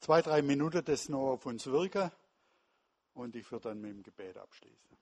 zwei, 0.00 0.20
drei 0.20 0.42
Minuten 0.42 0.84
das 0.84 1.08
noch 1.08 1.34
auf 1.34 1.46
uns 1.46 1.64
wirken 1.68 2.10
und 3.14 3.36
ich 3.36 3.48
würde 3.52 3.68
dann 3.68 3.80
mit 3.80 3.92
dem 3.92 4.02
Gebet 4.02 4.36
abschließen. 4.36 4.98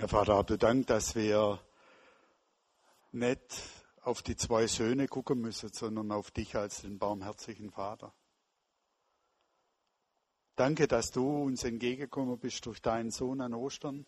Herr 0.00 0.08
Vater, 0.08 0.36
hab 0.38 0.46
Dank, 0.58 0.86
dass 0.86 1.14
wir 1.14 1.60
nicht 3.12 3.38
auf 4.00 4.22
die 4.22 4.34
zwei 4.34 4.66
Söhne 4.66 5.06
gucken 5.08 5.42
müssen, 5.42 5.70
sondern 5.74 6.10
auf 6.10 6.30
dich 6.30 6.56
als 6.56 6.80
den 6.80 6.98
barmherzigen 6.98 7.70
Vater. 7.70 8.14
Danke, 10.56 10.88
dass 10.88 11.10
du 11.10 11.42
uns 11.42 11.64
entgegengekommen 11.64 12.38
bist 12.38 12.64
durch 12.64 12.80
deinen 12.80 13.10
Sohn 13.10 13.42
an 13.42 13.52
Ostern. 13.52 14.06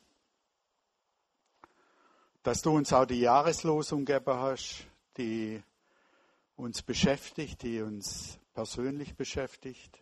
Dass 2.43 2.63
du 2.63 2.71
uns 2.71 2.91
auch 2.95 3.05
die 3.05 3.21
Jahreslosung 3.21 4.07
gegeben 4.07 4.39
hast, 4.39 4.87
die 5.19 5.63
uns 6.57 6.83
beschäftigt, 6.83 7.63
die 7.65 7.83
uns 7.83 8.39
persönlich 8.55 9.15
beschäftigt. 9.15 10.02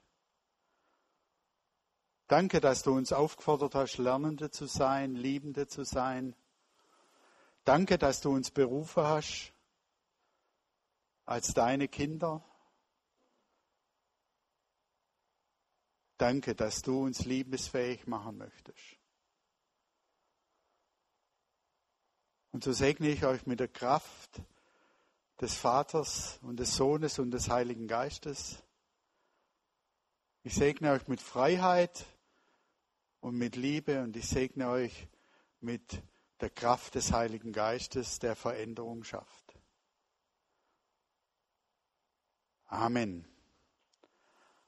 Danke, 2.31 2.61
dass 2.61 2.85
du 2.85 2.93
uns 2.93 3.13
aufgefordert 3.13 3.75
hast, 3.75 3.99
Lernende 3.99 4.53
zu 4.53 4.67
sein, 4.67 5.17
Liebende 5.17 5.67
zu 5.67 5.85
sein. 5.85 6.37
Danke, 7.65 7.99
dass 7.99 8.21
du 8.21 8.31
uns 8.31 8.53
berufen 8.53 9.03
hast 9.03 9.53
als 11.25 11.55
deine 11.55 11.89
Kinder. 11.89 12.45
Danke, 16.19 16.55
dass 16.55 16.83
du 16.83 17.03
uns 17.03 17.25
liebesfähig 17.25 18.07
machen 18.07 18.39
möchtest. 18.39 18.79
Und 22.53 22.63
so 22.63 22.73
segne 22.73 23.09
ich 23.09 23.25
euch 23.25 23.45
mit 23.47 23.59
der 23.59 23.67
Kraft 23.67 24.41
des 25.41 25.57
Vaters 25.57 26.39
und 26.43 26.61
des 26.61 26.77
Sohnes 26.77 27.19
und 27.19 27.33
des 27.33 27.49
Heiligen 27.49 27.89
Geistes. 27.89 28.63
Ich 30.45 30.55
segne 30.55 30.93
euch 30.93 31.09
mit 31.09 31.21
Freiheit, 31.21 32.07
und 33.21 33.37
mit 33.37 33.57
Liebe 33.57 34.03
und 34.03 34.17
ich 34.17 34.29
segne 34.29 34.69
euch 34.69 35.09
mit 35.61 36.03
der 36.41 36.51
Kraft 36.51 36.95
des 36.95 37.13
Heiligen 37.13 37.53
Geistes, 37.53 38.19
der 38.19 38.35
Veränderung 38.35 39.05
schafft. 39.05 39.55
Amen. 42.67 43.30